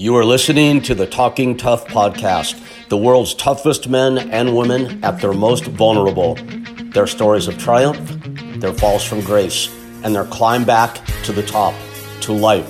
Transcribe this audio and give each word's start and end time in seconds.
You 0.00 0.16
are 0.16 0.24
listening 0.24 0.80
to 0.84 0.94
the 0.94 1.04
Talking 1.04 1.58
Tough 1.58 1.86
podcast, 1.86 2.58
the 2.88 2.96
world's 2.96 3.34
toughest 3.34 3.86
men 3.86 4.16
and 4.30 4.56
women 4.56 5.04
at 5.04 5.20
their 5.20 5.34
most 5.34 5.64
vulnerable. 5.66 6.36
Their 6.94 7.06
stories 7.06 7.48
of 7.48 7.58
triumph, 7.58 8.00
their 8.62 8.72
falls 8.72 9.04
from 9.04 9.20
grace, 9.20 9.68
and 10.02 10.14
their 10.14 10.24
climb 10.24 10.64
back 10.64 11.04
to 11.24 11.32
the 11.32 11.42
top, 11.42 11.74
to 12.22 12.32
life. 12.32 12.66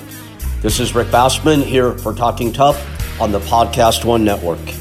This 0.61 0.81
is 0.81 0.93
Rick 0.93 1.07
Bassman 1.13 1.63
here 1.63 1.97
for 1.99 2.13
Talking 2.13 2.53
Tough 2.53 2.85
on 3.21 3.31
the 3.31 3.39
Podcast 3.39 4.05
One 4.05 4.25
Network. 4.25 4.80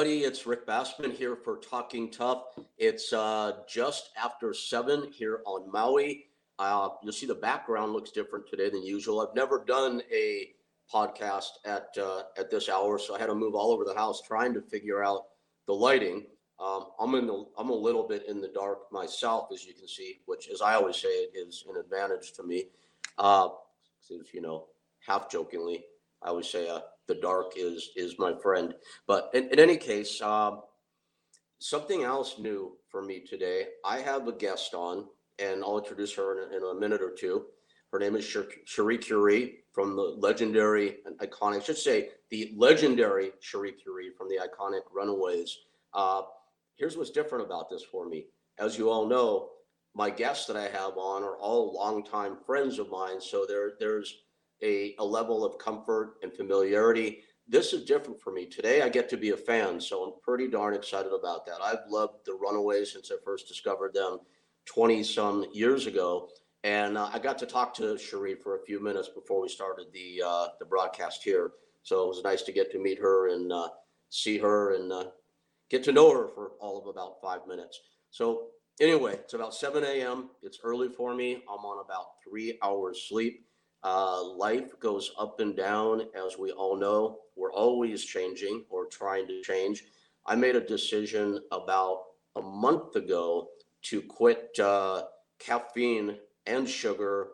Everybody, 0.00 0.24
it's 0.24 0.46
Rick 0.46 0.66
Bassman 0.66 1.12
here 1.12 1.36
for 1.36 1.58
Talking 1.58 2.10
Tough. 2.10 2.58
It's 2.78 3.12
uh, 3.12 3.58
just 3.68 4.08
after 4.16 4.54
seven 4.54 5.12
here 5.12 5.42
on 5.44 5.70
Maui. 5.70 6.24
Uh, 6.58 6.88
you'll 7.02 7.12
see 7.12 7.26
the 7.26 7.34
background 7.34 7.92
looks 7.92 8.10
different 8.10 8.46
today 8.48 8.70
than 8.70 8.82
usual. 8.82 9.20
I've 9.20 9.34
never 9.34 9.62
done 9.62 10.00
a 10.10 10.54
podcast 10.90 11.50
at 11.66 11.88
uh, 12.00 12.22
at 12.38 12.50
this 12.50 12.70
hour, 12.70 12.98
so 12.98 13.14
I 13.14 13.18
had 13.18 13.26
to 13.26 13.34
move 13.34 13.54
all 13.54 13.72
over 13.72 13.84
the 13.84 13.92
house 13.92 14.22
trying 14.22 14.54
to 14.54 14.62
figure 14.62 15.04
out 15.04 15.24
the 15.66 15.74
lighting. 15.74 16.24
Um, 16.58 16.86
I'm 16.98 17.14
in 17.16 17.26
the 17.26 17.44
I'm 17.58 17.68
a 17.68 17.74
little 17.74 18.08
bit 18.08 18.24
in 18.26 18.40
the 18.40 18.48
dark 18.48 18.90
myself, 18.90 19.48
as 19.52 19.66
you 19.66 19.74
can 19.74 19.86
see, 19.86 20.20
which, 20.24 20.48
as 20.48 20.62
I 20.62 20.76
always 20.76 20.96
say, 20.96 21.26
is 21.34 21.62
an 21.68 21.76
advantage 21.78 22.32
to 22.36 22.42
me. 22.42 22.68
Uh, 23.18 23.48
you 24.08 24.40
know, 24.40 24.68
half 25.06 25.30
jokingly, 25.30 25.84
I 26.22 26.28
always 26.28 26.48
say 26.48 26.70
uh, 26.70 26.80
the 27.10 27.20
dark 27.20 27.54
is 27.56 27.90
is 27.96 28.18
my 28.18 28.32
friend. 28.40 28.74
But 29.06 29.30
in, 29.34 29.48
in 29.48 29.58
any 29.58 29.76
case, 29.76 30.22
um, 30.22 30.62
something 31.58 32.04
else 32.04 32.38
new 32.38 32.76
for 32.88 33.02
me 33.02 33.20
today. 33.20 33.66
I 33.84 33.98
have 33.98 34.26
a 34.28 34.32
guest 34.32 34.74
on, 34.74 35.06
and 35.38 35.62
I'll 35.62 35.78
introduce 35.78 36.14
her 36.14 36.28
in, 36.32 36.54
in 36.54 36.62
a 36.62 36.74
minute 36.74 37.02
or 37.02 37.12
two. 37.12 37.46
Her 37.92 37.98
name 37.98 38.14
is 38.14 38.24
Cherie 38.66 38.98
Currie 38.98 39.58
from 39.72 39.96
the 39.96 40.02
legendary 40.02 40.98
and 41.06 41.18
iconic, 41.18 41.56
I 41.56 41.64
should 41.64 41.76
say, 41.76 42.10
the 42.30 42.52
legendary 42.56 43.32
Cherie 43.40 43.74
Currie 43.84 44.10
from 44.16 44.28
the 44.28 44.36
iconic 44.36 44.82
Runaways. 44.92 45.58
Uh, 45.92 46.22
here's 46.76 46.96
what's 46.96 47.10
different 47.10 47.44
about 47.44 47.68
this 47.68 47.82
for 47.82 48.08
me. 48.08 48.26
As 48.58 48.78
you 48.78 48.90
all 48.90 49.06
know, 49.08 49.50
my 49.94 50.08
guests 50.08 50.46
that 50.46 50.56
I 50.56 50.68
have 50.68 50.96
on 50.96 51.24
are 51.24 51.36
all 51.36 51.74
longtime 51.74 52.36
friends 52.46 52.78
of 52.78 52.90
mine. 52.90 53.20
So 53.20 53.44
there, 53.48 53.72
there's 53.80 54.22
a, 54.62 54.94
a 54.98 55.04
level 55.04 55.44
of 55.44 55.58
comfort 55.58 56.14
and 56.22 56.32
familiarity. 56.32 57.20
This 57.48 57.72
is 57.72 57.84
different 57.84 58.20
for 58.20 58.32
me. 58.32 58.46
Today, 58.46 58.82
I 58.82 58.88
get 58.88 59.08
to 59.10 59.16
be 59.16 59.30
a 59.30 59.36
fan, 59.36 59.80
so 59.80 60.04
I'm 60.04 60.20
pretty 60.22 60.48
darn 60.48 60.74
excited 60.74 61.12
about 61.12 61.44
that. 61.46 61.60
I've 61.62 61.88
loved 61.88 62.24
the 62.24 62.34
Runaways 62.34 62.92
since 62.92 63.10
I 63.10 63.16
first 63.24 63.48
discovered 63.48 63.94
them 63.94 64.18
20 64.66 65.02
some 65.02 65.46
years 65.52 65.86
ago. 65.86 66.28
And 66.62 66.98
uh, 66.98 67.10
I 67.12 67.18
got 67.18 67.38
to 67.38 67.46
talk 67.46 67.74
to 67.74 67.96
Cherie 67.98 68.34
for 68.34 68.56
a 68.56 68.64
few 68.64 68.80
minutes 68.80 69.08
before 69.08 69.40
we 69.40 69.48
started 69.48 69.86
the 69.92 70.22
uh, 70.24 70.46
the 70.58 70.66
broadcast 70.66 71.22
here. 71.24 71.52
So 71.82 72.04
it 72.04 72.08
was 72.08 72.22
nice 72.22 72.42
to 72.42 72.52
get 72.52 72.70
to 72.72 72.78
meet 72.78 72.98
her 72.98 73.28
and 73.28 73.50
uh, 73.50 73.68
see 74.10 74.36
her 74.38 74.74
and 74.74 74.92
uh, 74.92 75.04
get 75.70 75.82
to 75.84 75.92
know 75.92 76.12
her 76.12 76.28
for 76.28 76.52
all 76.60 76.78
of 76.78 76.86
about 76.86 77.20
five 77.22 77.46
minutes. 77.46 77.80
So 78.10 78.48
anyway, 78.80 79.14
it's 79.14 79.34
about 79.34 79.54
7 79.54 79.82
a.m. 79.84 80.30
It's 80.42 80.58
early 80.62 80.88
for 80.88 81.14
me. 81.14 81.42
I'm 81.48 81.64
on 81.64 81.82
about 81.84 82.06
three 82.28 82.58
hours 82.62 83.06
sleep. 83.08 83.46
Uh, 83.82 84.22
life 84.22 84.78
goes 84.78 85.12
up 85.18 85.40
and 85.40 85.56
down, 85.56 86.02
as 86.14 86.38
we 86.38 86.52
all 86.52 86.76
know. 86.76 87.18
We're 87.36 87.52
always 87.52 88.04
changing 88.04 88.64
or 88.68 88.86
trying 88.86 89.26
to 89.28 89.42
change. 89.42 89.84
I 90.26 90.34
made 90.34 90.56
a 90.56 90.60
decision 90.60 91.40
about 91.50 92.02
a 92.36 92.42
month 92.42 92.96
ago 92.96 93.48
to 93.82 94.02
quit 94.02 94.58
uh, 94.58 95.04
caffeine 95.38 96.16
and 96.46 96.68
sugar 96.68 97.28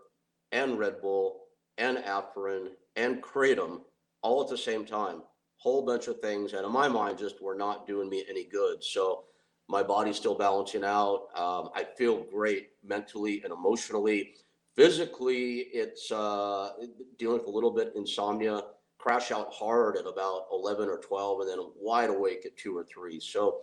and 0.52 0.78
Red 0.78 1.00
Bull 1.02 1.40
and 1.78 1.98
Afrin 1.98 2.68
and 2.94 3.22
Kratom 3.22 3.80
all 4.22 4.42
at 4.42 4.48
the 4.48 4.56
same 4.56 4.84
time. 4.84 5.22
Whole 5.58 5.84
bunch 5.84 6.06
of 6.06 6.20
things. 6.20 6.52
And 6.52 6.64
in 6.64 6.72
my 6.72 6.88
mind, 6.88 7.18
just 7.18 7.42
were 7.42 7.54
not 7.54 7.86
doing 7.86 8.08
me 8.08 8.24
any 8.28 8.44
good. 8.44 8.82
So 8.84 9.24
my 9.68 9.82
body's 9.82 10.16
still 10.16 10.34
balancing 10.34 10.84
out. 10.84 11.28
Um, 11.34 11.70
I 11.74 11.84
feel 11.96 12.24
great 12.24 12.70
mentally 12.84 13.42
and 13.42 13.52
emotionally. 13.52 14.34
Physically, 14.76 15.68
it's 15.72 16.12
uh, 16.12 16.70
dealing 17.18 17.38
with 17.38 17.46
a 17.46 17.50
little 17.50 17.70
bit 17.70 17.92
insomnia. 17.96 18.62
Crash 18.98 19.30
out 19.30 19.52
hard 19.52 19.96
at 19.96 20.06
about 20.06 20.46
11 20.52 20.88
or 20.88 20.98
12, 20.98 21.40
and 21.40 21.48
then 21.48 21.58
wide 21.76 22.10
awake 22.10 22.44
at 22.44 22.56
two 22.56 22.76
or 22.76 22.84
three. 22.84 23.18
So, 23.18 23.60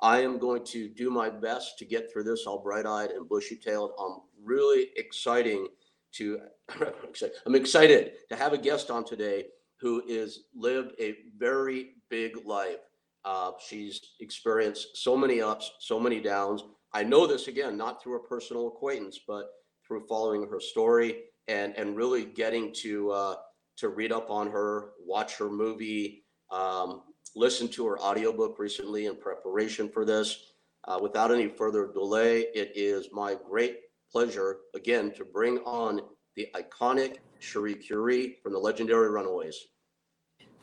I 0.00 0.20
am 0.20 0.38
going 0.38 0.64
to 0.66 0.88
do 0.88 1.10
my 1.10 1.30
best 1.30 1.78
to 1.78 1.84
get 1.84 2.12
through 2.12 2.24
this 2.24 2.46
all 2.46 2.62
bright-eyed 2.62 3.10
and 3.10 3.28
bushy-tailed. 3.28 3.92
I'm 3.98 4.20
really 4.42 4.88
exciting 4.96 5.68
to. 6.12 6.40
I'm 7.46 7.54
excited 7.54 8.12
to 8.28 8.36
have 8.36 8.52
a 8.52 8.58
guest 8.58 8.90
on 8.90 9.04
today 9.04 9.46
who 9.80 10.02
is 10.08 10.44
lived 10.54 10.92
a 11.00 11.16
very 11.38 11.92
big 12.08 12.46
life. 12.46 12.80
Uh, 13.24 13.52
she's 13.66 14.00
experienced 14.20 14.96
so 14.96 15.16
many 15.16 15.40
ups, 15.40 15.72
so 15.78 15.98
many 15.98 16.20
downs. 16.20 16.64
I 16.92 17.02
know 17.02 17.26
this 17.26 17.48
again, 17.48 17.76
not 17.76 18.02
through 18.02 18.16
a 18.16 18.28
personal 18.28 18.68
acquaintance, 18.68 19.20
but 19.26 19.50
through 19.86 20.06
following 20.08 20.48
her 20.48 20.60
story 20.60 21.24
and 21.48 21.74
and 21.76 21.96
really 21.96 22.24
getting 22.24 22.72
to 22.72 23.10
uh, 23.10 23.34
to 23.76 23.88
read 23.88 24.12
up 24.12 24.30
on 24.30 24.50
her, 24.50 24.90
watch 25.04 25.36
her 25.36 25.50
movie, 25.50 26.24
um, 26.50 27.02
listen 27.34 27.68
to 27.68 27.86
her 27.86 27.98
audiobook 27.98 28.58
recently 28.58 29.06
in 29.06 29.16
preparation 29.16 29.88
for 29.88 30.04
this. 30.04 30.52
Uh, 30.86 30.98
without 31.00 31.32
any 31.32 31.48
further 31.48 31.90
delay, 31.92 32.40
it 32.54 32.72
is 32.74 33.08
my 33.12 33.36
great 33.48 33.80
pleasure 34.12 34.58
again 34.74 35.10
to 35.12 35.24
bring 35.24 35.58
on 35.60 36.00
the 36.36 36.46
iconic 36.54 37.16
Cherie 37.38 37.74
Currie 37.74 38.36
from 38.42 38.52
the 38.52 38.58
legendary 38.58 39.10
Runaways. 39.10 39.56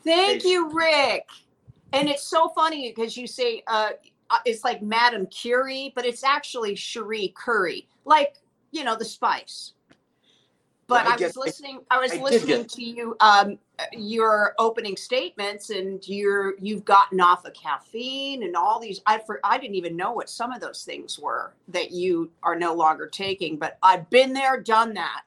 Thank 0.04 0.42
hey. 0.42 0.48
you, 0.48 0.70
Rick. 0.72 1.28
And 1.92 2.08
it's 2.08 2.24
so 2.24 2.48
funny 2.50 2.92
because 2.94 3.16
you 3.16 3.26
say 3.26 3.62
uh, 3.66 3.90
uh, 4.30 4.38
it's 4.46 4.64
like 4.64 4.82
Madame 4.82 5.26
Curie, 5.26 5.92
but 5.94 6.06
it's 6.06 6.24
actually 6.24 6.74
Cherie 6.74 7.34
Currie. 7.36 7.86
Like 8.04 8.36
you 8.72 8.82
know, 8.82 8.96
the 8.96 9.04
spice. 9.04 9.74
But 10.88 11.06
I, 11.06 11.14
I 11.14 11.16
was 11.16 11.36
listening. 11.36 11.80
I 11.90 12.00
was 12.00 12.12
I 12.12 12.16
listening 12.16 12.64
to 12.64 12.82
you, 12.82 13.16
um, 13.20 13.58
your 13.92 14.54
opening 14.58 14.96
statements, 14.96 15.70
and 15.70 16.06
you're 16.06 16.54
you've 16.58 16.84
gotten 16.84 17.20
off 17.20 17.44
of 17.46 17.54
caffeine 17.54 18.42
and 18.42 18.56
all 18.56 18.80
these. 18.80 19.00
I 19.06 19.18
for 19.18 19.40
I 19.44 19.58
didn't 19.58 19.76
even 19.76 19.96
know 19.96 20.12
what 20.12 20.28
some 20.28 20.52
of 20.52 20.60
those 20.60 20.82
things 20.84 21.18
were 21.18 21.54
that 21.68 21.92
you 21.92 22.30
are 22.42 22.56
no 22.58 22.74
longer 22.74 23.06
taking. 23.06 23.56
But 23.58 23.78
I've 23.82 24.10
been 24.10 24.32
there, 24.32 24.60
done 24.60 24.92
that. 24.94 25.22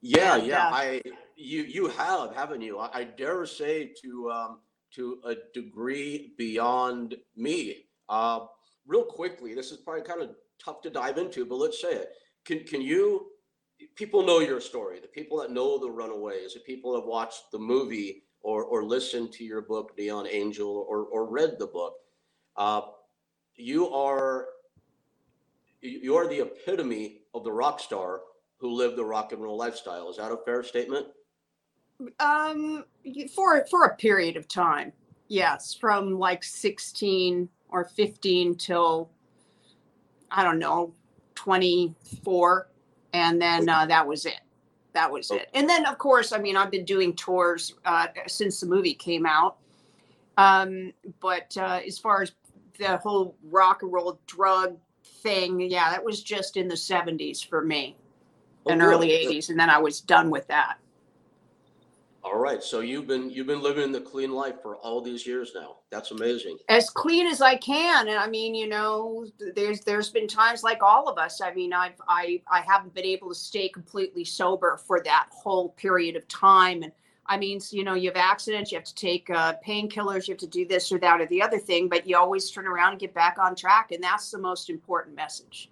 Yeah, 0.00 0.36
and, 0.36 0.46
yeah. 0.46 0.68
Uh, 0.68 0.74
I 0.74 1.02
you 1.36 1.62
you 1.62 1.88
have, 1.88 2.34
haven't 2.34 2.62
you? 2.62 2.78
I, 2.78 2.90
I 2.92 3.04
dare 3.04 3.46
say 3.46 3.92
to 4.02 4.30
um, 4.30 4.58
to 4.94 5.20
a 5.24 5.36
degree 5.52 6.32
beyond 6.36 7.16
me. 7.36 7.84
Uh, 8.08 8.40
real 8.86 9.04
quickly, 9.04 9.54
this 9.54 9.70
is 9.70 9.78
probably 9.78 10.02
kind 10.02 10.22
of 10.22 10.30
tough 10.62 10.80
to 10.82 10.90
dive 10.90 11.18
into, 11.18 11.44
but 11.44 11.56
let's 11.56 11.80
say 11.80 11.92
it 11.92 12.12
can 12.44 12.60
can 12.64 12.82
you 12.82 13.26
people 13.94 14.24
know 14.24 14.40
your 14.40 14.60
story. 14.60 15.00
The 15.00 15.08
people 15.08 15.38
that 15.38 15.50
know 15.50 15.78
the 15.78 15.90
runaways 15.90 16.54
the 16.54 16.60
people 16.60 16.92
that 16.94 17.06
watched 17.06 17.50
the 17.52 17.58
movie 17.58 18.24
or 18.42 18.64
or 18.64 18.84
listened 18.84 19.32
to 19.32 19.44
your 19.44 19.62
book 19.62 19.92
neon 19.98 20.26
angel 20.26 20.86
or 20.88 21.04
or 21.06 21.26
read 21.28 21.58
the 21.58 21.66
book 21.66 21.94
uh, 22.56 22.82
you 23.56 23.88
are 23.88 24.46
you 25.80 26.16
are 26.16 26.26
the 26.28 26.40
epitome 26.40 27.20
of 27.34 27.44
the 27.44 27.52
rock 27.52 27.78
star 27.78 28.20
who 28.58 28.70
lived 28.70 28.96
the 28.96 29.04
rock 29.04 29.32
and 29.32 29.42
roll 29.42 29.56
lifestyle. 29.56 30.08
Is 30.08 30.16
that 30.16 30.32
a 30.32 30.38
fair 30.44 30.62
statement? 30.62 31.06
Um 32.20 32.84
for 33.34 33.64
for 33.70 33.84
a 33.84 33.96
period 33.96 34.36
of 34.36 34.48
time 34.48 34.92
yes. 35.28 35.74
From 35.74 36.18
like 36.18 36.42
16 36.42 37.48
or 37.68 37.84
15 37.84 38.54
till 38.56 39.10
i 40.30 40.44
don't 40.44 40.58
know 40.58 40.92
24 41.34 42.68
and 43.12 43.40
then 43.40 43.68
uh, 43.68 43.86
that 43.86 44.06
was 44.06 44.26
it. 44.26 44.40
That 44.92 45.10
was 45.10 45.30
it. 45.30 45.48
And 45.54 45.68
then 45.68 45.86
of 45.86 45.98
course 45.98 46.32
i 46.32 46.38
mean 46.38 46.56
i've 46.56 46.70
been 46.70 46.84
doing 46.84 47.14
tours 47.14 47.74
uh, 47.84 48.08
since 48.26 48.60
the 48.60 48.66
movie 48.66 48.94
came 48.94 49.26
out. 49.26 49.56
Um, 50.36 50.92
but 51.20 51.56
uh, 51.56 51.80
as 51.86 51.98
far 51.98 52.22
as 52.22 52.32
the 52.78 52.96
whole 52.98 53.36
rock 53.50 53.82
and 53.82 53.92
roll 53.92 54.18
drug 54.26 54.76
thing 55.22 55.60
yeah 55.60 55.90
that 55.90 56.04
was 56.04 56.22
just 56.22 56.56
in 56.56 56.68
the 56.68 56.74
70s 56.74 57.46
for 57.46 57.62
me 57.62 57.96
oh, 58.66 58.72
and 58.72 58.82
early 58.82 59.08
80s 59.08 59.48
and 59.48 59.58
then 59.58 59.70
i 59.70 59.78
was 59.78 60.00
done 60.00 60.30
with 60.30 60.46
that 60.48 60.78
all 62.24 62.38
right. 62.38 62.62
So 62.62 62.80
you've 62.80 63.06
been 63.06 63.28
you've 63.28 63.46
been 63.46 63.62
living 63.62 63.92
the 63.92 64.00
clean 64.00 64.32
life 64.32 64.62
for 64.62 64.76
all 64.76 65.02
these 65.02 65.26
years 65.26 65.52
now. 65.54 65.76
That's 65.90 66.10
amazing. 66.10 66.56
As 66.70 66.88
clean 66.88 67.26
as 67.26 67.42
I 67.42 67.56
can. 67.56 68.08
And 68.08 68.18
I 68.18 68.26
mean, 68.26 68.54
you 68.54 68.66
know, 68.66 69.26
there's 69.54 69.80
there's 69.80 70.08
been 70.08 70.26
times 70.26 70.62
like 70.62 70.82
all 70.82 71.06
of 71.06 71.18
us. 71.18 71.42
I 71.42 71.52
mean, 71.52 71.74
I've 71.74 72.00
I 72.08 72.40
I 72.50 72.62
haven't 72.62 72.94
been 72.94 73.04
able 73.04 73.28
to 73.28 73.34
stay 73.34 73.68
completely 73.68 74.24
sober 74.24 74.78
for 74.86 75.00
that 75.04 75.28
whole 75.30 75.70
period 75.70 76.16
of 76.16 76.26
time. 76.26 76.82
And 76.82 76.92
I 77.26 77.36
mean, 77.36 77.60
you 77.70 77.84
know, 77.84 77.94
you 77.94 78.08
have 78.08 78.16
accidents, 78.16 78.72
you 78.72 78.78
have 78.78 78.86
to 78.86 78.94
take 78.94 79.28
uh, 79.28 79.54
painkillers, 79.66 80.26
you 80.26 80.32
have 80.32 80.40
to 80.40 80.46
do 80.46 80.66
this 80.66 80.90
or 80.92 80.98
that 81.00 81.20
or 81.20 81.26
the 81.26 81.42
other 81.42 81.58
thing, 81.58 81.88
but 81.88 82.06
you 82.06 82.16
always 82.16 82.50
turn 82.50 82.66
around 82.66 82.92
and 82.92 83.00
get 83.00 83.14
back 83.14 83.36
on 83.38 83.54
track. 83.54 83.92
And 83.92 84.02
that's 84.02 84.30
the 84.30 84.38
most 84.38 84.70
important 84.70 85.14
message. 85.14 85.70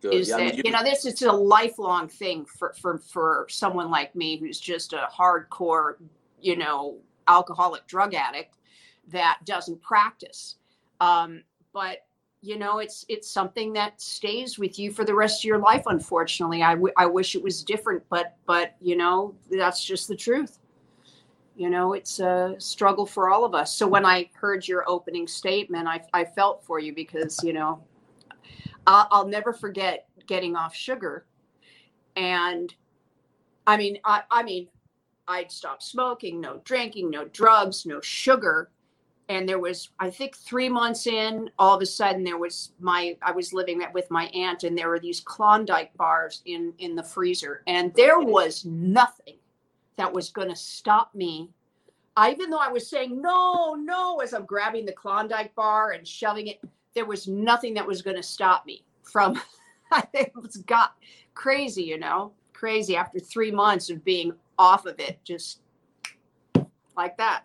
Good. 0.00 0.14
is 0.14 0.28
Yeah, 0.28 0.36
I 0.36 0.38
mean, 0.38 0.56
that 0.56 0.64
you 0.64 0.70
know 0.70 0.84
this 0.84 1.04
is 1.04 1.22
a 1.22 1.32
lifelong 1.32 2.08
thing 2.08 2.44
for 2.44 2.74
for 2.80 2.98
for 2.98 3.46
someone 3.48 3.90
like 3.90 4.14
me 4.14 4.36
who's 4.38 4.60
just 4.60 4.92
a 4.92 5.08
hardcore 5.12 5.94
you 6.40 6.56
know 6.56 6.98
alcoholic 7.26 7.86
drug 7.86 8.14
addict 8.14 8.54
that 9.08 9.40
doesn't 9.44 9.80
practice. 9.82 10.56
Um, 11.00 11.42
but 11.72 11.98
you 12.40 12.56
know 12.56 12.78
it's 12.78 13.04
it's 13.08 13.28
something 13.28 13.72
that 13.72 14.00
stays 14.00 14.58
with 14.58 14.78
you 14.78 14.92
for 14.92 15.04
the 15.04 15.14
rest 15.14 15.40
of 15.40 15.44
your 15.44 15.58
life 15.58 15.82
unfortunately. 15.86 16.62
I, 16.62 16.74
w- 16.74 16.94
I 16.96 17.06
wish 17.06 17.34
it 17.34 17.42
was 17.42 17.64
different 17.64 18.02
but 18.08 18.36
but 18.46 18.76
you 18.80 18.96
know 18.96 19.34
that's 19.50 19.84
just 19.84 20.06
the 20.06 20.16
truth. 20.16 20.58
You 21.56 21.70
know 21.70 21.94
it's 21.94 22.20
a 22.20 22.54
struggle 22.58 23.06
for 23.06 23.30
all 23.30 23.44
of 23.44 23.54
us. 23.54 23.74
So 23.74 23.88
when 23.88 24.06
i 24.06 24.30
heard 24.34 24.68
your 24.68 24.88
opening 24.88 25.26
statement 25.26 25.88
i, 25.88 26.00
I 26.12 26.24
felt 26.24 26.64
for 26.64 26.78
you 26.78 26.94
because 26.94 27.42
you 27.42 27.52
know 27.52 27.82
I'll, 28.88 29.06
I'll 29.10 29.28
never 29.28 29.52
forget 29.52 30.08
getting 30.26 30.56
off 30.56 30.74
sugar. 30.74 31.26
And 32.16 32.74
i 33.66 33.76
mean 33.76 33.98
I, 34.04 34.22
I 34.30 34.42
mean 34.42 34.66
i'd 35.28 35.52
stopped 35.52 35.82
smoking 35.82 36.40
no 36.40 36.60
drinking 36.64 37.10
no 37.10 37.26
drugs 37.26 37.86
no 37.86 38.00
sugar. 38.00 38.70
And 39.28 39.46
there 39.46 39.58
was 39.58 39.90
i 40.00 40.08
think 40.10 40.34
three 40.36 40.70
months 40.70 41.06
in 41.06 41.50
all 41.58 41.76
of 41.76 41.82
a 41.82 41.86
sudden 41.86 42.24
there 42.24 42.38
was 42.38 42.72
my 42.80 43.16
i 43.22 43.30
was 43.30 43.52
living 43.52 43.82
with 43.92 44.10
my 44.10 44.24
aunt 44.28 44.64
and 44.64 44.76
there 44.76 44.88
were 44.88 44.98
these 44.98 45.20
klondike 45.20 45.94
bars 45.96 46.42
in 46.46 46.72
in 46.78 46.96
the 46.96 47.02
freezer. 47.02 47.62
And 47.66 47.94
there 47.94 48.20
was 48.20 48.64
nothing 48.64 49.36
that 49.96 50.12
was 50.12 50.30
going 50.30 50.48
to 50.48 50.56
stop 50.56 51.14
me. 51.14 51.50
I, 52.16 52.32
even 52.32 52.50
though 52.50 52.58
i 52.58 52.68
was 52.68 52.88
saying 52.88 53.20
no 53.20 53.74
no 53.74 54.18
as 54.20 54.32
i'm 54.32 54.46
grabbing 54.46 54.86
the 54.86 54.92
klondike 54.92 55.54
bar 55.54 55.92
and 55.92 56.08
shoving 56.08 56.48
it 56.48 56.60
there 56.98 57.04
was 57.04 57.28
nothing 57.28 57.74
that 57.74 57.86
was 57.86 58.02
going 58.02 58.16
to 58.16 58.22
stop 58.24 58.66
me 58.66 58.82
from 59.04 59.40
i 59.92 60.02
it 60.12 60.32
was 60.34 60.56
got 60.56 60.94
crazy 61.34 61.84
you 61.84 61.96
know 61.96 62.32
crazy 62.52 62.96
after 62.96 63.20
three 63.20 63.52
months 63.52 63.88
of 63.88 64.04
being 64.04 64.32
off 64.58 64.84
of 64.84 64.98
it 64.98 65.20
just 65.22 65.60
like 66.96 67.16
that 67.16 67.44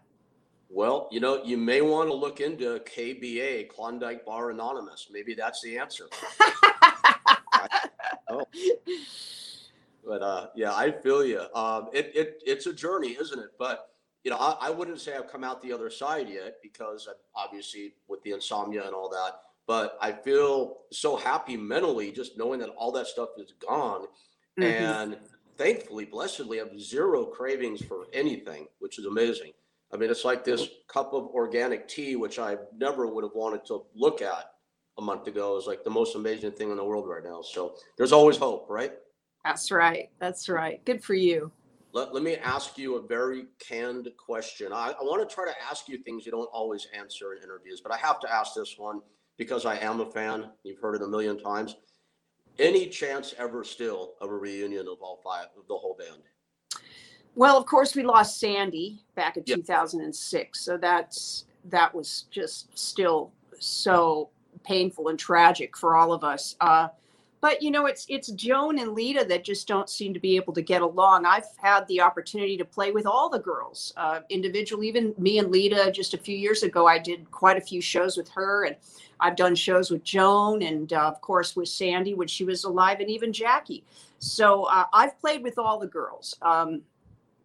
Well, 0.71 1.07
you 1.11 1.19
know, 1.19 1.44
you 1.44 1.55
may 1.55 1.81
want 1.81 2.09
to 2.09 2.15
look 2.15 2.39
into 2.41 2.79
KBA, 2.79 3.69
Klondike 3.69 4.25
Bar 4.25 4.50
Anonymous. 4.50 5.07
Maybe 5.11 5.35
that's 5.35 5.61
the 5.61 5.77
answer. 5.77 6.06
Oh. 8.29 8.45
But 10.03 10.21
uh, 10.23 10.47
yeah, 10.56 10.73
I 10.73 10.91
feel 10.91 11.23
you. 11.23 11.41
Um, 11.53 11.89
it, 11.94 12.11
it 12.15 12.41
it's 12.45 12.65
a 12.65 12.73
journey, 12.73 13.15
isn't 13.21 13.38
it? 13.38 13.51
But 13.59 13.93
you 14.23 14.31
know, 14.31 14.37
I, 14.37 14.57
I 14.61 14.69
wouldn't 14.69 15.01
say 15.01 15.15
I've 15.15 15.31
come 15.31 15.43
out 15.43 15.61
the 15.61 15.73
other 15.73 15.89
side 15.89 16.29
yet 16.29 16.55
because 16.61 17.07
I, 17.09 17.13
obviously 17.35 17.93
with 18.07 18.21
the 18.23 18.31
insomnia 18.31 18.85
and 18.85 18.93
all 18.95 19.09
that. 19.09 19.41
But 19.67 19.97
I 20.01 20.11
feel 20.11 20.79
so 20.91 21.15
happy 21.15 21.55
mentally 21.55 22.11
just 22.11 22.37
knowing 22.37 22.59
that 22.59 22.69
all 22.69 22.91
that 22.93 23.07
stuff 23.07 23.29
is 23.37 23.53
gone, 23.59 24.07
Mhm. 24.57 24.63
and 24.63 25.19
thankfully, 25.57 26.05
blessedly, 26.05 26.59
I 26.59 26.65
have 26.65 26.79
zero 26.79 27.25
cravings 27.25 27.83
for 27.83 28.05
anything, 28.13 28.67
which 28.79 28.99
is 28.99 29.05
amazing. 29.05 29.53
I 29.91 29.97
mean, 29.97 30.09
it's 30.09 30.25
like 30.25 30.43
this 30.43 30.67
cup 30.87 31.13
of 31.13 31.27
organic 31.27 31.87
tea, 31.87 32.15
which 32.15 32.39
I 32.39 32.57
never 32.75 33.07
would 33.07 33.23
have 33.23 33.35
wanted 33.35 33.63
to 33.67 33.85
look 33.93 34.21
at 34.21 34.55
a 34.97 35.01
month 35.01 35.27
ago, 35.27 35.55
is 35.57 35.67
like 35.67 35.83
the 35.83 35.89
most 35.89 36.15
amazing 36.15 36.51
thing 36.53 36.71
in 36.71 36.77
the 36.77 36.83
world 36.83 37.07
right 37.07 37.23
now. 37.23 37.41
So 37.41 37.75
there's 37.97 38.11
always 38.11 38.37
hope, 38.37 38.69
right? 38.69 38.93
That's 39.45 39.71
right. 39.71 40.09
That's 40.19 40.49
right. 40.49 40.83
Good 40.85 41.03
for 41.03 41.13
you. 41.13 41.51
Let, 41.94 42.12
let 42.12 42.24
me 42.24 42.38
ask 42.38 42.78
you 42.78 42.95
a 42.95 43.01
very 43.01 43.45
canned 43.60 44.10
question. 44.18 44.74
I, 44.74 44.94
I 45.00 45.04
want 45.04 45.28
to 45.28 45.34
try 45.34 45.45
to 45.45 45.54
ask 45.69 45.88
you 45.88 46.00
things 46.00 46.25
you 46.25 46.31
don't 46.31 46.50
always 46.51 46.88
answer 46.98 47.34
in 47.34 47.44
interviews, 47.44 47.81
but 47.81 47.92
I 47.94 47.98
have 47.98 48.19
to 48.22 48.34
ask 48.34 48.56
this 48.56 48.75
one 48.78 49.00
because 49.38 49.66
I 49.66 49.78
am 49.78 50.01
a 50.01 50.06
fan. 50.06 50.50
You've 50.63 50.80
heard 50.80 50.95
it 50.95 51.04
a 51.04 51.07
million 51.07 51.40
times. 51.40 51.75
Any 52.57 52.88
chance 52.88 53.36
ever 53.38 53.63
still 53.63 54.13
of 54.22 54.31
a 54.31 54.36
reunion 54.36 54.88
of 54.88 54.98
all 55.01 55.22
five 55.24 55.48
of 55.57 55.68
the 55.68 55.75
whole 55.75 55.95
band? 55.98 56.22
Well, 57.36 57.57
of 57.57 57.66
course, 57.66 57.95
we 57.95 58.04
lost 58.04 58.40
Sandy 58.40 59.04
back 59.16 59.38
in 59.38 59.44
Yep. 59.45 59.57
2006, 59.60 60.60
so 60.60 60.78
that's 60.78 61.45
that 61.66 61.94
was 61.95 62.25
just 62.30 62.78
still 62.78 63.31
so 63.60 64.30
painful 64.63 65.07
and 65.10 65.18
tragic 65.18 65.78
for 65.78 65.95
all 65.95 66.12
of 66.12 66.24
us. 66.24 66.56
Uh, 66.60 66.90
but 67.44 67.62
you 67.62 67.72
know, 67.72 67.88
it's 67.88 68.06
it's 68.07 68.30
Joan 68.30 68.80
and 68.80 68.94
Lita 68.94 69.25
that 69.28 69.44
just 69.44 69.68
don't 69.68 69.90
seem 69.90 70.13
to 70.13 70.19
be 70.19 70.38
able 70.38 70.54
to 70.54 70.62
get 70.62 70.81
along. 70.81 71.25
I've 71.25 71.44
had 71.57 71.86
the 71.90 72.00
opportunity 72.00 72.56
to 72.56 72.63
play 72.63 72.92
with 72.92 73.06
all 73.06 73.28
the 73.30 73.38
girls 73.38 73.92
uh, 73.98 74.22
individually. 74.30 74.88
Even 74.88 75.13
me 75.18 75.40
and 75.40 75.51
Lita, 75.51 75.92
just 75.92 76.13
a 76.13 76.18
few 76.18 76.38
years 76.38 76.63
ago, 76.63 76.88
I 76.88 77.00
did 77.00 77.30
quite 77.31 77.57
a 77.57 77.62
few 77.62 77.81
shows 77.81 78.16
with 78.16 78.30
her, 78.30 78.63
and 78.63 78.78
I've 79.19 79.36
done 79.36 79.56
shows 79.56 79.92
with 79.92 80.06
Joan, 80.06 80.62
and 80.62 80.94
uh, 80.94 81.01
of 81.01 81.19
course 81.19 81.54
with 81.54 81.68
Sandy 81.68 82.13
when 82.13 82.30
she 82.30 82.45
was 82.45 82.63
alive, 82.63 83.01
and 83.01 83.10
even 83.10 83.34
Jackie. 83.34 83.84
So 84.19 84.63
uh, 84.63 84.86
I've 84.94 85.19
played 85.19 85.44
with 85.44 85.60
all 85.60 85.78
the 85.78 85.88
girls. 85.88 86.38
Um, 86.42 86.84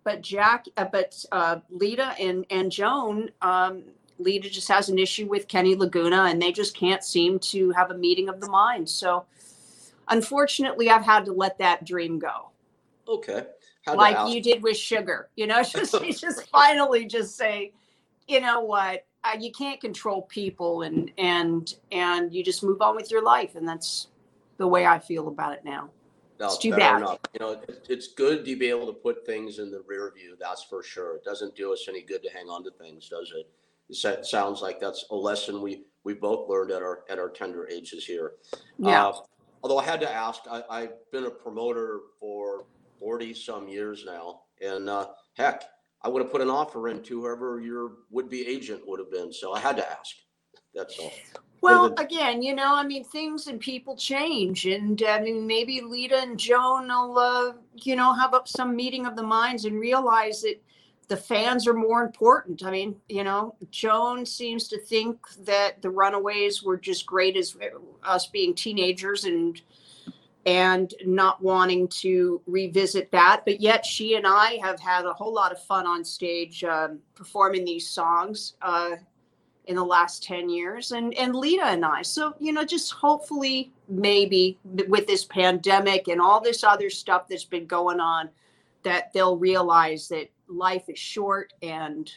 but 0.05 0.23
Jack, 0.23 0.67
uh, 0.77 0.85
but 0.85 1.25
uh, 1.33 1.57
Lita 1.71 2.15
and 2.21 2.47
and 2.51 2.71
Joan, 2.71 3.31
um, 3.43 3.83
Lita 4.21 4.49
just 4.49 4.69
has 4.69 4.89
an 4.89 4.99
issue 5.01 5.27
with 5.27 5.49
Kenny 5.49 5.75
Laguna, 5.75 6.27
and 6.27 6.41
they 6.41 6.53
just 6.53 6.77
can't 6.77 7.03
seem 7.03 7.41
to 7.41 7.71
have 7.73 7.91
a 7.91 7.99
meeting 7.99 8.29
of 8.29 8.41
the 8.41 8.49
mind. 8.49 8.89
So, 8.89 9.25
unfortunately, 10.11 10.91
I've 10.91 11.05
had 11.05 11.25
to 11.27 11.33
let 11.33 11.59
that 11.59 11.85
dream 11.85 12.19
go, 12.19 12.51
Okay. 13.09 13.47
Like 13.87 14.33
you 14.33 14.43
did 14.43 14.63
with 14.63 14.77
Sugar. 14.77 15.31
You 15.37 15.47
know, 15.47 15.63
just 15.63 15.95
just 16.21 16.49
finally 16.51 17.07
just 17.07 17.37
say, 17.37 17.73
you 18.27 18.41
know 18.41 18.61
what, 18.61 19.07
uh, 19.25 19.37
you 19.39 19.51
can't 19.51 19.81
control 19.81 20.23
people, 20.23 20.83
and 20.83 21.11
and 21.19 21.75
and 21.91 22.33
you 22.33 22.45
just 22.45 22.63
move 22.63 22.83
on 22.83 22.95
with 22.97 23.11
your 23.11 23.23
life, 23.23 23.57
and 23.57 23.67
that's 23.67 24.09
the 24.59 24.67
way 24.69 24.87
I 24.87 24.99
feel 24.99 25.29
about 25.29 25.55
it 25.55 25.65
now. 25.65 25.91
No, 26.39 26.47
It's 26.47 26.59
too 26.59 26.71
bad. 26.71 26.99
enough. 26.99 27.19
You 27.33 27.41
know, 27.41 27.53
it, 27.53 27.87
it's 27.89 28.09
good 28.09 28.45
to 28.45 28.57
be 28.57 28.69
able 28.69 28.87
to 28.87 28.93
put 28.93 29.27
things 29.27 29.59
in 29.59 29.73
the 29.73 29.83
rear 29.89 30.13
view. 30.15 30.37
That's 30.39 30.63
for 30.63 30.85
sure. 30.85 31.17
It 31.17 31.25
doesn't 31.25 31.57
do 31.57 31.73
us 31.73 31.87
any 31.89 32.03
good 32.03 32.23
to 32.23 32.31
hang 32.31 32.49
on 32.49 32.63
to 32.65 32.71
things, 32.71 33.09
does 33.09 33.33
it? 33.37 33.49
It 33.91 34.25
sounds 34.27 34.63
like 34.63 34.79
that's 34.79 35.07
a 35.11 35.17
lesson 35.17 35.63
we 35.63 35.85
we 36.05 36.15
both 36.15 36.49
learned 36.49 36.71
at 36.71 36.83
our 36.83 37.05
at 37.09 37.19
our 37.19 37.31
tender 37.31 37.67
ages 37.69 38.05
here. 38.05 38.35
Yeah. 38.79 39.09
Uh, 39.09 39.13
although 39.63 39.79
I 39.79 39.85
had 39.85 40.01
to 40.01 40.11
ask, 40.11 40.43
I, 40.51 40.63
I've 40.71 40.93
been 41.13 41.25
a 41.25 41.31
promoter 41.31 42.01
for 42.21 42.65
forty 42.99 43.35
some 43.35 43.69
years 43.69 44.05
now, 44.07 44.41
and 44.61 44.89
uh, 44.89 45.09
heck, 45.35 45.65
I 46.03 46.09
would 46.09 46.23
have 46.23 46.31
put 46.33 46.41
an 46.41 46.51
offer 46.51 46.89
in 46.89 47.03
to 47.05 47.21
whoever 47.23 47.61
your 47.61 47.93
would 48.11 48.29
be 48.29 48.47
agent 48.47 48.83
would 48.87 49.01
have 49.01 49.11
been. 49.11 49.33
So 49.33 49.53
I 49.53 49.61
had 49.61 49.77
to 49.77 49.91
ask. 49.91 50.15
That's 50.75 50.99
all. 50.99 51.13
Well, 51.61 51.91
the- 51.91 52.01
again, 52.03 52.41
you 52.43 52.55
know, 52.55 52.75
I 52.75 52.85
mean, 52.85 53.03
things 53.05 53.49
and 53.49 53.59
people 53.59 53.97
change, 53.97 54.67
and 54.67 55.03
I 55.03 55.21
mean, 55.21 55.47
maybe 55.47 55.81
Lita 55.81 56.19
and 56.19 56.39
Joan 56.39 56.89
will, 56.89 57.19
uh, 57.19 57.53
you 57.75 57.97
know, 57.97 58.13
have 58.13 58.35
up 58.35 58.47
some 58.47 58.77
meeting 58.77 59.07
of 59.07 59.17
the 59.17 59.23
minds 59.23 59.65
and 59.65 59.81
realize 59.81 60.43
that 60.43 60.63
the 61.09 61.17
fans 61.17 61.67
are 61.67 61.75
more 61.75 62.03
important. 62.03 62.63
I 62.63 62.71
mean, 62.71 62.97
you 63.09 63.25
know, 63.25 63.55
Joan 63.71 64.27
seems 64.27 64.69
to 64.69 64.79
think 64.79 65.19
that 65.45 65.81
the 65.81 65.91
Runaways 65.91 66.63
were 66.63 66.77
just 66.77 67.07
great 67.07 67.37
as 67.37 67.57
us 68.05 68.27
being 68.27 68.55
teenagers 68.55 69.25
and 69.25 69.61
and 70.47 70.95
not 71.05 71.43
wanting 71.43 71.89
to 71.89 72.41
revisit 72.47 73.11
that, 73.11 73.43
but 73.45 73.61
yet 73.61 73.85
she 73.85 74.15
and 74.15 74.27
I 74.27 74.59
have 74.63 74.81
had 74.81 75.05
a 75.05 75.13
whole 75.13 75.35
lot 75.35 75.53
of 75.53 75.63
fun 75.63 75.87
on 75.87 76.05
stage 76.05 76.65
um, 76.65 77.01
performing 77.15 77.65
these 77.65 77.89
songs. 77.89 78.55
Uh, 78.63 78.97
in 79.67 79.77
the 79.77 79.85
last 79.85 80.23
10 80.23 80.49
years 80.49 80.93
and 80.93 81.13
and 81.13 81.35
Lita 81.35 81.67
and 81.67 81.85
I 81.85 82.01
so 82.01 82.35
you 82.39 82.55
know 82.55 82.65
just 82.65 82.91
hopefully 82.91 83.71
maybe 83.87 84.59
with 84.65 85.07
this 85.07 85.27
pandemic 85.27 86.09
and 86.09 86.23
all 86.23 86.41
this 86.41 86.65
other 86.65 86.89
stuff 86.89 87.29
that's 87.29 87.45
been 87.45 87.67
going 87.67 88.01
on 88.01 88.31
that 88.83 89.13
they'll 89.13 89.37
realize 89.37 90.09
that 90.09 90.31
life 90.49 90.89
is 90.89 90.99
short 90.99 91.53
and 91.63 92.11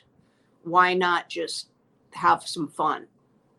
why 0.64 0.94
not 0.94 1.30
just 1.30 1.70
have 2.14 2.48
some 2.48 2.68
fun 2.68 3.08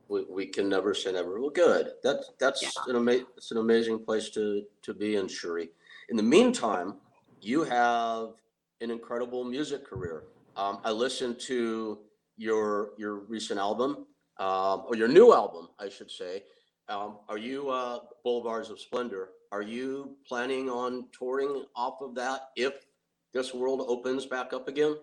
we, 0.09 0.25
we 0.29 0.47
can 0.47 0.69
never 0.69 0.93
say 0.93 1.11
never. 1.11 1.41
Well, 1.41 1.49
good. 1.49 1.93
That's 2.03 2.33
that's 2.39 2.63
Yeah. 2.63 2.71
an 2.89 2.97
ama- 2.97 3.25
it's 3.37 3.51
an 3.51 3.57
amazing 3.57 4.05
place 4.05 4.29
to 4.31 4.63
to 4.83 4.93
be 4.93 5.17
in, 5.17 5.27
Cherie. 5.27 5.71
In 6.11 6.17
the 6.19 6.23
meantime, 6.23 6.97
you 7.41 7.65
have 7.65 8.35
an 8.83 8.91
incredible 8.91 9.43
music 9.43 9.85
career. 9.87 10.25
Um, 10.55 10.81
I 10.85 10.91
listened 10.91 11.41
to 11.49 12.01
your 12.37 12.93
your 12.99 13.15
recent 13.15 13.59
album, 13.59 14.07
um, 14.39 14.85
or 14.87 14.97
your 14.97 15.09
new 15.09 15.33
album, 15.33 15.69
I 15.79 15.89
should 15.89 16.11
say. 16.11 16.45
Um, 16.89 17.21
are 17.31 17.39
you 17.39 17.71
uh, 17.71 18.01
Boulevards 18.23 18.69
of 18.69 18.79
Splendor? 18.81 19.31
Are 19.51 19.63
you 19.63 20.17
planning 20.29 20.69
on 20.69 21.07
touring 21.19 21.65
off 21.75 22.03
of 22.03 22.15
that 22.17 22.51
if 22.57 22.75
this 23.33 23.55
world 23.55 23.85
opens 23.87 24.27
back 24.27 24.53
up 24.53 24.69
again? 24.69 24.97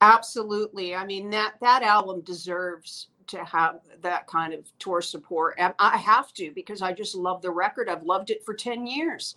absolutely 0.00 0.94
i 0.94 1.04
mean 1.06 1.30
that 1.30 1.54
that 1.60 1.82
album 1.82 2.20
deserves 2.20 3.08
to 3.26 3.42
have 3.44 3.80
that 4.02 4.26
kind 4.26 4.52
of 4.52 4.70
tour 4.78 5.00
support 5.00 5.54
and 5.58 5.72
i 5.78 5.96
have 5.96 6.32
to 6.34 6.52
because 6.54 6.82
i 6.82 6.92
just 6.92 7.14
love 7.14 7.40
the 7.40 7.50
record 7.50 7.88
i've 7.88 8.02
loved 8.02 8.30
it 8.30 8.44
for 8.44 8.52
10 8.52 8.86
years 8.86 9.36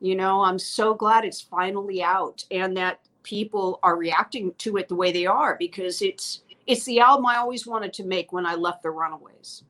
you 0.00 0.16
know 0.16 0.42
i'm 0.42 0.58
so 0.58 0.94
glad 0.94 1.24
it's 1.24 1.40
finally 1.40 2.02
out 2.02 2.44
and 2.50 2.76
that 2.76 3.00
people 3.22 3.78
are 3.82 3.96
reacting 3.96 4.52
to 4.58 4.76
it 4.78 4.88
the 4.88 4.94
way 4.94 5.12
they 5.12 5.26
are 5.26 5.56
because 5.58 6.02
it's 6.02 6.42
it's 6.66 6.84
the 6.84 6.98
album 6.98 7.26
i 7.26 7.36
always 7.36 7.66
wanted 7.66 7.92
to 7.92 8.04
make 8.04 8.32
when 8.32 8.44
i 8.44 8.54
left 8.54 8.82
the 8.82 8.90
runaways 8.90 9.62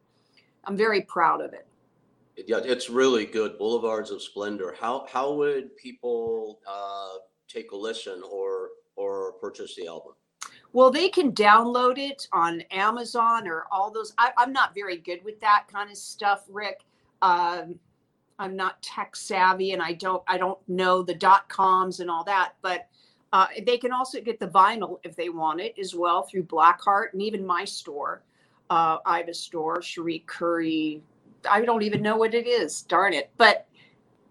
i'm 0.65 0.77
very 0.77 1.03
proud 1.03 1.43
of 1.43 1.53
it 1.53 1.67
Yeah, 2.47 2.61
it's 2.65 2.89
really 2.89 3.27
good. 3.27 3.59
Boulevards 3.59 4.11
of 4.11 4.23
Splendor. 4.23 4.75
How 4.81 5.07
how 5.13 5.35
would 5.35 5.77
people 5.77 6.61
uh, 6.67 7.19
take 7.53 7.73
a 7.73 7.77
listen 7.77 8.23
or 8.31 8.71
or 8.97 9.33
purchase 9.35 9.75
the 9.75 9.87
album? 9.87 10.13
Well, 10.73 10.91
they 10.91 11.09
can 11.09 11.33
download 11.33 11.99
it 11.99 12.29
on 12.33 12.61
Amazon 12.71 13.49
or 13.49 13.67
all 13.73 13.91
those. 13.91 14.13
I, 14.19 14.31
I'm 14.37 14.53
not 14.53 14.75
very 14.75 14.97
good 14.97 15.25
with 15.25 15.41
that 15.41 15.67
kind 15.71 15.91
of 15.91 15.97
stuff, 15.97 16.45
Rick. 16.49 16.85
Um, 17.23 17.79
I'm 18.39 18.57
not 18.57 18.81
tech 18.83 19.17
savvy, 19.17 19.73
and 19.73 19.83
I 19.83 19.93
don't 19.93 20.23
I 20.27 20.39
don't 20.39 20.59
know 20.69 21.03
the 21.03 21.15
dot 21.15 21.49
coms 21.49 22.01
and 22.01 22.11
all 22.11 22.25
that. 22.25 22.55
But 22.63 22.89
uh, 23.33 23.47
they 23.67 23.79
can 23.79 23.93
also 23.93 24.21
get 24.21 24.39
the 24.41 24.49
vinyl 24.49 24.99
if 25.03 25.17
they 25.17 25.29
want 25.29 25.61
it 25.61 25.75
as 25.79 25.95
well 25.95 26.23
through 26.23 26.45
Blackheart 26.45 27.13
and 27.13 27.23
even 27.23 27.45
my 27.45 27.65
store. 27.65 28.23
Uh, 28.71 28.99
store, 29.33 29.83
Cherie 29.83 30.25
Currie. 30.27 31.03
I 31.51 31.65
don't 31.65 31.83
even 31.83 32.03
know 32.03 32.17
what 32.17 32.35
it 32.35 32.47
is. 32.47 32.83
Darn 32.83 33.13
it! 33.13 33.31
But 33.37 33.67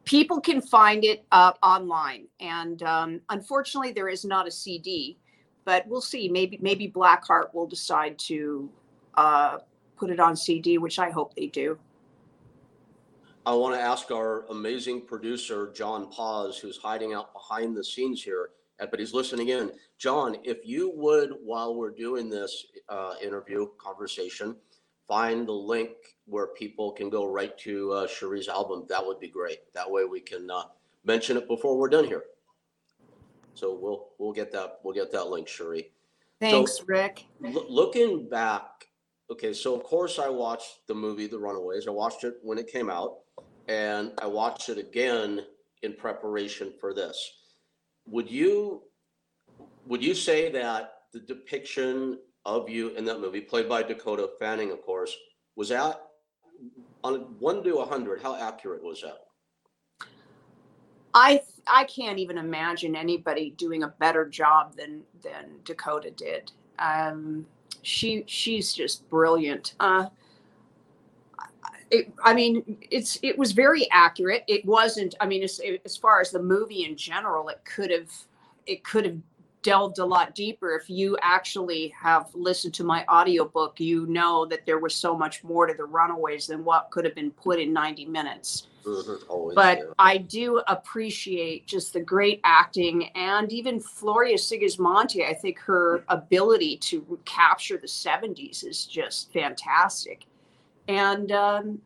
people 0.10 0.42
can 0.42 0.60
find 0.62 1.06
it 1.06 1.24
uh, 1.32 1.54
online, 1.62 2.28
and 2.40 2.82
um, 2.84 3.22
unfortunately, 3.30 3.92
there 3.92 4.10
is 4.10 4.26
not 4.26 4.48
a 4.48 4.52
CD 4.52 5.18
but 5.70 5.88
we'll 5.88 6.02
see. 6.02 6.28
Maybe 6.28 6.58
maybe 6.62 6.90
Blackheart 6.90 7.54
will 7.54 7.68
decide 7.68 8.18
to 8.30 8.72
uh, 9.14 9.60
put 9.98 10.10
it 10.10 10.20
on 10.20 10.36
CD, 10.36 10.80
which 10.80 10.98
I 10.98 11.12
hope 11.12 11.36
they 11.36 11.46
do. 11.46 11.78
I 13.46 13.54
want 13.54 13.76
to 13.76 13.80
ask 13.80 14.10
our 14.10 14.48
amazing 14.50 15.02
producer 15.06 15.72
John 15.76 16.10
Paz, 16.12 16.58
who's 16.58 16.78
hiding 16.78 17.14
out 17.14 17.34
behind 17.34 17.78
the 17.78 17.84
scenes 17.84 18.24
here, 18.24 18.50
uh, 18.80 18.88
but 18.90 19.00
he's 19.00 19.14
listening 19.14 19.50
in. 19.50 19.72
John, 20.00 20.38
if 20.44 20.66
you 20.66 20.92
would, 20.96 21.34
while 21.44 21.76
we're 21.76 21.92
doing 21.92 22.32
this 22.32 22.66
uh, 22.90 23.14
interview 23.22 23.68
conversation, 23.78 24.56
find 25.08 25.48
the 25.48 25.54
link 25.54 25.92
where 26.30 26.48
people 26.48 26.92
can 26.92 27.10
go 27.10 27.26
right 27.26 27.58
to 27.60 27.92
uh, 27.92 28.08
Cherie's 28.08 28.48
album, 28.48 28.86
that 28.90 29.06
would 29.06 29.20
be 29.20 29.28
great. 29.28 29.60
That 29.74 29.90
way 29.90 30.06
we 30.06 30.20
can 30.20 30.50
uh, 30.50 30.64
mention 31.04 31.38
it 31.38 31.48
before 31.48 31.78
we're 31.78 31.90
done 31.90 32.06
here. 32.06 32.24
So 33.56 33.74
we'll 33.74 34.10
we'll 34.20 34.32
get 34.32 34.52
that 34.54 34.80
we'll 34.84 34.94
get 34.94 35.12
that 35.12 35.28
link, 35.28 35.48
Cherie. 35.48 35.92
Thanks, 36.40 36.78
so, 36.78 36.84
Rick. 36.88 37.26
L- 37.44 37.66
looking 37.68 38.30
back, 38.30 38.64
okay, 39.30 39.54
so 39.54 39.76
of 39.76 39.84
course 39.84 40.20
I 40.20 40.30
watched 40.30 40.88
the 40.88 40.94
movie 40.94 41.28
The 41.28 41.40
Runaways. 41.40 41.88
I 41.88 41.92
watched 41.92 42.24
it 42.24 42.36
when 42.42 42.58
it 42.58 42.72
came 42.72 42.90
out, 42.90 43.18
and 43.68 44.14
I 44.22 44.28
watched 44.28 44.70
it 44.70 44.78
again 44.78 45.42
in 45.82 45.94
preparation 45.94 46.72
for 46.80 46.94
this. 46.94 47.18
Would 48.06 48.30
you 48.30 48.84
would 49.88 50.04
you 50.04 50.14
say 50.14 50.52
that 50.52 50.94
the 51.12 51.20
depiction 51.20 52.20
of 52.46 52.70
you 52.70 52.90
in 52.90 53.04
that 53.06 53.20
movie, 53.20 53.42
played 53.42 53.68
by 53.68 53.84
Dakota 53.84 54.30
Fanning, 54.40 54.72
of 54.72 54.82
course, 54.84 55.16
was 55.56 55.70
that 55.70 56.02
on 57.04 57.36
one 57.40 57.64
to 57.64 57.78
a 57.78 57.86
hundred? 57.86 58.22
How 58.22 58.36
accurate 58.36 58.84
was 58.84 59.02
that? 59.02 59.26
I 61.14 61.42
I 61.68 61.86
can't 61.86 62.20
even 62.20 62.38
imagine 62.38 62.96
anybody 62.96 63.52
doing 63.52 63.84
a 63.84 63.88
better 63.88 64.26
job 64.26 64.76
than 64.76 65.04
than 65.24 65.60
Dakota 65.64 66.12
did. 66.12 66.52
Um, 66.78 67.46
she 67.82 68.24
she's 68.28 68.74
just 68.74 69.10
brilliant. 69.10 69.76
Uh, 69.80 70.08
it, 71.92 72.14
I 72.24 72.34
mean, 72.34 72.78
it's 72.92 73.18
it 73.24 73.38
was 73.38 73.52
very 73.52 73.90
accurate. 73.92 74.44
It 74.48 74.66
wasn't. 74.66 75.16
I 75.20 75.26
mean, 75.26 75.44
as, 75.44 75.60
as 75.86 75.98
far 75.98 76.22
as 76.22 76.32
the 76.32 76.42
movie 76.42 76.86
in 76.86 76.96
general, 76.96 77.50
it 77.50 77.62
could 77.66 77.92
have 77.92 78.12
it 78.68 78.84
could 78.84 79.06
have 79.06 79.18
delved 79.62 80.00
a 80.00 80.06
lot 80.06 80.36
deeper. 80.36 80.76
If 80.76 80.90
you 80.90 81.18
actually 81.22 81.94
have 82.00 82.30
listened 82.34 82.74
to 82.76 82.84
my 82.84 83.06
audiobook, 83.08 83.80
you 83.80 84.06
know 84.08 84.46
that 84.46 84.66
there 84.66 84.80
was 84.80 84.96
so 84.96 85.18
much 85.18 85.44
more 85.44 85.68
to 85.68 85.74
the 85.74 85.86
Runaways 85.86 86.48
than 86.48 86.64
what 86.64 86.90
could 86.92 87.06
have 87.06 87.16
been 87.16 87.32
put 87.32 87.60
in 87.60 87.74
90 87.74 88.06
minutes. 88.06 88.68
Mm-hmm. 88.86 89.54
but 89.56 89.80
yeah. 89.80 89.84
I 90.00 90.18
do 90.18 90.62
appreciate 90.68 91.68
just 91.68 91.92
the 91.92 92.00
great 92.00 92.40
acting 92.46 93.10
and 93.10 93.52
even 93.52 93.78
Floria 93.78 94.36
Sigismondi. 94.36 95.28
I 95.28 95.34
think 95.34 95.60
her 95.60 96.06
ability 96.08 96.78
to 96.78 97.20
capture 97.26 97.78
the 97.78 97.88
70s 97.88 98.66
is 98.66 98.86
just 98.86 99.34
fantastic. 99.34 100.24
And 100.88 101.32
um, 101.34 101.82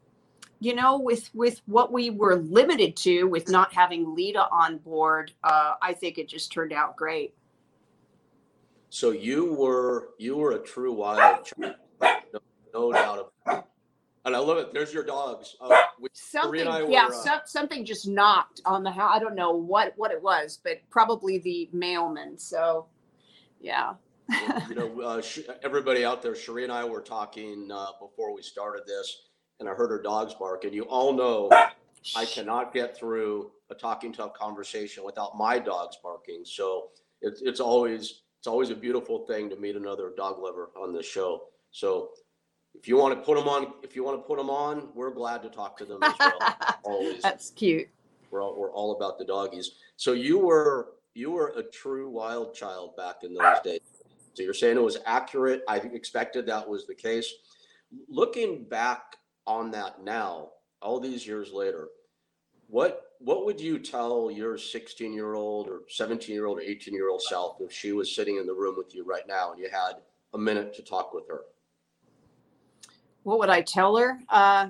you 0.60 0.76
know, 0.76 1.00
with 1.00 1.30
with 1.34 1.62
what 1.66 1.92
we 1.92 2.12
were 2.12 2.38
limited 2.38 2.96
to, 2.98 3.24
with 3.24 3.50
not 3.50 3.74
having 3.74 4.16
Lita 4.16 4.48
on 4.50 4.78
board, 4.78 5.34
uh, 5.44 5.74
I 5.82 5.94
think 5.94 6.20
it 6.20 6.30
just 6.30 6.52
turned 6.52 6.72
out 6.72 6.96
great. 6.96 7.34
So 8.94 9.10
you 9.10 9.56
were 9.56 10.10
you 10.20 10.38
were 10.38 10.52
a 10.52 10.60
true 10.60 10.94
wild 10.94 11.46
child, 11.46 11.78
no, 12.00 12.40
no 12.76 12.92
doubt 12.92 13.32
about 13.44 13.58
it. 13.58 13.66
And 14.24 14.36
I 14.36 14.38
love 14.38 14.60
it. 14.60 14.72
There's 14.72 14.94
your 14.94 15.04
dogs. 15.04 15.56
Uh, 15.60 15.76
something, 16.14 16.60
yeah, 16.92 17.08
were, 17.08 17.12
uh, 17.12 17.12
so, 17.12 17.40
something 17.46 17.86
just 17.86 18.08
knocked 18.08 18.62
on 18.66 18.84
the 18.84 18.92
house. 18.92 19.10
I 19.16 19.18
don't 19.18 19.34
know 19.34 19.50
what 19.50 19.94
what 19.96 20.12
it 20.12 20.22
was, 20.22 20.60
but 20.64 20.78
probably 20.92 21.40
the 21.40 21.68
mailman. 21.74 22.38
So, 22.38 22.86
yeah. 23.60 23.94
you 24.70 24.76
know, 24.76 25.02
uh, 25.02 25.24
everybody 25.64 26.06
out 26.06 26.22
there, 26.22 26.36
Cherie 26.36 26.64
and 26.64 26.72
I 26.72 26.86
were 26.86 27.02
talking 27.02 27.72
uh, 27.74 27.94
before 28.00 28.32
we 28.32 28.44
started 28.44 28.84
this, 28.86 29.24
and 29.60 29.68
I 29.68 29.74
heard 29.74 29.90
her 29.90 30.04
dogs 30.04 30.36
bark. 30.36 30.66
And 30.66 30.74
you 30.74 30.84
all 30.84 31.14
know 31.14 31.50
I 32.16 32.26
cannot 32.26 32.76
get 32.76 32.96
through 32.96 33.54
a 33.72 33.74
talking 33.74 34.14
tough 34.14 34.36
conversation 34.36 35.04
without 35.04 35.36
my 35.36 35.58
dogs 35.58 35.98
barking. 36.04 36.44
So 36.46 36.90
it's 37.24 37.42
it's 37.42 37.60
always 37.60 38.20
it's 38.44 38.48
always 38.50 38.72
a 38.72 38.76
beautiful 38.76 39.20
thing 39.20 39.50
to 39.50 39.56
meet 39.56 39.78
another 39.78 40.12
dog 40.18 40.38
lover 40.38 40.72
on 40.76 40.92
this 40.92 41.06
show. 41.06 41.44
So 41.72 42.10
if 42.76 42.90
you 42.90 42.98
want 42.98 43.18
to 43.18 43.26
put 43.26 43.38
them 43.38 43.48
on, 43.48 43.76
if 43.84 43.96
you 43.96 44.04
want 44.04 44.18
to 44.18 44.22
put 44.22 44.38
them 44.38 44.50
on, 44.50 44.90
we're 44.94 45.14
glad 45.14 45.42
to 45.44 45.50
talk 45.50 45.78
to 45.78 45.86
them 45.86 46.04
as 46.04 46.12
well. 46.20 46.58
Always. 46.84 47.22
That's 47.22 47.52
cute. 47.52 47.88
We're 48.32 48.44
all, 48.44 48.60
we're 48.60 48.74
all 48.74 48.98
about 48.98 49.18
the 49.18 49.24
doggies. 49.24 49.76
So 49.96 50.12
you 50.12 50.38
were 50.38 50.90
you 51.14 51.32
were 51.32 51.54
a 51.56 51.64
true 51.64 52.10
wild 52.10 52.54
child 52.54 52.98
back 52.98 53.24
in 53.24 53.34
those 53.34 53.62
days. 53.64 53.80
So 54.34 54.44
you're 54.44 54.54
saying 54.54 54.76
it 54.76 54.84
was 54.84 54.98
accurate. 55.06 55.62
I 55.70 55.78
expected 55.78 56.46
that 56.48 56.68
was 56.68 56.86
the 56.86 56.96
case. 56.96 57.32
Looking 58.10 58.66
back 58.66 59.16
on 59.48 59.72
that 59.72 60.04
now, 60.04 60.50
all 60.82 61.00
these 61.00 61.26
years 61.26 61.54
later, 61.54 61.88
what 62.68 63.13
what 63.24 63.46
would 63.46 63.60
you 63.60 63.80
tell 63.80 64.30
your 64.30 64.58
16 64.58 65.14
year 65.14 65.34
old 65.34 65.68
or 65.68 65.82
17 65.90 66.34
year 66.34 66.46
old 66.46 66.58
or 66.58 66.62
18 66.62 66.94
year 66.94 67.10
old 67.10 67.22
self 67.22 67.58
if 67.62 67.72
she 67.72 67.92
was 67.92 68.14
sitting 68.14 68.38
in 68.38 68.46
the 68.46 68.54
room 68.54 68.76
with 68.78 68.94
you 68.94 69.04
right 69.06 69.28
now 69.28 69.52
and 69.52 69.62
you 69.62 69.70
had 69.72 69.94
a 70.34 70.38
minute 70.38 70.74
to 70.76 70.82
talk 70.82 71.14
with 71.14 71.28
her? 71.28 71.42
what 73.24 73.40
would 73.40 73.50
I 73.50 73.62
tell 73.62 73.98
her? 73.98 74.20
Uh, 74.30 74.70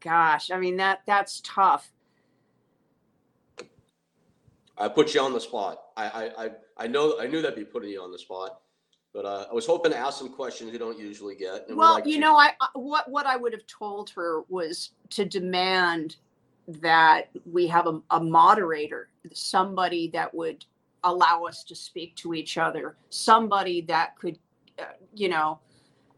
gosh, 0.00 0.50
I 0.50 0.58
mean 0.58 0.76
that 0.76 1.00
that's 1.06 1.40
tough. 1.42 1.90
I 4.76 4.88
put 4.88 5.14
you 5.14 5.20
on 5.20 5.32
the 5.32 5.40
spot. 5.40 5.78
I 5.96 6.30
I 6.36 6.50
I 6.76 6.86
know 6.86 7.18
I 7.20 7.26
knew 7.26 7.42
that'd 7.42 7.56
be 7.56 7.64
putting 7.64 7.90
you 7.90 8.02
on 8.02 8.12
the 8.12 8.18
spot, 8.18 8.60
but 9.12 9.24
uh, 9.24 9.46
I 9.50 9.54
was 9.54 9.66
hoping 9.66 9.92
to 9.92 9.98
ask 9.98 10.18
some 10.18 10.28
questions 10.28 10.72
you 10.72 10.78
don't 10.78 10.98
usually 10.98 11.34
get. 11.34 11.66
well, 11.68 11.94
like 11.94 12.06
you 12.06 12.14
to- 12.14 12.20
know, 12.20 12.36
I 12.36 12.52
what 12.74 13.10
what 13.10 13.26
I 13.26 13.36
would 13.36 13.52
have 13.52 13.66
told 13.66 14.10
her 14.10 14.42
was 14.48 14.90
to 15.10 15.24
demand 15.24 16.16
that 16.68 17.30
we 17.50 17.66
have 17.66 17.86
a, 17.86 18.00
a 18.10 18.22
moderator, 18.22 19.08
somebody 19.32 20.08
that 20.08 20.32
would 20.34 20.64
allow 21.04 21.44
us 21.44 21.64
to 21.64 21.74
speak 21.74 22.14
to 22.14 22.34
each 22.34 22.58
other, 22.58 22.96
somebody 23.08 23.80
that 23.80 24.16
could, 24.18 24.38
uh, 24.78 24.84
you 25.14 25.28
know, 25.28 25.58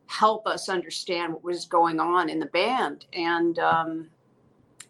help 0.06 0.46
us 0.46 0.68
understand 0.68 1.32
what 1.32 1.42
was 1.42 1.64
going 1.64 1.98
on 1.98 2.28
in 2.28 2.38
the 2.38 2.46
band 2.46 3.06
and 3.14 3.58
um, 3.58 4.08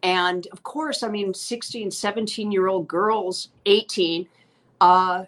and 0.02 0.48
of 0.50 0.64
course 0.64 1.04
i 1.04 1.08
mean 1.08 1.32
16 1.32 1.92
17 1.92 2.50
year 2.50 2.66
old 2.66 2.88
girls 2.88 3.50
18 3.66 4.26
uh, 4.80 5.24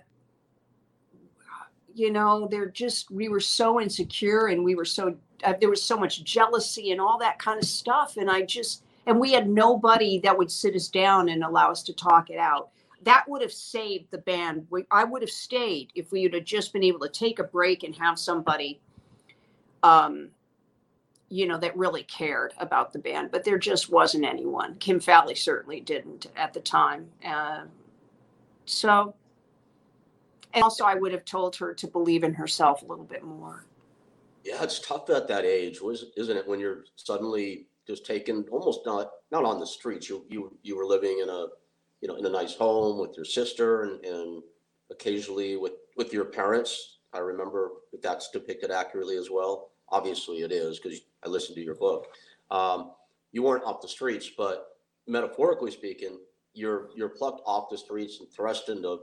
you 1.95 2.11
know 2.11 2.49
they're 2.51 2.71
just 2.71 3.11
we 3.11 3.29
were 3.29 3.41
so 3.41 3.81
insecure 3.81 4.49
and 4.49 4.65
we 4.65 4.75
were 4.75 4.85
so 4.85 5.17
uh, 5.45 5.55
there 5.61 5.71
was 5.71 5.83
so 5.83 5.97
much 5.97 6.25
jealousy 6.25 6.91
and 6.91 7.01
all 7.01 7.19
that 7.19 7.39
kind 7.39 7.59
of 7.59 7.69
stuff 7.69 8.17
and 8.17 8.31
i 8.31 8.43
just 8.43 8.83
and 9.07 9.19
we 9.19 9.33
had 9.33 9.49
nobody 9.49 10.19
that 10.19 10.37
would 10.37 10.51
sit 10.51 10.75
us 10.75 10.89
down 10.89 11.29
and 11.29 11.45
allow 11.45 11.71
us 11.71 11.83
to 11.83 11.93
talk 11.93 12.31
it 12.31 12.39
out 12.39 12.71
that 13.03 13.25
would 13.29 13.43
have 13.43 13.53
saved 13.53 14.07
the 14.11 14.19
band 14.19 14.67
we, 14.71 14.85
i 14.91 15.05
would 15.05 15.23
have 15.23 15.31
stayed 15.31 15.91
if 15.95 16.11
we 16.13 16.25
have 16.25 16.45
just 16.45 16.73
been 16.73 16.85
able 16.85 17.01
to 17.01 17.09
take 17.09 17.39
a 17.39 17.45
break 17.45 17.83
and 17.83 17.95
have 17.95 18.19
somebody 18.19 18.81
um, 19.83 20.31
you 21.29 21.47
know, 21.47 21.59
that 21.59 21.77
really 21.77 22.05
cared 22.05 22.53
about 22.59 22.93
the 22.93 22.99
band, 22.99 23.31
but 23.33 23.45
there 23.45 23.59
just 23.59 23.91
wasn't 23.91 24.25
anyone. 24.25 24.77
Kim 24.77 25.01
Fowley 25.01 25.35
certainly 25.35 25.81
didn't 25.81 26.27
at 26.37 26.55
the 26.55 26.61
time. 26.61 27.09
Uh, 27.27 27.63
so, 28.67 29.15
and 30.55 30.63
also, 30.63 30.85
I 30.85 30.95
would 30.95 31.13
have 31.13 31.25
told 31.25 31.57
her 31.57 31.75
to 31.75 31.87
believe 31.87 32.25
in 32.25 32.35
herself 32.35 32.83
a 32.83 32.87
little 32.87 33.05
bit 33.05 33.23
more. 33.23 33.67
Yeah, 34.45 34.63
it's 34.63 34.81
tough 34.81 35.09
at 35.11 35.29
that 35.29 35.45
age, 35.45 35.81
isn't 36.17 36.37
it? 36.37 36.47
When 36.47 36.61
you're 36.61 36.85
suddenly 36.97 37.67
just 37.87 38.07
taken, 38.07 38.45
almost 38.51 38.81
not 38.87 39.11
not 39.31 39.45
on 39.45 39.61
the 39.61 39.67
streets. 39.67 40.09
You 40.09 40.25
you 40.29 40.57
you 40.63 40.77
were 40.77 40.87
living 40.87 41.21
in 41.23 41.29
a 41.29 41.47
you 42.01 42.09
know 42.09 42.17
in 42.17 42.27
a 42.27 42.31
nice 42.31 42.55
home 42.55 42.99
with 42.99 43.17
your 43.17 43.25
sister 43.25 43.83
and, 43.83 44.05
and 44.05 44.43
occasionally 44.91 45.57
with 45.57 45.73
with 45.97 46.13
your 46.13 46.27
parents. 46.27 46.99
I 47.13 47.19
remember 47.19 47.71
that 47.93 48.03
that's 48.03 48.31
depicted 48.31 48.73
accurately 48.73 49.17
as 49.17 49.31
well 49.31 49.71
obviously 49.89 50.39
it 50.39 50.53
is 50.53 50.79
because 50.79 51.01
I 51.25 51.29
listened 51.29 51.57
to 51.57 51.63
your 51.63 51.75
book. 51.77 52.09
Um, 52.51 52.93
you 53.33 53.43
weren't 53.43 53.65
off 53.65 53.81
the 53.81 53.89
streets, 53.89 54.31
but 54.37 54.67
metaphorically 55.07 55.71
speaking, 55.71 56.19
you're 56.53 56.91
you're 56.95 57.09
plucked 57.09 57.43
off 57.47 57.71
the 57.71 57.79
streets 57.79 58.21
and 58.21 58.31
thrust 58.31 58.69
into 58.69 58.99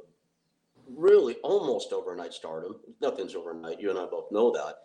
really 0.95 1.35
almost 1.43 1.93
overnight 1.93 2.33
stardom. 2.33 2.75
Nothing's 3.01 3.35
overnight. 3.35 3.79
You 3.79 3.89
and 3.89 3.99
I 3.99 4.05
both 4.05 4.31
know 4.31 4.51
that. 4.51 4.75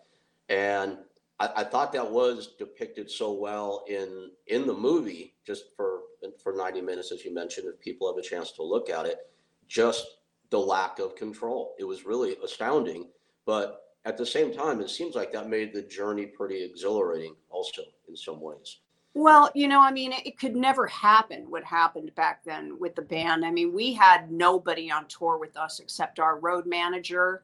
And 0.49 0.97
I, 1.39 1.49
I 1.57 1.63
thought 1.63 1.91
that 1.93 2.11
was 2.11 2.55
depicted 2.57 3.09
so 3.09 3.33
well 3.33 3.83
in 3.87 4.31
in 4.47 4.67
the 4.67 4.73
movie, 4.73 5.35
just 5.45 5.65
for 5.75 6.01
for 6.41 6.53
90 6.53 6.81
minutes, 6.81 7.11
as 7.11 7.23
you 7.23 7.33
mentioned, 7.33 7.67
if 7.67 7.79
people 7.79 8.07
have 8.07 8.17
a 8.17 8.27
chance 8.27 8.51
to 8.53 8.63
look 8.63 8.89
at 8.89 9.05
it, 9.05 9.19
just 9.67 10.05
the 10.49 10.59
lack 10.59 10.99
of 10.99 11.15
control. 11.15 11.75
It 11.79 11.83
was 11.83 12.05
really 12.05 12.35
astounding. 12.43 13.09
But 13.45 13.81
at 14.05 14.17
the 14.17 14.25
same 14.25 14.53
time, 14.53 14.81
it 14.81 14.89
seems 14.89 15.15
like 15.15 15.31
that 15.33 15.49
made 15.49 15.73
the 15.73 15.81
journey 15.81 16.25
pretty 16.25 16.63
exhilarating 16.63 17.35
also 17.49 17.83
in 18.07 18.15
some 18.15 18.41
ways. 18.41 18.79
Well, 19.19 19.49
you 19.55 19.67
know, 19.67 19.81
I 19.81 19.91
mean, 19.91 20.13
it 20.13 20.37
could 20.37 20.55
never 20.55 20.85
happen 20.85 21.49
what 21.49 21.63
happened 21.63 22.13
back 22.13 22.43
then 22.43 22.77
with 22.77 22.93
the 22.93 23.01
band. 23.01 23.43
I 23.43 23.49
mean, 23.49 23.73
we 23.73 23.91
had 23.91 24.31
nobody 24.31 24.91
on 24.91 25.07
tour 25.07 25.39
with 25.39 25.57
us 25.57 25.79
except 25.79 26.19
our 26.19 26.37
road 26.37 26.67
manager 26.67 27.41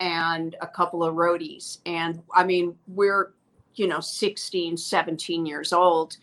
and 0.00 0.56
a 0.60 0.66
couple 0.66 1.04
of 1.04 1.14
roadies. 1.14 1.78
And 1.86 2.24
I 2.34 2.42
mean, 2.42 2.76
we're, 2.88 3.34
you 3.76 3.86
know, 3.86 4.00
16, 4.00 4.76
17 4.76 5.46
years 5.46 5.72
old 5.72 6.16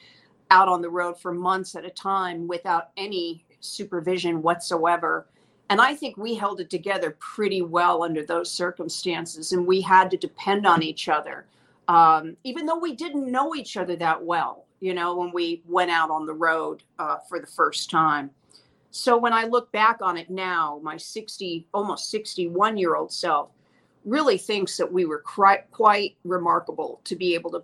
out 0.51 0.67
on 0.67 0.81
the 0.81 0.89
road 0.89 1.17
for 1.17 1.33
months 1.33 1.75
at 1.75 1.85
a 1.85 1.89
time 1.89 2.45
without 2.45 2.89
any 2.97 3.45
supervision 3.61 4.41
whatsoever. 4.41 5.27
And 5.69 5.79
I 5.79 5.95
think 5.95 6.17
we 6.17 6.35
held 6.35 6.59
it 6.59 6.69
together 6.69 7.15
pretty 7.19 7.61
well 7.61 8.03
under 8.03 8.25
those 8.25 8.51
circumstances. 8.51 9.53
And 9.53 9.65
we 9.65 9.79
had 9.79 10.11
to 10.11 10.17
depend 10.17 10.67
on 10.67 10.83
each 10.83 11.07
other, 11.07 11.45
um, 11.87 12.35
even 12.43 12.65
though 12.65 12.79
we 12.79 12.97
didn't 12.97 13.31
know 13.31 13.55
each 13.55 13.77
other 13.77 13.95
that 13.95 14.21
well, 14.21 14.65
you 14.79 14.93
know, 14.93 15.15
when 15.15 15.31
we 15.31 15.61
went 15.67 15.91
out 15.91 16.09
on 16.09 16.25
the 16.25 16.33
road 16.33 16.83
uh, 16.99 17.17
for 17.27 17.39
the 17.39 17.47
first 17.47 17.89
time. 17.89 18.31
So 18.91 19.17
when 19.17 19.33
I 19.33 19.43
look 19.43 19.71
back 19.71 19.97
on 20.01 20.17
it 20.17 20.29
now, 20.29 20.79
my 20.81 20.97
60, 20.97 21.67
almost 21.73 22.09
61 22.09 22.77
year 22.77 22.95
old 22.95 23.11
self 23.11 23.51
really 24.05 24.37
thinks 24.37 24.77
that 24.77 24.91
we 24.91 25.05
were 25.05 25.19
quite, 25.19 26.15
remarkable 26.23 27.01
to 27.03 27.15
be 27.15 27.33
able 27.35 27.51
to 27.51 27.63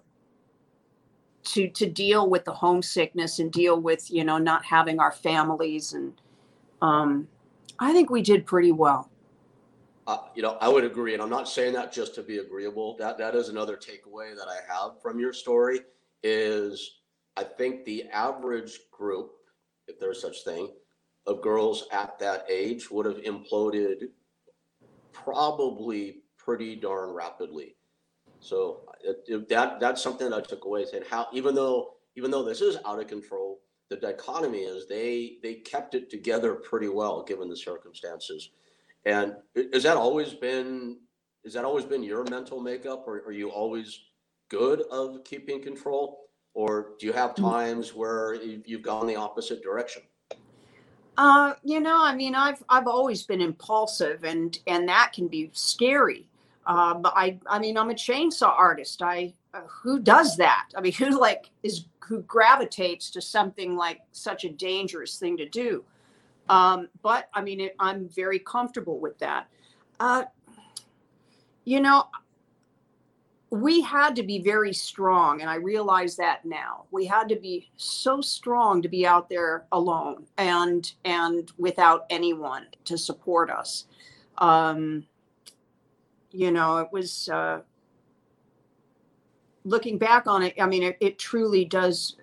to 1.43 1.67
to 1.69 1.85
deal 1.85 2.27
with 2.27 2.43
the 2.43 2.51
homesickness 2.51 3.37
and 3.37 3.51
deal 3.51 3.79
with 3.79 4.09
you 4.09 4.23
know 4.23 4.39
not 4.39 4.65
having 4.65 4.99
our 4.99 5.11
families 5.11 5.93
and 5.93 6.19
um, 6.81 7.27
I 7.79 7.93
think 7.93 8.09
we 8.09 8.21
did 8.21 8.45
pretty 8.45 8.71
well. 8.71 9.09
Uh, 10.07 10.19
you 10.35 10.41
know, 10.41 10.57
I 10.61 10.69
would 10.69 10.83
agree, 10.83 11.13
and 11.13 11.21
I'm 11.21 11.29
not 11.29 11.49
saying 11.49 11.73
that 11.73 11.91
just 11.91 12.13
to 12.15 12.23
be 12.23 12.37
agreeable. 12.37 12.95
That 12.97 13.17
that 13.17 13.35
is 13.35 13.49
another 13.49 13.75
takeaway 13.75 14.35
that 14.35 14.47
I 14.47 14.59
have 14.71 15.01
from 15.01 15.19
your 15.19 15.33
story. 15.33 15.81
Is 16.23 16.99
I 17.37 17.43
think 17.43 17.85
the 17.85 18.03
average 18.09 18.79
group, 18.91 19.31
if 19.87 19.99
there's 19.99 20.21
such 20.21 20.43
thing, 20.43 20.69
of 21.27 21.41
girls 21.41 21.87
at 21.91 22.17
that 22.19 22.45
age 22.49 22.89
would 22.91 23.05
have 23.05 23.17
imploded 23.23 24.09
probably 25.11 26.21
pretty 26.37 26.75
darn 26.75 27.09
rapidly. 27.09 27.75
So 28.39 28.81
it, 29.03 29.17
it, 29.27 29.49
that 29.49 29.79
that's 29.79 30.01
something 30.03 30.29
that 30.29 30.35
I 30.35 30.41
took 30.41 30.65
away. 30.65 30.85
Saying 30.85 31.03
how 31.09 31.27
even 31.33 31.55
though 31.55 31.95
even 32.15 32.31
though 32.31 32.43
this 32.43 32.61
is 32.61 32.77
out 32.85 32.99
of 32.99 33.07
control, 33.07 33.61
the 33.89 33.95
dichotomy 33.95 34.59
is 34.59 34.87
they 34.87 35.37
they 35.41 35.55
kept 35.55 35.95
it 35.95 36.09
together 36.09 36.53
pretty 36.55 36.87
well 36.87 37.23
given 37.23 37.49
the 37.49 37.57
circumstances. 37.57 38.51
And 39.05 39.35
is 39.55 39.83
that 39.83 39.97
always 39.97 40.33
been 40.33 40.99
has 41.43 41.53
that 41.53 41.65
always 41.65 41.85
been 41.85 42.03
your 42.03 42.23
mental 42.29 42.59
makeup, 42.59 43.05
or 43.07 43.23
are 43.25 43.31
you 43.31 43.49
always 43.49 43.99
good 44.49 44.81
of 44.91 45.23
keeping 45.23 45.61
control, 45.61 46.24
or 46.55 46.93
do 46.97 47.05
you 47.05 47.13
have 47.13 47.31
mm. 47.31 47.51
times 47.51 47.93
where 47.93 48.33
you've 48.33 48.81
gone 48.81 49.05
the 49.05 49.15
opposite 49.15 49.61
direction? 49.61 50.01
Uh, 51.17 51.53
you 51.63 51.79
know, 51.79 52.03
I 52.03 52.15
mean, 52.15 52.33
I've 52.33 52.63
I've 52.67 52.87
always 52.87 53.23
been 53.23 53.41
impulsive, 53.41 54.23
and 54.23 54.57
and 54.65 54.89
that 54.89 55.11
can 55.13 55.27
be 55.27 55.51
scary. 55.53 56.27
Uh, 56.65 56.95
but 56.95 57.13
I 57.15 57.39
I 57.45 57.59
mean, 57.59 57.77
I'm 57.77 57.91
a 57.91 57.93
chainsaw 57.93 58.49
artist. 58.49 59.01
I 59.01 59.33
uh, 59.53 59.61
who 59.67 59.99
does 59.99 60.35
that? 60.37 60.69
I 60.75 60.81
mean, 60.81 60.93
who 60.97 61.19
like 61.19 61.51
is 61.61 61.85
who 61.99 62.21
gravitates 62.23 63.11
to 63.11 63.21
something 63.21 63.75
like 63.75 64.01
such 64.11 64.45
a 64.45 64.49
dangerous 64.49 65.19
thing 65.19 65.37
to 65.37 65.47
do? 65.47 65.83
Um, 66.49 66.89
but 67.01 67.29
I 67.33 67.41
mean, 67.41 67.59
it, 67.59 67.75
I'm 67.79 68.09
very 68.09 68.39
comfortable 68.39 68.99
with 68.99 69.17
that. 69.19 69.47
Uh, 69.99 70.23
you 71.63 71.79
know, 71.79 72.05
we 73.61 73.81
had 73.81 74.15
to 74.15 74.23
be 74.23 74.39
very 74.39 74.73
strong, 74.73 75.41
and 75.41 75.49
I 75.49 75.55
realize 75.55 76.15
that 76.17 76.45
now. 76.45 76.85
We 76.91 77.05
had 77.05 77.29
to 77.29 77.35
be 77.35 77.69
so 77.77 78.21
strong 78.21 78.81
to 78.81 78.89
be 78.89 79.05
out 79.05 79.29
there 79.29 79.65
alone 79.71 80.25
and 80.37 80.91
and 81.03 81.51
without 81.57 82.05
anyone 82.09 82.67
to 82.85 82.97
support 82.97 83.49
us. 83.49 83.85
Um, 84.37 85.05
you 86.31 86.51
know, 86.51 86.77
it 86.77 86.89
was. 86.91 87.29
Uh, 87.29 87.61
looking 89.65 89.97
back 89.97 90.27
on 90.27 90.43
it, 90.43 90.53
I 90.61 90.67
mean, 90.67 90.83
it, 90.83 90.97
it 90.99 91.19
truly 91.19 91.65
does 91.65 92.17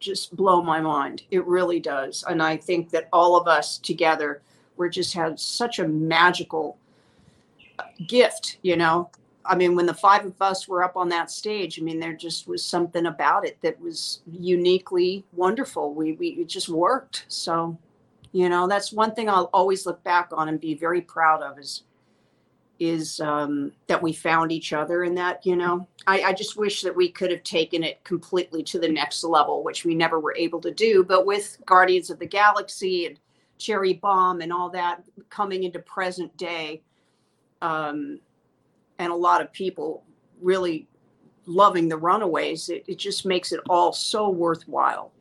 just 0.00 0.36
blow 0.36 0.62
my 0.62 0.80
mind. 0.80 1.22
It 1.30 1.46
really 1.46 1.80
does. 1.80 2.24
And 2.28 2.42
I 2.42 2.56
think 2.56 2.90
that 2.90 3.08
all 3.12 3.36
of 3.36 3.48
us 3.48 3.78
together, 3.78 4.42
we're 4.76 4.90
just 4.90 5.14
had 5.14 5.40
such 5.40 5.78
a 5.78 5.88
magical 5.88 6.76
gift, 8.06 8.58
you 8.62 8.76
know. 8.76 9.08
I 9.46 9.54
mean, 9.54 9.74
when 9.74 9.86
the 9.86 9.94
five 9.94 10.24
of 10.24 10.40
us 10.40 10.66
were 10.66 10.82
up 10.82 10.96
on 10.96 11.08
that 11.10 11.30
stage, 11.30 11.78
I 11.78 11.82
mean, 11.82 12.00
there 12.00 12.14
just 12.14 12.48
was 12.48 12.64
something 12.64 13.06
about 13.06 13.46
it 13.46 13.58
that 13.62 13.78
was 13.80 14.22
uniquely 14.26 15.24
wonderful. 15.32 15.94
We 15.94 16.12
we 16.12 16.28
it 16.28 16.48
just 16.48 16.68
worked. 16.68 17.26
So, 17.28 17.78
you 18.32 18.48
know, 18.48 18.66
that's 18.66 18.92
one 18.92 19.14
thing 19.14 19.28
I'll 19.28 19.50
always 19.52 19.86
look 19.86 20.02
back 20.02 20.30
on 20.32 20.48
and 20.48 20.60
be 20.60 20.74
very 20.74 21.02
proud 21.02 21.42
of 21.42 21.58
is 21.58 21.84
is 22.80 23.20
um, 23.20 23.72
that 23.86 24.02
we 24.02 24.12
found 24.12 24.50
each 24.50 24.72
other 24.72 25.04
and 25.04 25.16
that 25.16 25.44
you 25.46 25.54
know 25.54 25.86
I, 26.06 26.22
I, 26.22 26.32
just 26.32 26.56
wish 26.56 26.82
that 26.82 26.94
we 26.94 27.08
could 27.08 27.30
have 27.30 27.44
taken 27.44 27.84
it 27.84 28.02
completely 28.02 28.64
to 28.64 28.80
the 28.80 28.88
next 28.88 29.22
level 29.22 29.62
which 29.62 29.84
we 29.84 29.94
never 29.94 30.18
were 30.18 30.34
able 30.36 30.60
to 30.62 30.72
do 30.72 31.04
but 31.04 31.24
with 31.24 31.58
guardians 31.66 32.10
of 32.10 32.18
the 32.18 32.26
galaxy 32.26 33.06
and 33.06 33.20
cherry 33.58 33.94
bomb 33.94 34.40
and 34.40 34.52
all 34.52 34.70
that 34.70 35.04
coming 35.30 35.62
into 35.62 35.78
present 35.78 36.36
day 36.36 36.82
um, 37.62 38.18
and 38.98 39.12
a 39.12 39.16
lot 39.16 39.40
of 39.40 39.52
people 39.52 40.04
really 40.40 40.88
loving 41.46 41.88
the 41.88 41.96
runaways 41.96 42.68
it, 42.68 42.84
it 42.86 42.98
just 42.98 43.26
makes 43.26 43.52
it 43.52 43.60
all 43.68 43.92
so 43.92 44.28
worthwhile 44.30 45.12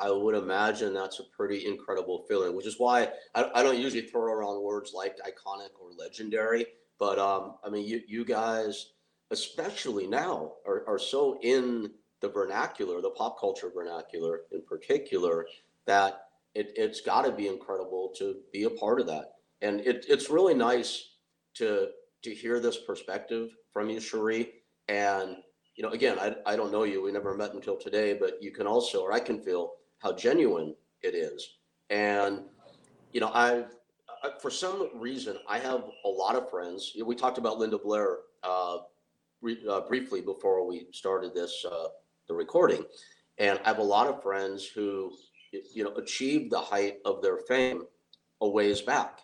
I 0.00 0.10
would 0.10 0.34
imagine 0.34 0.92
that's 0.92 1.20
a 1.20 1.24
pretty 1.24 1.66
incredible 1.66 2.24
feeling, 2.28 2.56
which 2.56 2.66
is 2.66 2.76
why 2.78 3.10
I, 3.34 3.50
I 3.54 3.62
don't 3.62 3.78
usually 3.78 4.02
throw 4.02 4.22
around 4.22 4.62
words 4.62 4.92
like 4.94 5.16
iconic 5.18 5.70
or 5.80 5.92
legendary. 5.96 6.66
But 6.98 7.18
um, 7.18 7.54
I 7.64 7.70
mean, 7.70 7.86
you, 7.86 8.02
you 8.06 8.24
guys, 8.24 8.92
especially 9.30 10.06
now, 10.06 10.54
are, 10.66 10.84
are 10.88 10.98
so 10.98 11.38
in 11.42 11.90
the 12.20 12.28
vernacular, 12.28 13.00
the 13.00 13.10
pop 13.10 13.38
culture 13.38 13.70
vernacular 13.74 14.42
in 14.52 14.62
particular, 14.62 15.46
that 15.86 16.22
it, 16.54 16.72
it's 16.76 17.00
got 17.00 17.24
to 17.24 17.32
be 17.32 17.48
incredible 17.48 18.12
to 18.18 18.36
be 18.52 18.64
a 18.64 18.70
part 18.70 19.00
of 19.00 19.06
that. 19.06 19.34
And 19.62 19.80
it, 19.80 20.06
it's 20.08 20.30
really 20.30 20.54
nice 20.54 21.10
to 21.54 21.88
to 22.26 22.34
hear 22.34 22.58
this 22.58 22.78
perspective 22.78 23.50
from 23.72 23.88
you, 23.88 24.00
Cherie. 24.00 24.52
And 24.88 25.36
you 25.76 25.82
know, 25.84 25.90
again, 25.90 26.18
I, 26.18 26.34
I 26.46 26.56
don't 26.56 26.72
know 26.72 26.84
you. 26.84 27.02
We 27.02 27.12
never 27.12 27.36
met 27.36 27.52
until 27.52 27.76
today, 27.76 28.14
but 28.14 28.42
you 28.42 28.50
can 28.50 28.66
also, 28.66 29.02
or 29.02 29.12
I 29.12 29.20
can 29.20 29.40
feel 29.40 29.72
how 29.98 30.12
genuine 30.12 30.74
it 31.02 31.14
is. 31.14 31.58
And, 31.90 32.40
you 33.12 33.20
know, 33.20 33.30
I've, 33.32 33.66
for 34.40 34.50
some 34.50 34.88
reason, 34.94 35.36
I 35.46 35.58
have 35.58 35.84
a 36.04 36.08
lot 36.08 36.34
of 36.34 36.50
friends. 36.50 36.92
We 37.04 37.14
talked 37.14 37.38
about 37.38 37.58
Linda 37.58 37.78
Blair 37.78 38.18
uh, 38.42 38.78
uh, 39.70 39.80
briefly 39.82 40.22
before 40.22 40.66
we 40.66 40.86
started 40.92 41.34
this, 41.34 41.64
uh, 41.70 41.88
the 42.26 42.34
recording. 42.34 42.82
And 43.38 43.60
I 43.64 43.68
have 43.68 43.78
a 43.78 43.82
lot 43.82 44.06
of 44.08 44.22
friends 44.22 44.66
who, 44.66 45.12
you 45.52 45.84
know, 45.84 45.94
achieved 45.96 46.50
the 46.50 46.58
height 46.58 46.96
of 47.04 47.22
their 47.22 47.36
fame 47.46 47.84
a 48.40 48.48
ways 48.48 48.80
back. 48.80 49.20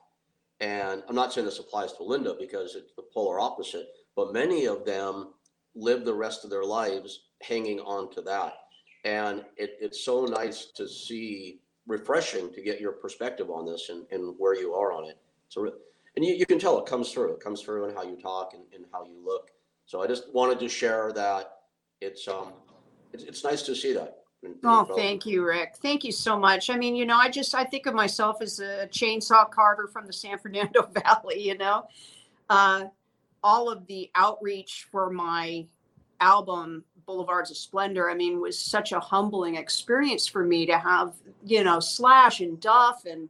And 0.62 1.02
I'm 1.08 1.16
not 1.16 1.32
saying 1.32 1.44
this 1.44 1.58
applies 1.58 1.92
to 1.94 2.04
Linda 2.04 2.36
because 2.38 2.76
it's 2.76 2.92
the 2.94 3.02
polar 3.12 3.40
opposite, 3.40 3.88
but 4.14 4.32
many 4.32 4.66
of 4.66 4.84
them 4.84 5.34
live 5.74 6.04
the 6.04 6.14
rest 6.14 6.44
of 6.44 6.50
their 6.50 6.62
lives 6.62 7.24
hanging 7.42 7.80
on 7.80 8.10
to 8.14 8.22
that. 8.22 8.52
And 9.04 9.44
it, 9.56 9.76
it's 9.80 10.04
so 10.04 10.24
nice 10.24 10.66
to 10.76 10.88
see, 10.88 11.58
refreshing 11.88 12.52
to 12.52 12.62
get 12.62 12.80
your 12.80 12.92
perspective 12.92 13.50
on 13.50 13.66
this 13.66 13.88
and, 13.88 14.06
and 14.12 14.36
where 14.38 14.54
you 14.54 14.72
are 14.72 14.92
on 14.92 15.10
it. 15.10 15.18
So, 15.48 15.64
and 16.14 16.24
you, 16.24 16.34
you 16.34 16.46
can 16.46 16.60
tell 16.60 16.78
it 16.78 16.86
comes 16.86 17.12
through. 17.12 17.32
It 17.32 17.40
comes 17.40 17.62
through 17.62 17.88
in 17.88 17.96
how 17.96 18.04
you 18.04 18.16
talk 18.16 18.54
and, 18.54 18.62
and 18.72 18.84
how 18.92 19.04
you 19.04 19.20
look. 19.24 19.50
So 19.86 20.00
I 20.00 20.06
just 20.06 20.32
wanted 20.32 20.60
to 20.60 20.68
share 20.68 21.10
that 21.12 21.50
it's 22.00 22.28
um 22.28 22.52
it's, 23.12 23.24
it's 23.24 23.44
nice 23.44 23.62
to 23.62 23.74
see 23.74 23.92
that. 23.94 24.21
Oh, 24.64 24.84
thank 24.84 25.24
you, 25.24 25.44
Rick. 25.44 25.76
Thank 25.80 26.04
you 26.04 26.12
so 26.12 26.36
much. 26.38 26.68
I 26.68 26.76
mean, 26.76 26.96
you 26.96 27.06
know, 27.06 27.16
I 27.16 27.28
just 27.28 27.54
I 27.54 27.64
think 27.64 27.86
of 27.86 27.94
myself 27.94 28.42
as 28.42 28.58
a 28.60 28.88
chainsaw 28.88 29.48
carver 29.50 29.86
from 29.86 30.06
the 30.06 30.12
San 30.12 30.38
Fernando 30.42 30.82
Valley. 30.82 31.40
You 31.40 31.56
know, 31.58 31.86
uh, 32.50 32.84
all 33.42 33.70
of 33.70 33.86
the 33.86 34.10
outreach 34.14 34.86
for 34.90 35.10
my 35.10 35.66
album 36.20 36.84
Boulevards 37.06 37.50
of 37.50 37.56
Splendor, 37.56 38.10
I 38.10 38.14
mean, 38.14 38.40
was 38.40 38.58
such 38.58 38.92
a 38.92 39.00
humbling 39.00 39.56
experience 39.56 40.26
for 40.26 40.44
me 40.44 40.66
to 40.66 40.78
have, 40.78 41.14
you 41.44 41.64
know, 41.64 41.80
Slash 41.80 42.40
and 42.40 42.60
Duff 42.60 43.04
and, 43.04 43.28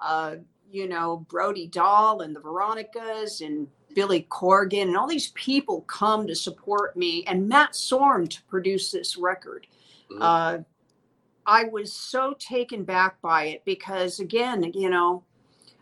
uh, 0.00 0.36
you 0.70 0.88
know, 0.88 1.24
Brody 1.28 1.66
Dalle 1.66 2.20
and 2.20 2.36
the 2.36 2.40
Veronicas 2.40 3.40
and 3.40 3.68
Billy 3.94 4.26
Corgan 4.30 4.82
and 4.82 4.96
all 4.96 5.06
these 5.06 5.28
people 5.28 5.80
come 5.82 6.26
to 6.26 6.34
support 6.34 6.96
me 6.96 7.24
and 7.24 7.48
Matt 7.48 7.72
Sorum 7.72 8.28
to 8.28 8.42
produce 8.44 8.90
this 8.90 9.16
record. 9.16 9.66
Mhm. 10.10 10.18
Uh, 10.20 10.58
I 11.46 11.64
was 11.64 11.92
so 11.92 12.34
taken 12.38 12.84
back 12.84 13.20
by 13.22 13.44
it 13.46 13.64
because, 13.64 14.20
again, 14.20 14.72
you 14.74 14.90
know, 14.90 15.22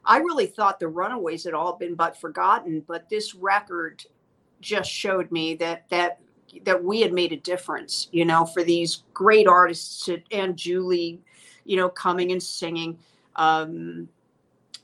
I 0.05 0.19
really 0.19 0.47
thought 0.47 0.79
the 0.81 0.89
Runaways 0.89 1.45
had 1.45 1.55
all 1.55 1.75
been 1.75 1.95
but 1.95 2.21
forgotten, 2.21 2.81
but 2.87 3.09
this 3.09 3.35
record 3.35 4.05
just 4.61 4.91
showed 4.91 5.31
me 5.33 5.55
that 5.57 5.89
that 5.91 6.21
that 6.65 6.85
we 6.85 7.01
had 7.01 7.13
made 7.13 7.33
a 7.33 7.37
difference, 7.39 8.09
you 8.13 8.25
know, 8.25 8.45
for 8.47 8.63
these 8.63 9.03
great 9.15 9.49
artists 9.49 10.05
to, 10.05 10.23
and 10.31 10.57
Julie, 10.57 11.21
you 11.65 11.77
know, 11.77 11.89
coming 11.89 12.33
and 12.33 12.43
singing. 12.43 12.99
Um, 13.37 14.09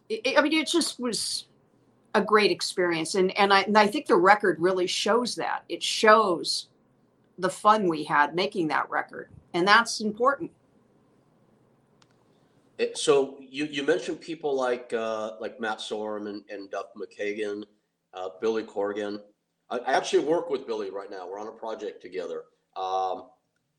it, 0.08 0.38
I 0.38 0.42
mean, 0.42 0.54
it 0.54 0.66
just 0.68 0.98
was 0.98 1.46
a 2.14 2.22
great 2.22 2.50
experience, 2.50 3.14
and 3.14 3.36
and 3.38 3.52
I 3.52 3.62
and 3.62 3.78
I 3.78 3.86
think 3.86 4.06
the 4.06 4.16
record 4.16 4.58
really 4.60 4.86
shows 4.88 5.34
that. 5.36 5.64
It 5.68 5.82
shows 5.82 6.69
the 7.40 7.50
fun 7.50 7.88
we 7.88 8.04
had 8.04 8.34
making 8.34 8.68
that 8.68 8.88
record, 8.90 9.30
and 9.54 9.66
that's 9.66 10.00
important. 10.00 10.50
So 12.94 13.36
you, 13.40 13.66
you 13.66 13.82
mentioned 13.82 14.20
people 14.20 14.54
like 14.54 14.92
uh, 14.92 15.32
like 15.40 15.60
Matt 15.60 15.78
Sorum 15.78 16.28
and, 16.28 16.42
and 16.48 16.70
Duff 16.70 16.86
McKagan, 16.96 17.64
uh, 18.14 18.28
Billy 18.40 18.62
Corgan. 18.62 19.20
I, 19.68 19.78
I 19.78 19.92
actually 19.92 20.24
work 20.24 20.50
with 20.50 20.66
Billy 20.66 20.90
right 20.90 21.10
now. 21.10 21.28
We're 21.28 21.38
on 21.38 21.48
a 21.48 21.52
project 21.52 22.00
together. 22.00 22.44
Um, 22.76 23.26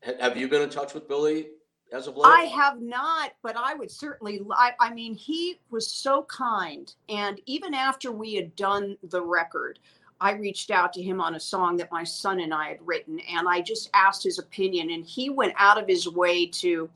ha- 0.04 0.18
have 0.20 0.36
you 0.36 0.48
been 0.48 0.62
in 0.62 0.70
touch 0.70 0.94
with 0.94 1.08
Billy 1.08 1.48
as 1.92 2.06
of 2.06 2.16
late? 2.16 2.28
I 2.28 2.42
have 2.42 2.80
not, 2.80 3.32
but 3.42 3.56
I 3.56 3.74
would 3.74 3.90
certainly. 3.90 4.40
I, 4.52 4.72
I 4.78 4.94
mean, 4.94 5.14
he 5.14 5.60
was 5.70 5.90
so 5.90 6.22
kind, 6.24 6.94
and 7.08 7.40
even 7.46 7.74
after 7.74 8.12
we 8.12 8.34
had 8.34 8.54
done 8.54 8.96
the 9.10 9.22
record, 9.22 9.80
I 10.22 10.32
reached 10.32 10.70
out 10.70 10.92
to 10.92 11.02
him 11.02 11.20
on 11.20 11.34
a 11.34 11.40
song 11.40 11.76
that 11.78 11.90
my 11.90 12.04
son 12.04 12.38
and 12.38 12.54
I 12.54 12.68
had 12.68 12.78
written, 12.86 13.18
and 13.28 13.48
I 13.48 13.60
just 13.60 13.90
asked 13.92 14.22
his 14.22 14.38
opinion, 14.38 14.90
and 14.90 15.04
he 15.04 15.30
went 15.30 15.52
out 15.58 15.82
of 15.82 15.88
his 15.88 16.08
way 16.08 16.46
to 16.46 16.88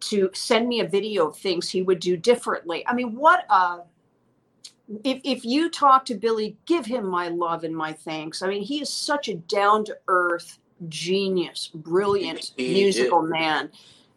to 0.00 0.28
send 0.34 0.68
me 0.68 0.80
a 0.80 0.86
video 0.86 1.28
of 1.28 1.36
things 1.38 1.70
he 1.70 1.80
would 1.80 2.00
do 2.00 2.16
differently. 2.16 2.86
I 2.86 2.92
mean, 2.92 3.16
what 3.16 3.46
a 3.48 3.80
if 5.02 5.22
if 5.24 5.44
you 5.46 5.70
talk 5.70 6.04
to 6.06 6.14
Billy, 6.14 6.56
give 6.66 6.84
him 6.84 7.06
my 7.06 7.28
love 7.28 7.64
and 7.64 7.74
my 7.74 7.94
thanks. 7.94 8.42
I 8.42 8.48
mean, 8.48 8.62
he 8.62 8.82
is 8.82 8.90
such 8.90 9.28
a 9.28 9.34
down 9.34 9.86
to 9.86 9.96
earth 10.08 10.58
genius, 10.88 11.70
brilliant 11.74 12.52
He- 12.56 12.74
musical 12.74 13.22
man. 13.22 13.70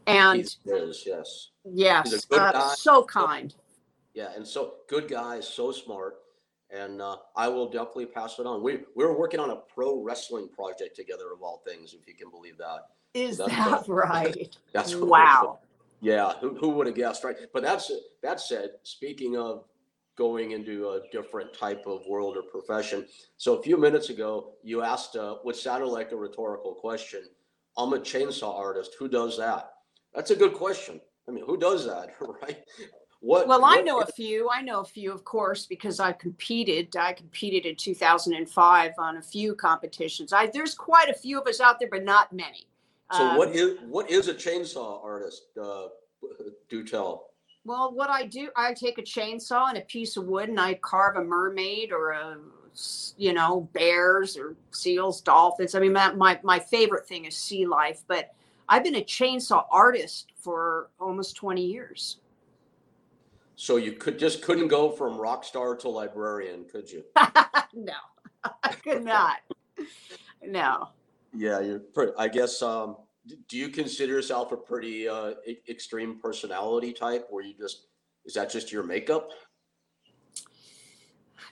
And 0.08 0.56
He 0.63 0.71
is, 0.71 1.04
yes. 1.06 1.50
yes, 1.63 2.28
uh, 2.32 2.76
so 2.76 3.04
kind. 3.06 3.56
Yeah, 4.13 4.30
and 4.36 4.45
so 4.45 4.76
good 4.88 5.08
guy, 5.08 5.39
so 5.39 5.71
smart, 5.71 6.17
and 6.75 7.01
uh, 7.01 7.17
I 7.35 7.47
will 7.47 7.69
definitely 7.69 8.07
pass 8.07 8.38
it 8.39 8.45
on. 8.45 8.61
We 8.61 8.79
we 8.95 9.05
were 9.05 9.17
working 9.17 9.39
on 9.39 9.51
a 9.51 9.55
pro 9.55 10.01
wrestling 10.01 10.49
project 10.49 10.95
together, 10.95 11.31
of 11.33 11.41
all 11.41 11.61
things, 11.65 11.93
if 11.93 12.07
you 12.07 12.13
can 12.13 12.29
believe 12.29 12.57
that. 12.57 12.88
Is 13.13 13.38
That's 13.38 13.51
that 13.51 13.88
right. 13.88 14.25
right? 14.35 14.57
That's 14.73 14.95
wow. 14.95 15.59
Yeah, 16.01 16.33
who, 16.41 16.55
who 16.55 16.69
would 16.69 16.88
have 16.88 16.95
guessed, 16.95 17.23
right? 17.23 17.35
But 17.53 17.63
that's 17.63 17.91
that 18.21 18.39
said, 18.41 18.71
speaking 18.83 19.38
of 19.38 19.63
going 20.17 20.51
into 20.51 20.89
a 20.89 21.01
different 21.11 21.53
type 21.53 21.83
of 21.85 22.01
world 22.07 22.38
or 22.38 22.43
profession. 22.43 23.05
So 23.38 23.55
a 23.55 23.61
few 23.61 23.77
minutes 23.77 24.09
ago, 24.09 24.53
you 24.63 24.81
asked 24.81 25.15
uh, 25.15 25.35
what 25.43 25.57
sounded 25.57 25.88
like 25.88 26.11
a 26.11 26.15
rhetorical 26.15 26.73
question. 26.73 27.23
I'm 27.77 27.91
a 27.93 27.99
chainsaw 27.99 28.57
artist. 28.57 28.95
Who 28.97 29.09
does 29.09 29.38
that? 29.38 29.71
That's 30.13 30.31
a 30.31 30.35
good 30.35 30.53
question. 30.53 31.01
I 31.27 31.31
mean, 31.31 31.45
who 31.45 31.57
does 31.57 31.85
that, 31.85 32.15
right? 32.41 32.63
What? 33.25 33.47
Well, 33.47 33.65
I 33.65 33.81
know 33.81 34.01
a 34.01 34.05
few. 34.05 34.51
I 34.51 34.61
know 34.61 34.81
a 34.81 34.85
few, 34.85 35.11
of 35.11 35.23
course, 35.23 35.65
because 35.65 35.99
I 35.99 36.11
competed. 36.11 36.95
I 36.95 37.11
competed 37.11 37.65
in 37.65 37.75
2005 37.75 38.91
on 38.99 39.17
a 39.17 39.21
few 39.21 39.55
competitions. 39.55 40.31
I 40.31 40.45
there's 40.45 40.75
quite 40.75 41.09
a 41.09 41.13
few 41.13 41.41
of 41.41 41.47
us 41.47 41.59
out 41.59 41.79
there, 41.79 41.89
but 41.89 42.03
not 42.03 42.31
many. 42.31 42.67
So 43.11 43.23
Um, 43.23 43.38
what 43.38 43.49
is 43.49 43.79
what 43.88 44.11
is 44.11 44.27
a 44.27 44.33
chainsaw 44.35 45.03
artist? 45.03 45.47
Uh, 45.59 45.88
do 46.69 46.85
tell. 46.85 47.31
Well, 47.63 47.91
what 47.91 48.11
I 48.11 48.27
do, 48.27 48.49
I 48.55 48.75
take 48.75 48.99
a 48.99 49.01
chainsaw 49.01 49.69
and 49.69 49.79
a 49.79 49.81
piece 49.81 50.17
of 50.17 50.25
wood, 50.25 50.49
and 50.49 50.59
I 50.59 50.75
carve 50.75 51.15
a 51.15 51.23
mermaid 51.23 51.91
or 51.91 52.11
a 52.11 52.38
you 53.17 53.33
know, 53.33 53.67
bears 53.73 54.38
or 54.38 54.55
seals, 54.69 55.21
dolphins. 55.21 55.73
I 55.73 55.79
mean, 55.79 55.93
my 55.93 56.13
my, 56.13 56.39
my 56.43 56.59
favorite 56.59 57.07
thing 57.07 57.25
is 57.25 57.35
sea 57.35 57.65
life, 57.65 58.03
but 58.07 58.35
I've 58.69 58.83
been 58.83 58.97
a 58.97 59.03
chainsaw 59.03 59.65
artist 59.71 60.31
for 60.35 60.91
almost 60.99 61.35
20 61.38 61.65
years. 61.65 62.17
So 63.55 63.77
you 63.77 63.93
could 63.93 64.19
just 64.19 64.41
couldn't 64.41 64.67
go 64.67 64.91
from 64.91 65.17
rock 65.17 65.43
star 65.43 65.75
to 65.77 65.89
librarian, 65.89 66.65
could 66.65 66.91
you? 66.91 67.03
no, 67.73 67.93
I 68.63 68.73
could 68.83 69.03
not. 69.03 69.37
No. 70.43 70.89
Yeah, 71.33 71.61
you're 71.61 71.79
pretty. 71.79 72.11
I 72.17 72.27
guess. 72.27 72.61
Um, 72.61 72.97
do 73.47 73.57
you 73.57 73.69
consider 73.69 74.13
yourself 74.13 74.51
a 74.51 74.57
pretty 74.57 75.07
uh, 75.07 75.33
e- 75.47 75.57
extreme 75.67 76.19
personality 76.19 76.93
type, 76.93 77.27
where 77.29 77.43
you 77.43 77.53
just 77.57 77.87
is 78.25 78.33
that 78.33 78.49
just 78.51 78.71
your 78.71 78.83
makeup? 78.83 79.29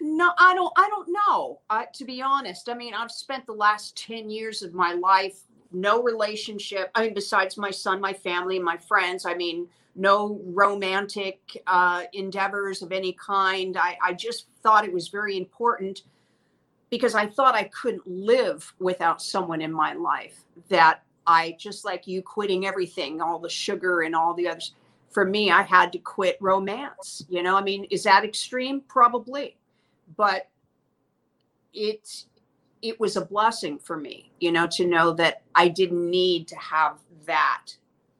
No, 0.01 0.31
I 0.37 0.53
don't. 0.53 0.73
I 0.77 0.89
don't 0.89 1.09
know. 1.09 1.61
I, 1.69 1.85
to 1.93 2.05
be 2.05 2.21
honest, 2.21 2.69
I 2.69 2.73
mean, 2.73 2.93
I've 2.93 3.11
spent 3.11 3.45
the 3.45 3.53
last 3.53 3.97
ten 3.97 4.29
years 4.29 4.61
of 4.61 4.73
my 4.73 4.93
life 4.93 5.39
no 5.73 6.01
relationship. 6.01 6.91
I 6.95 7.03
mean, 7.03 7.13
besides 7.13 7.57
my 7.57 7.71
son, 7.71 7.99
my 8.01 8.13
family, 8.13 8.59
my 8.59 8.77
friends. 8.77 9.25
I 9.25 9.33
mean, 9.33 9.67
no 9.95 10.39
romantic 10.45 11.61
uh, 11.67 12.03
endeavors 12.13 12.81
of 12.81 12.91
any 12.91 13.13
kind. 13.13 13.77
I, 13.77 13.97
I 14.01 14.13
just 14.13 14.47
thought 14.61 14.85
it 14.85 14.93
was 14.93 15.07
very 15.07 15.37
important 15.37 16.03
because 16.89 17.15
I 17.15 17.27
thought 17.27 17.55
I 17.55 17.65
couldn't 17.65 18.07
live 18.07 18.73
without 18.79 19.21
someone 19.21 19.61
in 19.61 19.71
my 19.71 19.93
life. 19.93 20.41
That 20.69 21.03
I 21.25 21.55
just 21.59 21.85
like 21.85 22.07
you 22.07 22.21
quitting 22.21 22.65
everything, 22.65 23.21
all 23.21 23.39
the 23.39 23.49
sugar 23.49 24.01
and 24.01 24.15
all 24.15 24.33
the 24.33 24.47
others. 24.47 24.73
For 25.11 25.25
me, 25.25 25.51
I 25.51 25.61
had 25.61 25.91
to 25.93 25.99
quit 25.99 26.37
romance. 26.39 27.23
You 27.29 27.43
know, 27.43 27.55
I 27.55 27.61
mean, 27.61 27.85
is 27.85 28.03
that 28.03 28.23
extreme? 28.23 28.81
Probably 28.81 29.55
but 30.15 30.49
it 31.73 32.25
it 32.83 32.99
was 32.99 33.15
a 33.15 33.25
blessing 33.25 33.79
for 33.79 33.97
me 33.97 34.31
you 34.39 34.51
know 34.51 34.67
to 34.67 34.85
know 34.85 35.11
that 35.11 35.41
i 35.55 35.67
didn't 35.67 36.09
need 36.09 36.47
to 36.47 36.55
have 36.57 36.99
that 37.25 37.67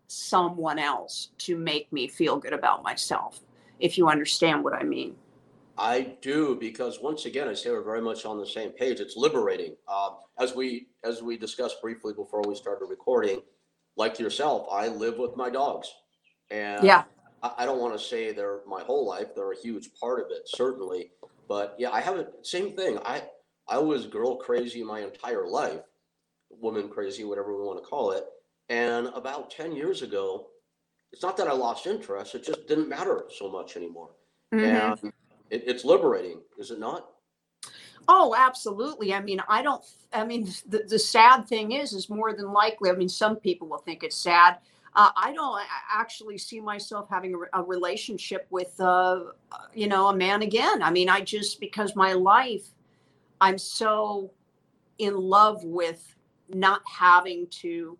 someone 0.07 0.79
else 0.79 1.29
to 1.37 1.57
make 1.57 1.91
me 1.93 2.07
feel 2.07 2.37
good 2.37 2.53
about 2.53 2.83
myself 2.83 3.41
if 3.79 3.97
you 3.97 4.07
understand 4.07 4.63
what 4.63 4.73
i 4.73 4.83
mean 4.83 5.15
I 5.75 6.15
do 6.21 6.55
because 6.59 6.99
once 7.01 7.25
again, 7.25 7.47
I 7.47 7.55
say 7.55 7.71
we're 7.71 7.81
very 7.81 7.99
much 7.99 8.25
on 8.25 8.37
the 8.37 8.45
same 8.45 8.69
page. 8.69 8.99
It's 8.99 9.17
liberating. 9.17 9.75
Um, 9.87 10.17
as 10.37 10.53
we 10.53 10.89
as 11.03 11.23
we 11.23 11.35
discussed 11.35 11.81
briefly 11.81 12.13
before 12.13 12.43
we 12.43 12.53
started 12.53 12.85
recording, 12.91 13.41
like 13.95 14.19
yourself, 14.19 14.67
I 14.71 14.87
live 14.87 15.17
with 15.17 15.35
my 15.35 15.49
dogs, 15.49 15.91
and 16.51 16.83
yeah 16.83 17.05
I, 17.43 17.51
I 17.59 17.65
don't 17.65 17.79
want 17.79 17.93
to 17.93 18.03
say 18.03 18.31
they're 18.31 18.61
my 18.67 18.81
whole 18.81 19.05
life. 19.05 19.35
They're 19.35 19.51
a 19.51 19.57
huge 19.57 19.89
part 19.99 20.19
of 20.19 20.27
it, 20.31 20.43
certainly. 20.45 21.11
But 21.47 21.75
yeah, 21.77 21.91
I 21.91 22.01
haven't. 22.01 22.29
Same 22.45 22.75
thing. 22.75 22.97
I 23.05 23.23
I 23.67 23.77
was 23.77 24.07
girl 24.07 24.35
crazy 24.35 24.83
my 24.83 25.01
entire 25.01 25.47
life, 25.47 25.81
woman 26.49 26.89
crazy, 26.89 27.23
whatever 27.23 27.55
we 27.55 27.65
want 27.65 27.81
to 27.81 27.85
call 27.87 28.11
it. 28.11 28.25
And 28.69 29.07
about 29.07 29.51
ten 29.51 29.73
years 29.73 30.01
ago, 30.01 30.47
it's 31.11 31.21
not 31.21 31.37
that 31.37 31.47
I 31.47 31.53
lost 31.53 31.85
interest. 31.87 32.35
It 32.35 32.43
just 32.43 32.67
didn't 32.67 32.89
matter 32.89 33.25
so 33.29 33.49
much 33.49 33.75
anymore. 33.75 34.11
Mhm. 34.53 34.63
And 35.01 35.13
it, 35.49 35.63
it's 35.67 35.85
liberating, 35.85 36.41
is 36.57 36.71
it 36.71 36.79
not? 36.79 37.09
oh 38.07 38.35
absolutely 38.37 39.13
i 39.13 39.19
mean 39.21 39.41
i 39.47 39.61
don't 39.61 39.83
i 40.13 40.25
mean 40.25 40.47
the, 40.67 40.83
the 40.87 40.99
sad 40.99 41.47
thing 41.47 41.71
is 41.71 41.93
is 41.93 42.09
more 42.09 42.33
than 42.33 42.51
likely 42.51 42.89
i 42.89 42.93
mean 42.93 43.09
some 43.09 43.35
people 43.35 43.67
will 43.67 43.77
think 43.77 44.03
it's 44.03 44.17
sad 44.17 44.57
uh, 44.95 45.09
i 45.15 45.31
don't 45.33 45.61
actually 45.91 46.37
see 46.37 46.59
myself 46.59 47.07
having 47.09 47.33
a, 47.33 47.59
a 47.59 47.63
relationship 47.63 48.45
with 48.49 48.79
uh, 48.79 49.21
you 49.73 49.87
know 49.87 50.07
a 50.07 50.15
man 50.15 50.41
again 50.41 50.81
i 50.81 50.91
mean 50.91 51.09
i 51.09 51.21
just 51.21 51.59
because 51.59 51.95
my 51.95 52.13
life 52.13 52.69
i'm 53.43 53.57
so 53.57 54.31
in 54.99 55.17
love 55.17 55.63
with 55.65 56.15
not 56.49 56.81
having 56.87 57.45
to 57.47 57.97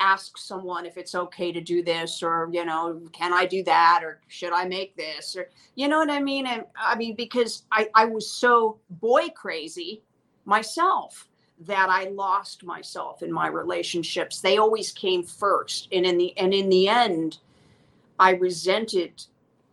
ask 0.00 0.36
someone 0.36 0.86
if 0.86 0.96
it's 0.96 1.14
okay 1.14 1.50
to 1.50 1.60
do 1.60 1.82
this 1.82 2.22
or 2.22 2.48
you 2.52 2.64
know 2.64 3.00
can 3.12 3.32
i 3.32 3.44
do 3.46 3.64
that 3.64 4.00
or 4.04 4.20
should 4.28 4.52
i 4.52 4.64
make 4.64 4.94
this 4.96 5.34
or 5.34 5.48
you 5.74 5.88
know 5.88 5.98
what 5.98 6.10
i 6.10 6.20
mean? 6.20 6.46
And 6.46 6.64
i 6.78 6.94
mean 6.94 7.14
because 7.16 7.64
i 7.72 7.88
i 7.94 8.04
was 8.04 8.30
so 8.30 8.78
boy 8.90 9.28
crazy 9.30 10.02
myself 10.44 11.28
that 11.60 11.88
i 11.88 12.04
lost 12.10 12.64
myself 12.64 13.22
in 13.22 13.32
my 13.32 13.48
relationships. 13.48 14.40
They 14.40 14.58
always 14.58 14.92
came 14.92 15.24
first. 15.24 15.88
And 15.90 16.06
in 16.06 16.18
the 16.18 16.36
and 16.38 16.54
in 16.54 16.68
the 16.68 16.88
end 16.88 17.38
i 18.20 18.30
resented 18.30 19.24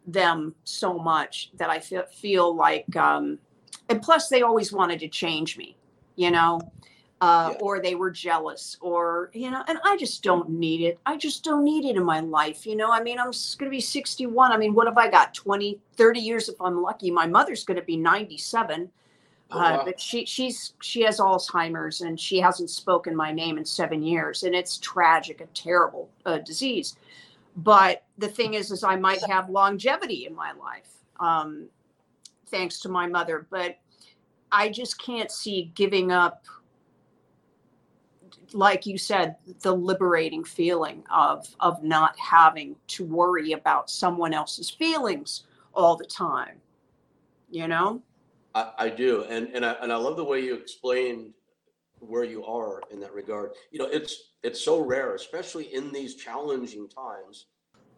them 0.07 0.55
so 0.63 0.97
much 0.97 1.51
that 1.55 1.69
i 1.69 1.79
feel, 1.79 2.05
feel 2.11 2.55
like 2.55 2.95
um 2.95 3.37
and 3.89 4.01
plus 4.01 4.29
they 4.29 4.41
always 4.41 4.71
wanted 4.73 4.99
to 4.99 5.07
change 5.07 5.57
me 5.57 5.75
you 6.15 6.31
know 6.31 6.59
uh, 7.21 7.51
Yeah. 7.53 7.57
or 7.61 7.79
they 7.81 7.95
were 7.95 8.11
jealous, 8.11 8.75
or 8.81 9.31
you 9.33 9.49
know. 9.49 9.63
And 9.69 9.79
I 9.85 9.95
just 9.95 10.21
don't 10.21 10.49
need 10.49 10.81
it. 10.81 10.99
I 11.05 11.15
just 11.15 11.45
don't 11.45 11.63
need 11.63 11.85
it 11.85 11.95
in 11.95 12.03
my 12.03 12.19
life. 12.19 12.65
You 12.67 12.75
know. 12.75 12.91
I 12.91 13.01
mean, 13.01 13.17
I'm 13.17 13.31
going 13.31 13.65
to 13.65 13.69
be 13.69 13.79
61. 13.79 14.51
I 14.51 14.57
mean, 14.57 14.73
what 14.73 14.85
have 14.85 14.97
I 14.97 15.09
got? 15.09 15.33
20, 15.33 15.79
30 15.95 16.19
years 16.19 16.49
if 16.49 16.59
I'm 16.59 16.81
lucky. 16.81 17.09
My 17.11 17.25
mother's 17.25 17.63
going 17.63 17.79
to 17.79 17.85
be 17.85 17.95
97. 17.95 18.91
Oh, 19.51 19.57
Uh, 19.57 19.61
wow. 19.77 19.81
but 19.85 19.97
she 19.99 20.25
she's 20.25 20.73
she 20.81 21.03
has 21.03 21.19
Alzheimer's 21.19 22.01
and 22.01 22.19
she 22.19 22.37
hasn't 22.39 22.69
spoken 22.69 23.15
my 23.15 23.31
name 23.31 23.57
in 23.57 23.63
seven 23.63 24.03
years, 24.03 24.43
and 24.43 24.53
it's 24.53 24.77
tragic, 24.77 25.39
a 25.39 25.45
terrible 25.53 26.09
uh, 26.25 26.39
disease. 26.39 26.97
But 27.55 28.03
the 28.17 28.27
thing 28.27 28.55
is, 28.55 28.71
is 28.71 28.83
I 28.83 28.97
might 28.97 29.23
have 29.23 29.49
longevity 29.49 30.25
in 30.25 30.35
my 30.35 30.51
life, 30.51 30.91
um, 31.21 31.69
thanks 32.47 32.79
to 32.81 32.89
my 32.89 33.07
mother. 33.07 33.47
But 33.49 33.77
I 34.51 34.69
just 34.69 35.01
can't 35.01 35.31
see 35.31 35.71
giving 35.75 36.11
up, 36.11 36.45
like 38.53 38.85
you 38.85 38.97
said, 38.97 39.35
the 39.61 39.73
liberating 39.73 40.43
feeling 40.43 41.03
of 41.13 41.47
of 41.59 41.83
not 41.83 42.17
having 42.19 42.75
to 42.87 43.05
worry 43.05 43.51
about 43.53 43.89
someone 43.89 44.33
else's 44.33 44.69
feelings 44.69 45.43
all 45.73 45.95
the 45.95 46.05
time. 46.05 46.61
You 47.49 47.67
know. 47.67 48.01
I, 48.53 48.71
I 48.77 48.89
do, 48.89 49.25
and 49.29 49.49
and 49.49 49.65
I 49.65 49.73
and 49.81 49.91
I 49.91 49.97
love 49.97 50.15
the 50.15 50.23
way 50.23 50.39
you 50.39 50.55
explained 50.55 51.33
where 51.99 52.23
you 52.23 52.45
are 52.45 52.81
in 52.91 52.99
that 53.01 53.13
regard. 53.13 53.51
You 53.71 53.79
know, 53.79 53.85
it's 53.87 54.31
it's 54.43 54.61
so 54.63 54.79
rare, 54.79 55.15
especially 55.15 55.73
in 55.73 55.91
these 55.91 56.15
challenging 56.15 56.87
times. 56.87 57.47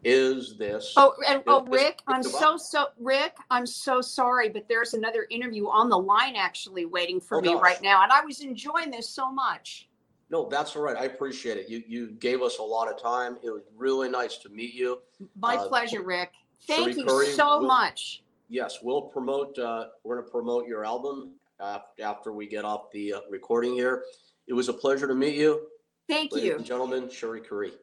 Is 0.04 0.58
this? 0.58 0.94
Oh, 0.96 1.14
and 1.28 1.42
oh, 1.48 1.66
Rick, 1.66 2.02
I'm 2.08 2.24
so 2.24 2.56
so 2.58 2.88
Rick, 3.00 3.36
I'm 3.50 3.66
so 3.66 4.00
sorry, 4.02 4.48
but 4.50 4.68
there's 4.70 4.94
another 4.94 5.26
interview 5.30 5.68
on 5.68 5.90
the 5.90 5.98
line 5.98 6.36
actually 6.36 6.86
waiting 6.86 7.20
for 7.20 7.40
Oh, 7.40 7.42
me 7.42 7.54
gosh. 7.54 7.62
right 7.62 7.82
now, 7.82 8.04
and 8.04 8.12
I 8.12 8.24
was 8.24 8.42
enjoying 8.42 8.92
this 8.92 9.10
so 9.10 9.32
much. 9.32 9.88
No, 10.30 10.48
that's 10.50 10.76
all 10.76 10.82
right. 10.84 10.96
I 10.98 11.06
appreciate 11.06 11.58
it. 11.58 11.68
You 11.70 11.84
you 11.88 12.12
gave 12.20 12.42
us 12.42 12.60
a 12.60 12.64
lot 12.64 12.90
of 12.92 13.02
time. 13.02 13.38
It 13.44 13.50
was 13.50 13.64
really 13.76 14.08
nice 14.10 14.38
to 14.40 14.50
meet 14.50 14.74
you. 14.74 15.00
My 15.36 15.56
Uh, 15.56 15.68
pleasure, 15.68 16.02
Rick. 16.04 16.32
Thank 16.68 16.82
Cherie 16.92 16.94
you 17.00 17.06
Currie, 17.06 17.28
so 17.28 17.60
we'll- 17.60 17.68
much. 17.68 18.24
Yes, 18.50 18.80
we'll 18.82 19.02
promote. 19.02 19.58
Uh, 19.60 19.88
we're 20.04 20.16
going 20.16 20.26
to 20.26 20.32
promote 20.32 20.68
your 20.68 20.86
album 20.86 21.34
uh, 21.60 21.80
after 22.02 22.32
we 22.32 22.48
get 22.48 22.64
off 22.64 22.92
the 22.92 23.14
uh, 23.14 23.20
recording 23.30 23.74
here. 23.74 24.04
It 24.48 24.54
was 24.54 24.70
a 24.70 24.74
pleasure 24.74 25.06
to 25.08 25.16
meet 25.16 25.36
you, 25.36 25.68
Thank 26.08 26.32
ladies 26.32 26.48
you. 26.50 26.56
and 26.56 26.64
gentlemen. 26.66 27.10
Cherie 27.10 27.42
Currie. 27.42 27.74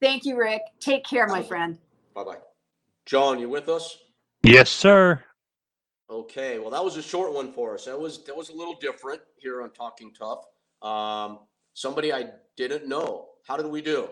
Thank 0.00 0.24
you, 0.24 0.36
Rick. 0.38 0.62
Take 0.80 1.04
care, 1.04 1.26
my 1.26 1.42
friend. 1.42 1.78
Bye 2.14 2.24
bye. 2.24 2.36
John, 3.06 3.38
you 3.38 3.48
with 3.48 3.68
us? 3.68 3.98
Yes, 4.42 4.70
sir. 4.70 5.22
Okay, 6.10 6.58
well, 6.58 6.70
that 6.70 6.82
was 6.82 6.96
a 6.96 7.02
short 7.02 7.32
one 7.34 7.52
for 7.52 7.74
us. 7.74 7.84
That 7.84 7.98
was 7.98 8.24
that 8.24 8.36
was 8.36 8.48
a 8.48 8.54
little 8.54 8.76
different 8.80 9.20
here 9.36 9.62
on 9.62 9.70
Talking 9.70 10.12
Tough. 10.18 10.44
Um, 10.82 11.40
somebody 11.74 12.12
I 12.12 12.30
didn't 12.56 12.88
know. 12.88 13.26
How 13.46 13.56
did 13.56 13.66
we 13.66 13.82
do? 13.82 14.08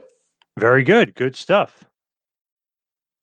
Very 0.58 0.82
good. 0.82 1.14
Good 1.14 1.36
stuff. 1.36 1.84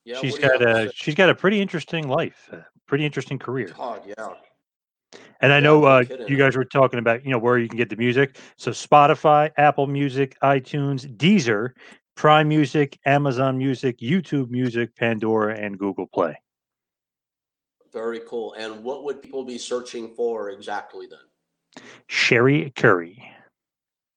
Yeah, 0.06 0.20
she's 0.20 0.34
what 0.34 0.42
do 0.42 0.48
you 0.48 0.60
got 0.60 0.62
a 0.62 0.92
she's 0.96 1.16
got 1.16 1.30
a 1.30 1.36
pretty 1.36 1.62
interesting 1.62 2.08
life, 2.08 2.50
a 2.52 2.66
pretty 2.88 3.06
interesting 3.06 3.38
career. 3.40 3.74
God, 3.78 4.02
yeah. 4.06 4.34
And 5.42 5.52
I 5.52 5.58
Yeah, 5.58 5.62
know 5.62 5.84
uh, 5.84 6.04
you 6.28 6.38
guys 6.38 6.56
were 6.56 6.66
talking 6.66 7.00
about 7.00 7.24
you 7.24 7.32
know 7.32 7.38
where 7.38 7.58
you 7.58 7.68
can 7.68 7.78
get 7.78 7.90
the 7.90 7.96
music. 7.96 8.38
So 8.58 8.72
Spotify, 8.72 9.52
Apple 9.58 9.88
Music, 9.88 10.36
iTunes, 10.42 11.06
Deezer, 11.18 11.72
Prime 12.16 12.48
Music, 12.48 13.00
Amazon 13.06 13.58
Music, 13.58 13.98
YouTube 14.00 14.50
Music, 14.50 14.96
Pandora, 14.96 15.58
and 15.58 15.78
Google 15.78 16.08
Play. 16.08 16.40
Very 17.92 18.22
cool. 18.28 18.54
And 18.54 18.84
what 18.84 19.04
would 19.04 19.22
people 19.22 19.44
be 19.44 19.58
searching 19.58 20.14
for 20.16 20.50
exactly 20.50 21.08
then? 21.08 21.84
Cherie 22.08 22.72
Currie. 22.76 23.24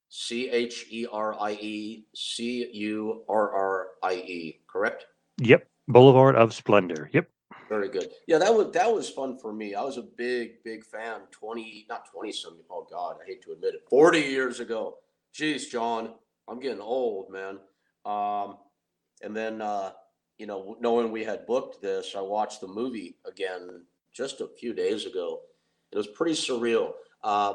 C 0.09 0.49
H 0.49 0.87
E 0.91 1.07
R 1.11 1.37
I 1.39 1.53
E 1.53 2.07
C 2.15 2.71
U 2.73 3.23
R 3.29 3.51
R 3.51 3.87
I 4.03 4.15
E, 4.15 4.61
correct? 4.67 5.07
Yep. 5.39 5.67
Boulevard 5.89 6.37
of 6.37 6.55
Splendor. 6.55 7.11
Yep. 7.13 7.29
Very 7.69 7.89
good. 7.89 8.11
Yeah, 8.27 8.39
that 8.39 8.55
was 8.55 8.73
that 8.73 8.93
was 8.93 9.11
fun 9.11 9.39
for 9.39 9.53
me. 9.53 9.75
I 9.75 9.83
was 9.83 9.99
a 9.99 10.03
big, 10.03 10.63
big 10.65 10.85
fan. 10.85 11.23
Twenty, 11.31 11.85
not 11.89 12.11
twenty 12.11 12.33
some. 12.33 12.59
Oh 12.71 12.87
God, 12.89 13.17
I 13.23 13.27
hate 13.27 13.43
to 13.43 13.53
admit 13.53 13.75
it. 13.75 13.85
Forty 13.91 14.21
years 14.21 14.61
ago. 14.61 14.99
Jeez, 15.35 15.69
John, 15.69 16.15
I'm 16.49 16.61
getting 16.61 16.81
old, 16.81 17.31
man. 17.31 17.59
Um, 18.07 18.59
and 19.23 19.37
then 19.37 19.61
uh, 19.61 19.93
you 20.39 20.47
know, 20.47 20.77
knowing 20.81 21.11
we 21.11 21.25
had 21.25 21.47
booked 21.47 21.83
this, 21.83 22.15
I 22.17 22.21
watched 22.21 22.61
the 22.61 22.69
movie 22.69 23.17
again 23.27 23.83
just 24.15 24.41
a 24.41 24.49
few 24.59 24.73
days 24.73 25.07
ago. 25.07 25.41
It 25.93 25.97
was 25.99 26.07
pretty 26.07 26.35
surreal. 26.35 26.93
Uh, 27.23 27.55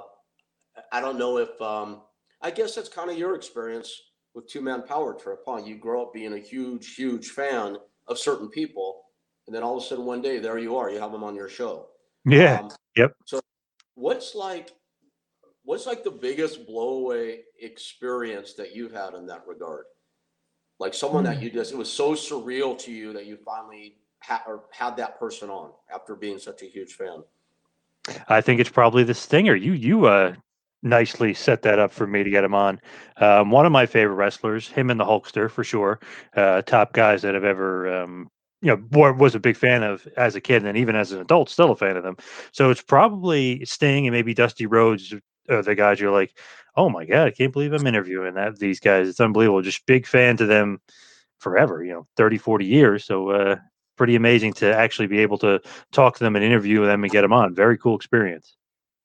I 0.92 1.02
don't 1.02 1.18
know 1.18 1.38
if 1.38 1.60
um, 1.62 2.02
I 2.42 2.52
guess 2.52 2.76
that's 2.76 2.90
kind 2.90 3.10
of 3.10 3.18
your 3.18 3.36
experience 3.36 3.94
with 4.34 4.48
Two 4.48 4.62
Man 4.62 4.84
Power 4.84 5.14
Trip, 5.14 5.40
huh? 5.46 5.62
You 5.64 5.76
grow 5.78 6.04
up 6.04 6.14
being 6.14 6.34
a 6.34 6.40
huge, 6.40 6.96
huge 6.96 7.30
fan 7.30 7.78
of 8.08 8.18
certain 8.18 8.50
people, 8.50 9.04
and 9.48 9.56
then 9.56 9.64
all 9.64 9.78
of 9.78 9.84
a 9.84 9.86
sudden 9.86 10.06
one 10.06 10.22
day 10.22 10.40
there 10.40 10.58
you 10.58 10.76
are, 10.78 10.90
you 10.90 11.00
have 11.00 11.12
them 11.12 11.24
on 11.24 11.36
your 11.36 11.50
show. 11.50 11.88
Yeah. 12.26 12.62
Um, 12.62 12.72
Yep. 12.98 13.14
So, 13.26 13.40
what's 13.96 14.36
like, 14.36 14.72
what's 15.64 15.86
like 15.86 16.04
the 16.04 16.12
biggest 16.12 16.68
blowaway 16.68 17.40
experience 17.62 18.54
that 18.56 18.76
you've 18.76 18.92
had 18.92 19.14
in 19.14 19.26
that 19.28 19.44
regard? 19.48 19.86
Like 20.82 20.94
someone 20.96 21.24
Hmm. 21.24 21.32
that 21.32 21.42
you 21.42 21.50
just, 21.52 21.72
it 21.72 21.78
was 21.78 21.92
so 21.92 22.14
surreal 22.14 22.78
to 22.80 22.92
you 22.92 23.14
that 23.14 23.26
you 23.28 23.38
finally 23.38 23.96
had 24.20 24.42
or 24.48 24.64
had 24.72 24.98
that 24.98 25.20
person 25.20 25.50
on 25.50 25.72
after 25.94 26.16
being 26.16 26.40
such 26.40 26.64
a 26.64 26.66
huge 26.66 26.94
fan. 26.94 27.24
I 28.28 28.42
think 28.42 28.60
it's 28.60 28.70
probably 28.70 29.04
the 29.04 29.14
Stinger. 29.14 29.56
You 29.56 29.74
you 29.74 30.06
uh 30.06 30.34
nicely 30.84 31.36
set 31.36 31.62
that 31.62 31.78
up 31.78 31.92
for 31.92 32.08
me 32.08 32.24
to 32.24 32.30
get 32.32 32.44
him 32.44 32.56
on. 32.56 32.82
Um, 33.18 33.52
one 33.52 33.68
of 33.68 33.72
my 33.72 33.86
favorite 33.86 34.16
wrestlers, 34.16 34.68
him 34.68 34.90
and 34.90 35.00
the 35.00 35.06
Hulkster 35.06 35.52
for 35.52 35.64
sure. 35.64 36.00
Uh, 36.36 36.64
top 36.64 36.94
guys 36.94 37.22
that 37.22 37.36
I've 37.36 37.44
ever 37.44 38.02
um, 38.02 38.32
you 38.64 38.76
know 38.76 39.12
was 39.18 39.36
a 39.36 39.40
big 39.40 39.56
fan 39.56 39.84
of 39.84 40.08
as 40.18 40.36
a 40.36 40.42
kid 40.42 40.66
and 40.66 40.78
even 40.78 40.96
as 40.96 41.12
an 41.12 41.22
adult, 41.22 41.50
still 41.50 41.72
a 41.72 41.76
fan 41.76 41.96
of 41.98 42.04
them. 42.04 42.18
So 42.52 42.72
it's 42.72 42.82
probably 42.82 43.64
Sting 43.66 44.08
and 44.08 44.14
maybe 44.16 44.34
Dusty 44.34 44.66
Rhodes. 44.66 45.14
Are 45.50 45.62
the 45.64 45.76
guys 45.76 46.00
you're 46.00 46.12
like, 46.12 46.38
oh 46.76 46.90
my 46.90 47.06
god, 47.06 47.28
I 47.28 47.32
can't 47.32 47.54
believe 47.54 47.74
I'm 47.74 47.88
interviewing 47.88 48.34
that 48.36 48.60
these 48.60 48.80
guys. 48.80 49.08
It's 49.08 49.20
unbelievable. 49.20 49.62
Just 49.62 49.86
big 49.86 50.06
fan 50.08 50.38
to 50.38 50.46
them 50.46 50.80
forever. 51.40 51.84
You 51.84 51.94
know, 51.94 52.08
30, 52.18 52.38
40 52.38 52.66
years. 52.66 53.06
So. 53.06 53.30
uh 53.30 53.56
Pretty 53.98 54.16
amazing 54.16 54.54
to 54.54 54.74
actually 54.74 55.06
be 55.06 55.20
able 55.20 55.38
to 55.40 55.62
talk 55.92 56.18
to 56.18 56.24
them 56.24 56.36
and 56.36 56.44
interview 56.44 56.84
them 56.86 57.04
and 57.04 57.12
get 57.12 57.22
them 57.22 57.34
on. 57.34 57.54
Very 57.54 57.78
cool 57.78 57.96
experience. 57.96 58.56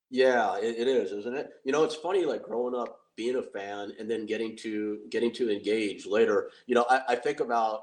Yeah, 0.09 0.57
it, 0.57 0.75
it 0.75 0.87
is, 0.87 1.11
isn't 1.11 1.35
it? 1.35 1.51
You 1.65 1.71
know, 1.71 1.83
it's 1.83 1.93
funny, 1.93 2.25
like 2.25 2.41
growing 2.41 2.73
up, 2.73 2.97
being 3.15 3.35
a 3.35 3.43
fan, 3.43 3.91
and 3.99 4.09
then 4.09 4.25
getting 4.25 4.55
to 4.57 4.99
getting 5.11 5.31
to 5.33 5.51
engage 5.51 6.07
later. 6.07 6.49
You 6.65 6.73
know, 6.73 6.85
I, 6.89 7.01
I 7.09 7.15
think 7.15 7.41
about 7.41 7.81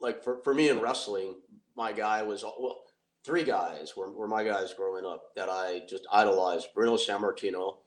like 0.00 0.22
for, 0.22 0.38
for 0.44 0.54
me 0.54 0.68
in 0.68 0.78
wrestling, 0.78 1.34
my 1.74 1.90
guy 1.90 2.22
was 2.22 2.44
well, 2.44 2.82
three 3.24 3.44
guys 3.44 3.94
were, 3.96 4.12
were 4.12 4.28
my 4.28 4.44
guys 4.44 4.72
growing 4.74 5.04
up 5.06 5.34
that 5.34 5.48
I 5.48 5.82
just 5.88 6.06
idolized. 6.12 6.68
Bruno 6.76 6.96
Sammartino, 6.96 7.78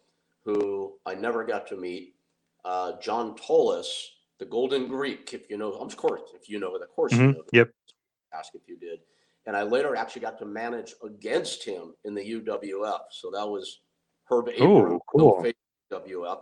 who 0.55 0.93
I 1.05 1.15
never 1.15 1.43
got 1.43 1.67
to 1.67 1.75
meet. 1.75 2.15
Uh, 2.63 2.93
John 3.01 3.35
Tolos, 3.35 3.87
the 4.39 4.45
Golden 4.45 4.87
Greek, 4.87 5.33
if 5.33 5.49
you 5.49 5.57
know, 5.57 5.71
of 5.73 5.95
course, 5.97 6.21
if 6.33 6.49
you 6.49 6.59
know, 6.59 6.75
of 6.75 6.87
course 6.95 7.11
you 7.13 7.19
Mhm, 7.19 7.33
know. 7.35 7.43
Yep. 7.51 7.71
Ask 8.33 8.55
if 8.55 8.67
you 8.67 8.77
did. 8.77 8.99
And 9.47 9.55
I 9.55 9.63
later 9.63 9.95
actually 9.95 10.21
got 10.23 10.39
to 10.39 10.45
manage 10.45 10.95
against 11.03 11.63
him 11.63 11.95
in 12.03 12.13
the 12.15 12.23
UWF. 12.23 13.01
So 13.11 13.29
that 13.31 13.47
was 13.47 13.81
Herb 14.29 14.49
Abrams, 14.49 15.01
cool. 15.07 15.43
no 15.43 15.99
WF. 15.99 16.41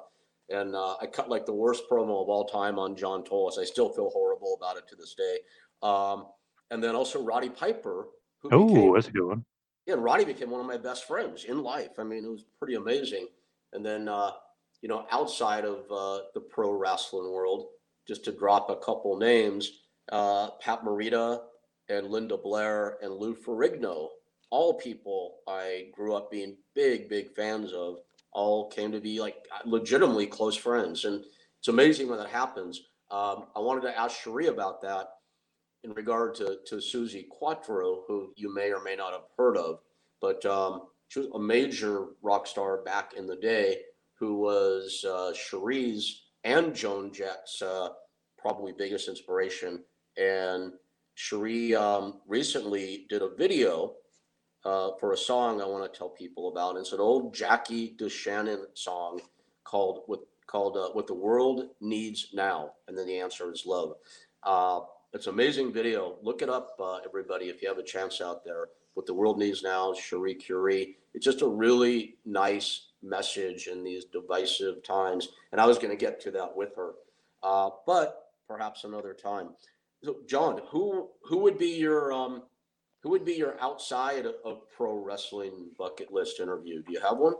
And 0.49 0.75
uh, 0.75 0.95
I 1.01 1.07
cut 1.07 1.29
like 1.29 1.45
the 1.45 1.53
worst 1.53 1.83
promo 1.89 2.21
of 2.21 2.29
all 2.29 2.45
time 2.45 2.79
on 2.79 2.95
John 2.95 3.23
Tolos. 3.23 3.57
I 3.59 3.63
still 3.65 3.89
feel 3.89 4.09
horrible 4.09 4.55
about 4.57 4.77
it 4.77 4.87
to 4.89 4.95
this 4.95 5.15
day. 5.15 5.39
Um, 5.81 6.27
and 6.71 6.81
then 6.83 6.95
also 6.95 7.21
Roddy 7.21 7.49
Piper, 7.49 8.07
Oh, 8.51 8.93
that's 8.93 9.07
a 9.07 9.11
good 9.11 9.25
one. 9.25 9.45
yeah, 9.85 9.95
Roddy 9.97 10.25
became 10.25 10.49
one 10.49 10.59
of 10.61 10.67
my 10.67 10.77
best 10.77 11.05
friends 11.05 11.45
in 11.45 11.63
life. 11.63 11.97
I 11.97 12.03
mean, 12.03 12.25
it 12.25 12.29
was 12.29 12.43
pretty 12.57 12.75
amazing. 12.75 13.27
And 13.73 13.85
then, 13.85 14.07
uh, 14.07 14.31
you 14.81 14.89
know, 14.89 15.05
outside 15.11 15.65
of 15.65 15.79
uh, 15.91 16.25
the 16.33 16.41
pro 16.41 16.71
wrestling 16.71 17.31
world, 17.31 17.67
just 18.07 18.23
to 18.25 18.31
drop 18.31 18.69
a 18.69 18.75
couple 18.75 19.17
names, 19.17 19.71
uh, 20.11 20.49
Pat 20.61 20.83
Morita 20.83 21.41
and 21.89 22.07
Linda 22.07 22.37
Blair 22.37 22.97
and 23.01 23.13
Lou 23.13 23.35
Ferrigno, 23.35 24.09
all 24.49 24.73
people 24.73 25.37
I 25.47 25.87
grew 25.93 26.15
up 26.15 26.29
being 26.29 26.57
big, 26.75 27.09
big 27.09 27.33
fans 27.35 27.73
of, 27.73 27.97
all 28.31 28.69
came 28.69 28.91
to 28.91 28.99
be 28.99 29.19
like 29.19 29.35
legitimately 29.65 30.27
close 30.27 30.55
friends. 30.55 31.05
And 31.05 31.23
it's 31.59 31.67
amazing 31.67 32.09
when 32.09 32.19
that 32.19 32.29
happens. 32.29 32.81
Um, 33.11 33.45
I 33.55 33.59
wanted 33.59 33.81
to 33.81 33.97
ask 33.97 34.19
Cherie 34.19 34.47
about 34.47 34.81
that 34.81 35.07
in 35.83 35.93
regard 35.93 36.35
to, 36.35 36.57
to 36.65 36.75
Suzi 36.75 37.27
Quatro, 37.29 38.03
who 38.07 38.33
you 38.35 38.53
may 38.53 38.71
or 38.71 38.81
may 38.81 38.95
not 38.95 39.13
have 39.13 39.23
heard 39.37 39.57
of, 39.57 39.79
but 40.21 40.45
um, 40.45 40.83
she 41.13 41.19
was 41.19 41.29
a 41.35 41.39
major 41.39 42.07
rock 42.23 42.47
star 42.47 42.81
back 42.81 43.13
in 43.15 43.27
the 43.27 43.35
day 43.35 43.77
who 44.15 44.39
was 44.39 45.05
uh, 45.07 45.31
Cherie's 45.35 46.23
and 46.43 46.73
Joan 46.73 47.13
Jett's 47.13 47.61
uh, 47.61 47.89
probably 48.39 48.73
biggest 48.75 49.07
inspiration. 49.07 49.83
And 50.17 50.73
Cherie 51.13 51.75
um, 51.75 52.21
recently 52.27 53.05
did 53.09 53.21
a 53.21 53.29
video 53.35 53.93
uh, 54.65 54.91
for 54.99 55.13
a 55.13 55.17
song 55.17 55.61
I 55.61 55.65
want 55.65 55.91
to 55.91 55.97
tell 55.97 56.09
people 56.09 56.51
about. 56.51 56.77
It's 56.77 56.93
an 56.93 56.99
old 56.99 57.35
Jackie 57.35 57.95
DeShannon 57.99 58.65
song 58.73 59.21
called 59.63 60.01
what 60.07 60.21
called 60.47 60.77
uh, 60.77 60.89
"What 60.93 61.05
the 61.05 61.13
World 61.13 61.69
Needs 61.79 62.29
Now," 62.33 62.71
and 62.87 62.97
then 62.97 63.05
the 63.05 63.19
answer 63.19 63.51
is 63.51 63.65
love. 63.67 63.93
Uh, 64.41 64.81
it's 65.13 65.27
an 65.27 65.33
amazing 65.33 65.71
video. 65.71 66.17
Look 66.23 66.41
it 66.41 66.49
up, 66.49 66.75
uh, 66.79 66.97
everybody, 67.05 67.49
if 67.49 67.61
you 67.61 67.67
have 67.67 67.77
a 67.77 67.83
chance 67.83 68.19
out 68.19 68.43
there. 68.43 68.69
What 68.93 69.05
the 69.05 69.13
world 69.13 69.39
needs 69.39 69.63
now, 69.63 69.91
is 69.91 69.99
Cherie 69.99 70.35
Currie. 70.35 70.97
It's 71.13 71.25
just 71.25 71.41
a 71.41 71.47
really 71.47 72.15
nice 72.25 72.87
message 73.01 73.67
in 73.67 73.83
these 73.83 74.05
divisive 74.05 74.83
times. 74.83 75.29
And 75.51 75.59
I 75.59 75.65
was 75.65 75.77
going 75.77 75.89
to 75.89 75.97
get 75.97 76.19
to 76.21 76.31
that 76.31 76.55
with 76.55 76.75
her, 76.75 76.93
uh, 77.41 77.69
but 77.85 78.31
perhaps 78.47 78.83
another 78.83 79.13
time. 79.13 79.49
So, 80.03 80.17
John, 80.27 80.61
who 80.67 81.09
who 81.23 81.37
would 81.39 81.57
be 81.57 81.77
your 81.77 82.11
um, 82.11 82.43
who 83.01 83.09
would 83.09 83.25
be 83.25 83.33
your 83.33 83.59
outside 83.61 84.25
of 84.25 84.69
pro 84.69 84.95
wrestling 84.95 85.67
bucket 85.77 86.11
list 86.11 86.39
interview? 86.39 86.83
Do 86.83 86.91
you 86.93 86.99
have 86.99 87.17
one? 87.17 87.35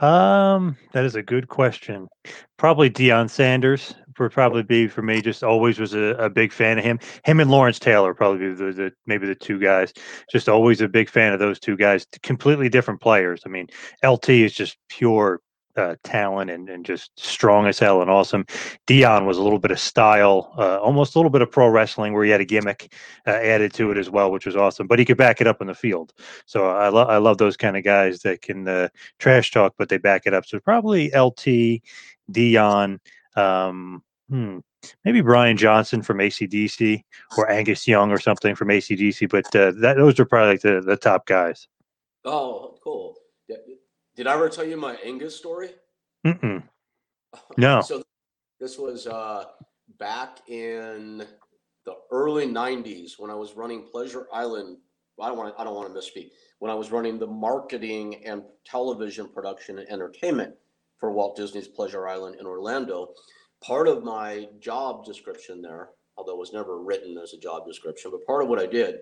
Um, 0.00 0.76
that 0.92 1.04
is 1.04 1.14
a 1.14 1.22
good 1.22 1.48
question. 1.48 2.08
Probably 2.56 2.90
Deion 2.90 3.30
Sanders 3.30 3.94
would 4.18 4.32
probably 4.32 4.62
be 4.62 4.88
for 4.88 5.02
me. 5.02 5.20
Just 5.20 5.42
always 5.42 5.78
was 5.78 5.94
a, 5.94 6.14
a 6.18 6.30
big 6.30 6.52
fan 6.52 6.78
of 6.78 6.84
him. 6.84 6.98
Him 7.24 7.40
and 7.40 7.50
Lawrence 7.50 7.78
Taylor 7.78 8.14
probably 8.14 8.52
the, 8.52 8.72
the 8.72 8.92
maybe 9.06 9.26
the 9.26 9.34
two 9.34 9.58
guys. 9.58 9.92
Just 10.30 10.48
always 10.48 10.80
a 10.80 10.88
big 10.88 11.08
fan 11.08 11.32
of 11.32 11.38
those 11.38 11.58
two 11.58 11.76
guys. 11.76 12.06
Completely 12.22 12.68
different 12.68 13.00
players. 13.00 13.42
I 13.46 13.48
mean, 13.48 13.68
LT 14.04 14.30
is 14.30 14.52
just 14.52 14.76
pure 14.88 15.40
uh, 15.76 15.96
talent 16.04 16.50
and, 16.50 16.68
and 16.68 16.84
just 16.84 17.10
strong 17.18 17.66
as 17.66 17.78
hell 17.78 18.00
and 18.00 18.10
awesome. 18.10 18.44
Deion 18.86 19.26
was 19.26 19.38
a 19.38 19.42
little 19.42 19.58
bit 19.58 19.70
of 19.70 19.78
style, 19.78 20.52
uh, 20.58 20.78
almost 20.78 21.14
a 21.14 21.18
little 21.18 21.30
bit 21.30 21.42
of 21.42 21.50
pro 21.50 21.68
wrestling 21.68 22.12
where 22.12 22.24
he 22.24 22.30
had 22.30 22.40
a 22.40 22.44
gimmick 22.44 22.92
uh, 23.26 23.30
added 23.30 23.72
to 23.74 23.90
it 23.90 23.98
as 23.98 24.10
well, 24.10 24.30
which 24.30 24.46
was 24.46 24.56
awesome. 24.56 24.86
But 24.86 24.98
he 24.98 25.04
could 25.04 25.16
back 25.16 25.40
it 25.40 25.46
up 25.46 25.60
in 25.60 25.66
the 25.66 25.74
field. 25.74 26.12
So 26.46 26.68
I 26.68 26.88
love 26.88 27.08
I 27.08 27.16
love 27.18 27.38
those 27.38 27.56
kind 27.56 27.76
of 27.76 27.84
guys 27.84 28.20
that 28.22 28.42
can 28.42 28.68
uh, 28.68 28.88
trash 29.18 29.50
talk, 29.50 29.74
but 29.78 29.88
they 29.88 29.98
back 29.98 30.22
it 30.26 30.34
up. 30.34 30.46
So 30.46 30.60
probably 30.60 31.08
LT, 31.08 31.82
Deion, 32.30 32.98
um, 33.36 34.02
hmm, 34.28 34.58
maybe 35.04 35.20
Brian 35.20 35.56
Johnson 35.56 36.02
from 36.02 36.18
ACDC 36.18 37.02
or 37.36 37.50
Angus 37.50 37.86
Young 37.86 38.10
or 38.10 38.18
something 38.18 38.54
from 38.54 38.68
ACDC. 38.68 39.28
But 39.28 39.46
uh, 39.54 39.72
that 39.80 39.96
those 39.96 40.18
are 40.20 40.24
probably 40.24 40.52
like 40.52 40.60
the, 40.62 40.80
the 40.80 40.96
top 40.96 41.26
guys. 41.26 41.68
Oh, 42.24 42.78
cool. 42.82 43.16
Did 44.16 44.26
I 44.28 44.34
ever 44.34 44.48
tell 44.48 44.64
you 44.64 44.76
my 44.76 44.94
Angus 45.04 45.36
story? 45.36 45.70
Mm-mm. 46.26 46.62
No. 47.56 47.80
so 47.80 48.00
this 48.60 48.78
was 48.78 49.08
uh, 49.08 49.46
back 49.98 50.38
in 50.48 51.26
the 51.84 51.94
early 52.12 52.46
'90s 52.46 53.18
when 53.18 53.28
I 53.28 53.34
was 53.34 53.56
running 53.56 53.82
Pleasure 53.90 54.28
Island. 54.32 54.78
I 55.20 55.28
don't 55.28 55.36
want. 55.36 55.54
I 55.58 55.64
don't 55.64 55.74
want 55.74 55.92
to 55.92 56.00
misspeak. 56.00 56.30
When 56.60 56.70
I 56.70 56.74
was 56.74 56.92
running 56.92 57.18
the 57.18 57.26
marketing 57.26 58.24
and 58.24 58.42
television 58.64 59.28
production 59.28 59.80
and 59.80 59.88
entertainment 59.90 60.54
for 60.98 61.10
Walt 61.10 61.36
Disney's 61.36 61.66
Pleasure 61.66 62.06
Island 62.06 62.36
in 62.38 62.46
Orlando, 62.46 63.14
part 63.62 63.88
of 63.88 64.04
my 64.04 64.48
job 64.60 65.04
description 65.04 65.60
there, 65.60 65.90
although 66.16 66.34
it 66.34 66.38
was 66.38 66.52
never 66.52 66.82
written 66.82 67.18
as 67.18 67.32
a 67.34 67.38
job 67.38 67.66
description, 67.66 68.12
but 68.12 68.24
part 68.24 68.44
of 68.44 68.48
what 68.48 68.60
I 68.60 68.66
did 68.66 69.00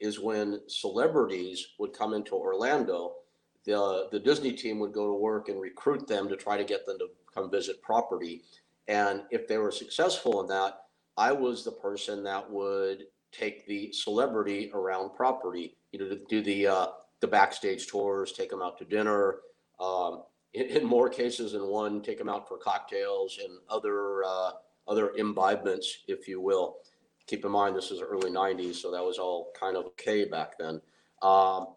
is 0.00 0.20
when 0.20 0.60
celebrities 0.68 1.66
would 1.78 1.94
come 1.94 2.12
into 2.12 2.34
Orlando 2.34 3.14
the 3.64 4.08
the 4.10 4.20
Disney 4.20 4.52
team 4.52 4.78
would 4.78 4.92
go 4.92 5.06
to 5.06 5.14
work 5.14 5.48
and 5.48 5.60
recruit 5.60 6.06
them 6.06 6.28
to 6.28 6.36
try 6.36 6.56
to 6.56 6.64
get 6.64 6.86
them 6.86 6.98
to 6.98 7.08
come 7.34 7.50
visit 7.50 7.82
property. 7.82 8.42
And 8.88 9.22
if 9.30 9.46
they 9.46 9.58
were 9.58 9.70
successful 9.70 10.40
in 10.40 10.48
that, 10.48 10.82
I 11.16 11.32
was 11.32 11.64
the 11.64 11.72
person 11.72 12.24
that 12.24 12.50
would 12.50 13.04
take 13.32 13.66
the 13.66 13.92
celebrity 13.92 14.70
around 14.74 15.14
property. 15.14 15.76
You 15.92 16.00
know, 16.00 16.08
to 16.08 16.20
do 16.28 16.42
the 16.42 16.66
uh, 16.66 16.86
the 17.20 17.28
backstage 17.28 17.86
tours, 17.86 18.32
take 18.32 18.50
them 18.50 18.62
out 18.62 18.78
to 18.78 18.84
dinner. 18.84 19.36
Um, 19.78 20.24
in, 20.52 20.66
in, 20.66 20.84
more 20.84 21.08
cases 21.08 21.52
than 21.52 21.66
one, 21.66 22.02
take 22.02 22.18
them 22.18 22.28
out 22.28 22.48
for 22.48 22.58
cocktails 22.58 23.38
and 23.42 23.58
other 23.68 24.24
uh, 24.24 24.50
other 24.88 25.12
imbibements, 25.16 25.98
if 26.08 26.26
you 26.26 26.40
will. 26.40 26.76
Keep 27.26 27.44
in 27.44 27.52
mind, 27.52 27.76
this 27.76 27.90
is 27.90 28.00
early 28.00 28.30
'90s, 28.30 28.76
so 28.76 28.90
that 28.90 29.04
was 29.04 29.18
all 29.18 29.52
kind 29.58 29.76
of 29.76 29.86
okay 29.86 30.24
back 30.24 30.58
then. 30.58 30.80
Um, 31.22 31.68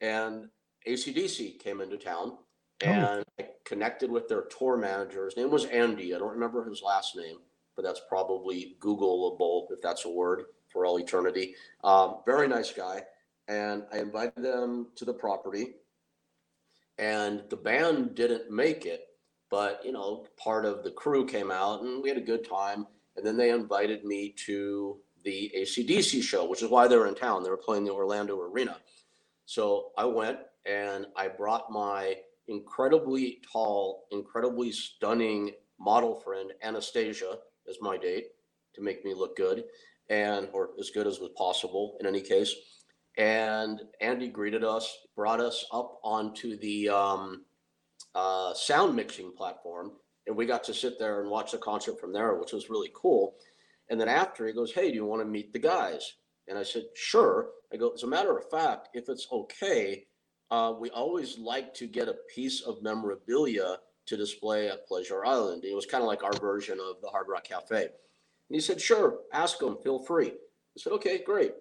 and 0.00 0.48
ACDC 0.86 1.58
came 1.58 1.80
into 1.80 1.96
town 1.96 2.36
oh. 2.84 2.86
and 2.86 3.24
I 3.38 3.48
connected 3.64 4.10
with 4.10 4.28
their 4.28 4.42
tour 4.42 4.76
manager. 4.76 5.26
His 5.26 5.36
name 5.36 5.50
was 5.50 5.64
Andy. 5.66 6.14
I 6.14 6.18
don't 6.18 6.32
remember 6.32 6.64
his 6.68 6.82
last 6.82 7.16
name, 7.16 7.36
but 7.76 7.84
that's 7.84 8.02
probably 8.08 8.76
Googleable 8.80 9.66
if 9.70 9.80
that's 9.80 10.04
a 10.04 10.10
word 10.10 10.44
for 10.72 10.86
all 10.86 10.98
eternity. 10.98 11.54
Um, 11.84 12.18
very 12.26 12.48
nice 12.48 12.72
guy. 12.72 13.02
And 13.48 13.84
I 13.92 13.98
invited 13.98 14.42
them 14.42 14.88
to 14.96 15.04
the 15.04 15.12
property. 15.12 15.74
And 16.98 17.42
the 17.50 17.56
band 17.56 18.14
didn't 18.14 18.50
make 18.50 18.86
it, 18.86 19.06
but 19.50 19.80
you 19.84 19.92
know, 19.92 20.26
part 20.36 20.64
of 20.64 20.84
the 20.84 20.90
crew 20.90 21.26
came 21.26 21.50
out 21.50 21.82
and 21.82 22.02
we 22.02 22.08
had 22.08 22.18
a 22.18 22.22
good 22.22 22.48
time. 22.48 22.86
And 23.16 23.26
then 23.26 23.36
they 23.36 23.50
invited 23.50 24.04
me 24.04 24.34
to 24.46 24.98
the 25.24 25.52
ACDC 25.56 26.22
show, 26.22 26.48
which 26.48 26.62
is 26.62 26.70
why 26.70 26.86
they 26.88 26.96
were 26.96 27.06
in 27.06 27.14
town. 27.14 27.42
They 27.42 27.50
were 27.50 27.56
playing 27.56 27.84
the 27.84 27.92
Orlando 27.92 28.40
Arena. 28.40 28.78
So 29.52 29.90
I 29.98 30.06
went 30.06 30.38
and 30.64 31.04
I 31.14 31.28
brought 31.28 31.70
my 31.70 32.16
incredibly 32.48 33.42
tall, 33.52 34.06
incredibly 34.10 34.72
stunning 34.72 35.50
model 35.78 36.18
friend 36.20 36.52
Anastasia 36.62 37.36
as 37.68 37.76
my 37.82 37.98
date 37.98 38.28
to 38.74 38.80
make 38.80 39.04
me 39.04 39.12
look 39.12 39.36
good 39.36 39.64
and 40.08 40.48
or 40.54 40.70
as 40.80 40.88
good 40.88 41.06
as 41.06 41.20
was 41.20 41.32
possible 41.36 41.98
in 42.00 42.06
any 42.06 42.22
case. 42.22 42.54
And 43.18 43.78
Andy 44.00 44.28
greeted 44.28 44.64
us, 44.64 44.90
brought 45.14 45.38
us 45.38 45.66
up 45.70 46.00
onto 46.02 46.56
the 46.56 46.88
um, 46.88 47.44
uh, 48.14 48.54
sound 48.54 48.96
mixing 48.96 49.32
platform, 49.36 49.92
and 50.26 50.34
we 50.34 50.46
got 50.46 50.64
to 50.64 50.72
sit 50.72 50.98
there 50.98 51.20
and 51.20 51.30
watch 51.30 51.52
the 51.52 51.58
concert 51.58 52.00
from 52.00 52.14
there, 52.14 52.36
which 52.36 52.54
was 52.54 52.70
really 52.70 52.90
cool. 52.94 53.34
And 53.90 54.00
then 54.00 54.08
after 54.08 54.46
he 54.46 54.54
goes, 54.54 54.72
"Hey, 54.72 54.88
do 54.88 54.94
you 54.94 55.04
want 55.04 55.20
to 55.20 55.28
meet 55.28 55.52
the 55.52 55.58
guys?" 55.58 56.14
And 56.48 56.58
I 56.58 56.62
said, 56.62 56.86
"Sure." 56.94 57.50
I 57.72 57.76
go, 57.76 57.90
"As 57.90 58.02
a 58.02 58.06
matter 58.06 58.36
of 58.36 58.50
fact, 58.50 58.90
if 58.94 59.08
it's 59.08 59.26
okay, 59.30 60.06
uh, 60.50 60.74
we 60.78 60.90
always 60.90 61.38
like 61.38 61.72
to 61.74 61.86
get 61.86 62.08
a 62.08 62.16
piece 62.34 62.60
of 62.60 62.82
memorabilia 62.82 63.78
to 64.06 64.16
display 64.16 64.68
at 64.68 64.86
Pleasure 64.86 65.24
Island. 65.24 65.64
It 65.64 65.74
was 65.74 65.86
kind 65.86 66.02
of 66.02 66.08
like 66.08 66.22
our 66.22 66.32
version 66.34 66.78
of 66.78 67.00
the 67.00 67.08
Hard 67.08 67.26
Rock 67.28 67.44
Cafe. 67.44 67.82
And 67.82 67.90
he 68.50 68.60
said, 68.60 68.80
Sure, 68.80 69.20
ask 69.32 69.62
him, 69.62 69.78
feel 69.82 70.00
free. 70.00 70.28
I 70.28 70.78
said, 70.78 70.92
Okay, 70.92 71.22
great. 71.24 71.52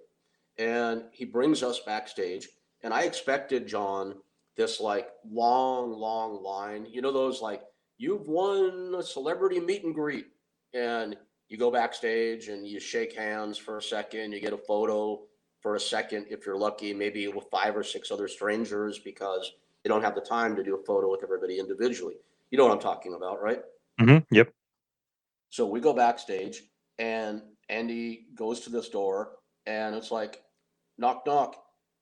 And 0.57 1.03
he 1.13 1.25
brings 1.25 1.63
us 1.63 1.79
backstage. 1.79 2.49
And 2.83 2.93
I 2.93 3.03
expected, 3.03 3.67
John, 3.67 4.15
this 4.57 4.81
like 4.81 5.07
long, 5.29 5.93
long 5.93 6.43
line. 6.43 6.85
You 6.89 7.01
know, 7.01 7.13
those 7.13 7.41
like, 7.41 7.61
you've 7.97 8.27
won 8.27 8.93
a 8.97 9.03
celebrity 9.03 9.59
meet 9.59 9.85
and 9.85 9.95
greet. 9.95 10.25
And 10.73 11.15
you 11.51 11.57
go 11.57 11.69
backstage 11.69 12.47
and 12.47 12.65
you 12.65 12.79
shake 12.79 13.13
hands 13.13 13.57
for 13.57 13.77
a 13.77 13.81
second, 13.81 14.31
you 14.31 14.39
get 14.39 14.53
a 14.53 14.57
photo 14.57 15.19
for 15.59 15.75
a 15.75 15.79
second 15.79 16.25
if 16.29 16.45
you're 16.45 16.57
lucky, 16.57 16.93
maybe 16.93 17.27
with 17.27 17.45
five 17.51 17.75
or 17.75 17.83
six 17.83 18.09
other 18.09 18.29
strangers 18.29 18.99
because 18.99 19.51
they 19.83 19.89
don't 19.89 20.01
have 20.01 20.15
the 20.15 20.21
time 20.21 20.55
to 20.55 20.63
do 20.63 20.75
a 20.75 20.85
photo 20.85 21.11
with 21.11 21.23
everybody 21.23 21.59
individually. 21.59 22.15
You 22.51 22.57
know 22.57 22.65
what 22.65 22.73
I'm 22.73 22.79
talking 22.79 23.15
about, 23.15 23.41
right? 23.43 23.61
Mm-hmm. 23.99 24.33
Yep. 24.33 24.53
So 25.49 25.67
we 25.67 25.81
go 25.81 25.93
backstage 25.93 26.63
and 26.97 27.41
Andy 27.67 28.27
goes 28.33 28.61
to 28.61 28.69
this 28.69 28.87
door 28.87 29.33
and 29.65 29.93
it's 29.93 30.09
like 30.09 30.41
knock 30.97 31.25
knock 31.25 31.57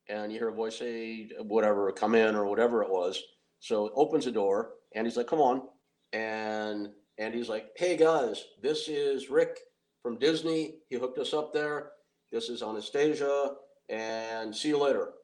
and 0.10 0.32
you 0.32 0.38
hear 0.38 0.50
a 0.50 0.54
voice 0.54 0.78
say 0.78 1.32
whatever 1.42 1.92
come 1.92 2.14
in 2.14 2.36
or 2.36 2.46
whatever 2.46 2.84
it 2.84 2.90
was 2.90 3.22
so 3.60 3.88
it 3.88 3.94
opens 3.96 4.26
the 4.26 4.32
door 4.32 4.74
and 4.94 5.06
he's 5.06 5.18
like 5.18 5.28
come 5.28 5.42
on 5.42 5.62
and 6.14 6.90
andy's 7.20 7.50
like 7.50 7.70
hey 7.76 7.96
guys 7.96 8.46
this 8.62 8.88
is 8.88 9.30
rick 9.30 9.60
from 10.02 10.18
disney 10.18 10.76
he 10.90 10.96
hooked 10.96 11.20
us 11.20 11.34
up 11.34 11.54
there 11.54 11.92
this 12.32 12.50
is 12.50 12.62
Anastasia, 12.62 13.56
and 13.90 14.56
see 14.56 14.70
you 14.70 14.78
later. 14.78 15.10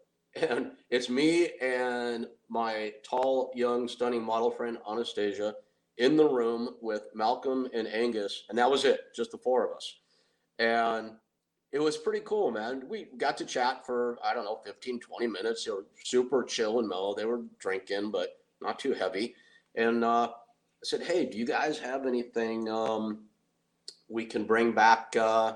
And 0.50 0.72
it's 0.90 1.08
me 1.08 1.52
and 1.62 2.28
my 2.50 2.92
tall, 3.10 3.54
young, 3.56 3.88
stunning 3.88 4.22
model 4.22 4.52
friend 4.52 4.78
Anastasia 4.86 5.56
in 5.98 6.18
the 6.18 6.28
room 6.28 6.72
with 6.82 7.04
Malcolm 7.16 7.70
and 7.74 7.88
Angus, 7.88 8.44
and 8.50 8.58
that 8.58 8.70
was 8.70 8.84
it, 8.84 9.00
just 9.16 9.32
the 9.32 9.38
four 9.38 9.66
of 9.66 9.78
us. 9.78 9.96
And 10.60 11.12
it 11.72 11.80
was 11.80 11.96
pretty 11.96 12.20
cool, 12.26 12.52
man. 12.52 12.84
We 12.90 13.08
got 13.18 13.38
to 13.38 13.46
chat 13.46 13.86
for, 13.86 14.18
I 14.22 14.34
don't 14.34 14.44
know, 14.44 14.60
15, 14.66 15.00
20 15.00 15.28
minutes. 15.28 15.64
They 15.64 15.72
were 15.72 15.86
super 16.04 16.44
chill 16.44 16.80
and 16.80 16.90
mellow. 16.90 17.16
They 17.16 17.24
were 17.24 17.44
drinking, 17.60 18.12
but 18.12 18.38
not 18.62 18.78
too 18.78 18.92
heavy. 18.92 19.36
And 19.76 20.04
uh, 20.04 20.34
I 20.84 20.84
said, 20.84 21.02
hey, 21.02 21.26
do 21.26 21.38
you 21.38 21.46
guys 21.46 21.80
have 21.80 22.06
anything 22.06 22.70
um, 22.70 23.26
we 24.10 24.26
can 24.26 24.46
bring 24.46 24.72
back 24.72 25.16
uh, 25.20 25.54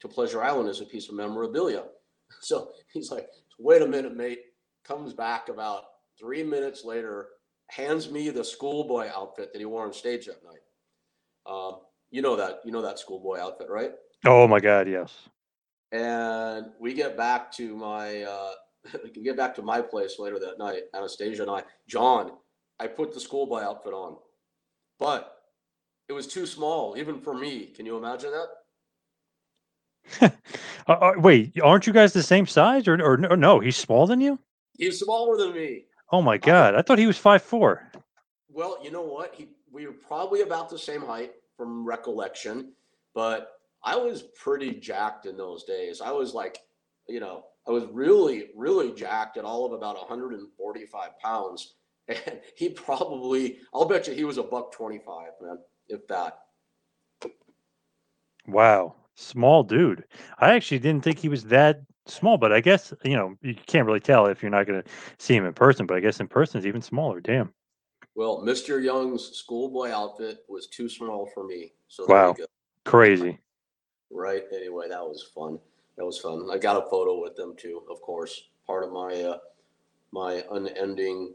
to 0.00 0.08
Pleasure 0.08 0.42
Island 0.42 0.68
as 0.68 0.80
a 0.80 0.84
piece 0.84 1.08
of 1.08 1.14
memorabilia. 1.14 1.84
So 2.42 2.72
he's 2.92 3.10
like, 3.10 3.26
wait 3.58 3.80
a 3.80 3.86
minute, 3.86 4.14
mate. 4.14 4.40
Comes 4.84 5.14
back 5.14 5.48
about 5.48 5.84
three 6.20 6.42
minutes 6.42 6.84
later, 6.84 7.28
hands 7.68 8.10
me 8.10 8.28
the 8.28 8.44
schoolboy 8.44 9.08
outfit 9.08 9.50
that 9.52 9.58
he 9.58 9.64
wore 9.64 9.86
on 9.86 9.94
stage 9.94 10.26
that 10.26 10.44
night. 10.44 10.60
Um, 11.46 11.80
you 12.10 12.20
know 12.20 12.36
that 12.36 12.60
you 12.66 12.70
know 12.70 12.82
that 12.82 12.98
schoolboy 12.98 13.38
outfit, 13.38 13.68
right? 13.70 13.92
Oh 14.26 14.46
my 14.46 14.60
God, 14.60 14.88
yes. 14.88 15.14
And 15.90 16.66
we 16.78 16.92
get 16.92 17.16
back 17.16 17.50
to 17.52 17.74
my 17.74 18.22
uh, 18.22 18.52
we 19.02 19.08
can 19.08 19.22
get 19.22 19.38
back 19.38 19.54
to 19.54 19.62
my 19.62 19.80
place 19.80 20.18
later 20.18 20.38
that 20.38 20.58
night. 20.58 20.82
Anastasia 20.94 21.42
and 21.42 21.50
I, 21.50 21.62
John, 21.88 22.32
I 22.78 22.88
put 22.88 23.14
the 23.14 23.20
schoolboy 23.20 23.62
outfit 23.62 23.94
on, 23.94 24.18
but 24.98 25.36
it 26.08 26.12
was 26.12 26.26
too 26.26 26.46
small, 26.46 26.96
even 26.96 27.20
for 27.20 27.34
me. 27.34 27.66
Can 27.66 27.86
you 27.86 27.96
imagine 27.96 28.32
that? 28.32 28.48
Uh, 30.88 30.92
uh, 30.92 31.12
wait, 31.18 31.52
aren't 31.62 31.86
you 31.86 31.92
guys 31.92 32.14
the 32.14 32.22
same 32.22 32.46
size, 32.46 32.88
or 32.88 32.94
or 33.04 33.18
no? 33.18 33.34
no, 33.34 33.60
He's 33.60 33.76
smaller 33.76 34.06
than 34.06 34.22
you. 34.22 34.38
He's 34.78 35.00
smaller 35.00 35.36
than 35.36 35.52
me. 35.52 35.84
Oh 36.10 36.22
my 36.22 36.38
god! 36.38 36.74
I 36.74 36.80
thought 36.80 36.98
he 36.98 37.06
was 37.06 37.18
five 37.18 37.42
four. 37.42 37.86
Well, 38.48 38.78
you 38.82 38.90
know 38.90 39.02
what? 39.02 39.34
He 39.34 39.48
we 39.70 39.86
were 39.86 39.92
probably 39.92 40.40
about 40.40 40.70
the 40.70 40.78
same 40.78 41.02
height 41.02 41.32
from 41.58 41.84
recollection, 41.84 42.72
but 43.14 43.58
I 43.84 43.96
was 43.96 44.22
pretty 44.22 44.72
jacked 44.80 45.26
in 45.26 45.36
those 45.36 45.64
days. 45.64 46.00
I 46.00 46.10
was 46.10 46.32
like, 46.32 46.58
you 47.06 47.20
know, 47.20 47.44
I 47.66 47.70
was 47.70 47.84
really, 47.92 48.46
really 48.56 48.92
jacked 48.92 49.36
at 49.36 49.44
all 49.44 49.66
of 49.66 49.72
about 49.72 49.96
145 49.96 51.18
pounds. 51.18 51.74
And 52.08 52.40
he 52.54 52.70
probably, 52.70 53.58
I'll 53.74 53.84
bet 53.84 54.08
you 54.08 54.14
he 54.14 54.24
was 54.24 54.38
a 54.38 54.42
buck 54.42 54.72
25, 54.72 55.28
man, 55.42 55.58
if 55.88 56.06
that. 56.08 56.38
Wow, 58.46 58.94
small 59.14 59.62
dude. 59.62 60.04
I 60.38 60.54
actually 60.54 60.78
didn't 60.78 61.04
think 61.04 61.18
he 61.18 61.28
was 61.28 61.44
that 61.44 61.82
small, 62.06 62.38
but 62.38 62.52
I 62.52 62.60
guess 62.60 62.94
you 63.04 63.14
know 63.14 63.34
you 63.42 63.54
can't 63.66 63.86
really 63.86 64.00
tell 64.00 64.26
if 64.26 64.42
you're 64.42 64.50
not 64.50 64.66
going 64.66 64.82
to 64.82 64.88
see 65.18 65.34
him 65.34 65.44
in 65.44 65.52
person. 65.52 65.86
But 65.86 65.98
I 65.98 66.00
guess 66.00 66.20
in 66.20 66.28
person, 66.28 66.58
is 66.58 66.66
even 66.66 66.80
smaller. 66.80 67.20
Damn. 67.20 67.52
Well, 68.14 68.42
Mr. 68.42 68.82
Young's 68.82 69.36
schoolboy 69.36 69.90
outfit 69.90 70.38
was 70.48 70.66
too 70.66 70.88
small 70.88 71.30
for 71.32 71.46
me. 71.46 71.72
So 71.88 72.06
Wow. 72.08 72.34
Crazy. 72.84 73.38
Right. 74.10 74.44
Anyway, 74.52 74.88
that 74.88 75.02
was 75.02 75.30
fun. 75.34 75.58
That 75.98 76.06
was 76.06 76.18
fun. 76.18 76.48
I 76.50 76.58
got 76.58 76.82
a 76.82 76.88
photo 76.88 77.20
with 77.20 77.36
them 77.36 77.54
too, 77.56 77.82
of 77.90 78.00
course. 78.00 78.48
Part 78.66 78.84
of 78.84 78.92
my 78.92 79.14
uh, 79.22 79.38
my 80.10 80.42
unending 80.50 81.34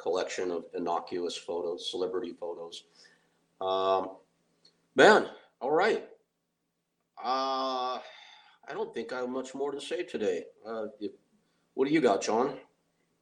collection 0.00 0.50
of 0.50 0.64
innocuous 0.74 1.36
photos, 1.36 1.90
celebrity 1.90 2.32
photos. 2.32 2.84
Um, 3.60 4.16
man, 4.96 5.26
all 5.60 5.70
right. 5.70 6.08
Uh, 7.22 7.98
I 8.68 8.72
don't 8.72 8.94
think 8.94 9.12
I 9.12 9.18
have 9.18 9.28
much 9.28 9.54
more 9.54 9.72
to 9.72 9.80
say 9.80 10.02
today. 10.02 10.44
Uh, 10.66 10.86
if, 11.00 11.12
what 11.74 11.86
do 11.86 11.94
you 11.94 12.00
got, 12.00 12.22
John? 12.22 12.56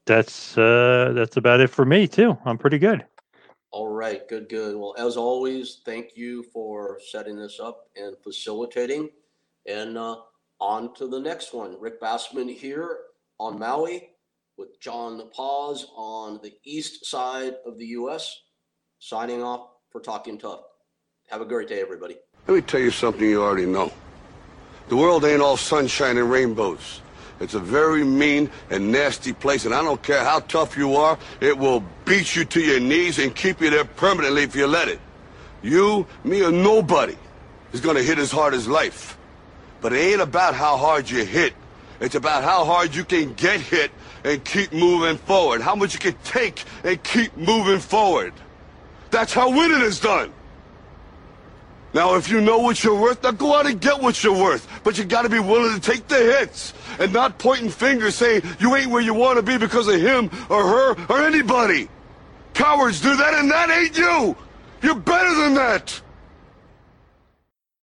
That's 0.06 0.56
uh 0.56 1.12
that's 1.14 1.36
about 1.36 1.60
it 1.60 1.68
for 1.68 1.84
me 1.84 2.08
too. 2.08 2.38
I'm 2.46 2.56
pretty 2.56 2.78
good. 2.78 3.04
All 3.70 3.88
right, 3.88 4.26
good, 4.26 4.48
good. 4.48 4.74
Well, 4.74 4.94
as 4.96 5.18
always, 5.18 5.82
thank 5.84 6.16
you 6.16 6.42
for 6.44 6.98
setting 7.10 7.36
this 7.36 7.60
up 7.60 7.88
and 7.94 8.16
facilitating. 8.24 9.10
And 9.66 9.98
uh, 9.98 10.16
on 10.60 10.94
to 10.94 11.06
the 11.06 11.20
next 11.20 11.52
one. 11.52 11.76
Rick 11.78 12.00
Bassman 12.00 12.50
here 12.54 13.00
on 13.38 13.58
Maui 13.58 14.08
with 14.58 14.80
John 14.80 15.22
Paz 15.34 15.86
on 15.96 16.40
the 16.42 16.52
east 16.64 17.06
side 17.06 17.54
of 17.64 17.78
the 17.78 17.86
U.S. 17.86 18.36
Signing 18.98 19.42
off 19.42 19.68
for 19.92 20.00
Talking 20.00 20.36
Tough. 20.36 20.60
Have 21.28 21.40
a 21.40 21.44
great 21.44 21.68
day, 21.68 21.80
everybody. 21.80 22.16
Let 22.48 22.54
me 22.54 22.60
tell 22.62 22.80
you 22.80 22.90
something 22.90 23.22
you 23.22 23.40
already 23.40 23.66
know. 23.66 23.92
The 24.88 24.96
world 24.96 25.24
ain't 25.24 25.42
all 25.42 25.56
sunshine 25.56 26.18
and 26.18 26.30
rainbows. 26.30 27.02
It's 27.40 27.54
a 27.54 27.60
very 27.60 28.02
mean 28.02 28.50
and 28.70 28.90
nasty 28.90 29.32
place, 29.32 29.64
and 29.64 29.72
I 29.72 29.82
don't 29.82 30.02
care 30.02 30.24
how 30.24 30.40
tough 30.40 30.76
you 30.76 30.96
are, 30.96 31.16
it 31.40 31.56
will 31.56 31.84
beat 32.04 32.34
you 32.34 32.44
to 32.46 32.60
your 32.60 32.80
knees 32.80 33.20
and 33.20 33.34
keep 33.34 33.60
you 33.60 33.70
there 33.70 33.84
permanently 33.84 34.42
if 34.42 34.56
you 34.56 34.66
let 34.66 34.88
it. 34.88 34.98
You, 35.62 36.06
me, 36.24 36.42
or 36.42 36.50
nobody 36.50 37.16
is 37.72 37.80
gonna 37.80 38.02
hit 38.02 38.18
as 38.18 38.32
hard 38.32 38.54
as 38.54 38.66
life. 38.66 39.16
But 39.80 39.92
it 39.92 39.98
ain't 39.98 40.20
about 40.20 40.56
how 40.56 40.76
hard 40.76 41.08
you 41.08 41.24
hit. 41.24 41.54
It's 42.00 42.16
about 42.16 42.42
how 42.42 42.64
hard 42.64 42.94
you 42.94 43.04
can 43.04 43.34
get 43.34 43.60
hit 43.60 43.92
and 44.24 44.44
keep 44.44 44.72
moving 44.72 45.16
forward. 45.16 45.60
How 45.60 45.74
much 45.74 45.94
you 45.94 46.00
can 46.00 46.16
take 46.24 46.64
and 46.84 47.02
keep 47.02 47.36
moving 47.36 47.80
forward. 47.80 48.32
That's 49.10 49.32
how 49.32 49.50
winning 49.50 49.80
is 49.80 50.00
done. 50.00 50.32
Now, 51.94 52.16
if 52.16 52.28
you 52.28 52.40
know 52.40 52.58
what 52.58 52.84
you're 52.84 53.00
worth, 53.00 53.22
now 53.22 53.30
go 53.30 53.54
out 53.54 53.66
and 53.66 53.80
get 53.80 54.00
what 54.00 54.22
you're 54.22 54.38
worth. 54.38 54.68
But 54.84 54.98
you 54.98 55.04
gotta 55.04 55.28
be 55.28 55.38
willing 55.38 55.78
to 55.78 55.80
take 55.80 56.06
the 56.06 56.16
hits 56.16 56.74
and 56.98 57.12
not 57.12 57.38
pointing 57.38 57.70
fingers 57.70 58.14
saying 58.14 58.42
you 58.60 58.76
ain't 58.76 58.90
where 58.90 59.00
you 59.00 59.14
wanna 59.14 59.42
be 59.42 59.56
because 59.56 59.88
of 59.88 60.00
him 60.00 60.30
or 60.50 60.66
her 60.66 61.06
or 61.08 61.22
anybody. 61.22 61.88
Cowards 62.52 63.00
do 63.00 63.16
that 63.16 63.34
and 63.34 63.50
that 63.50 63.70
ain't 63.70 63.96
you. 63.96 64.36
You're 64.82 64.96
better 64.96 65.34
than 65.34 65.54
that. 65.54 66.00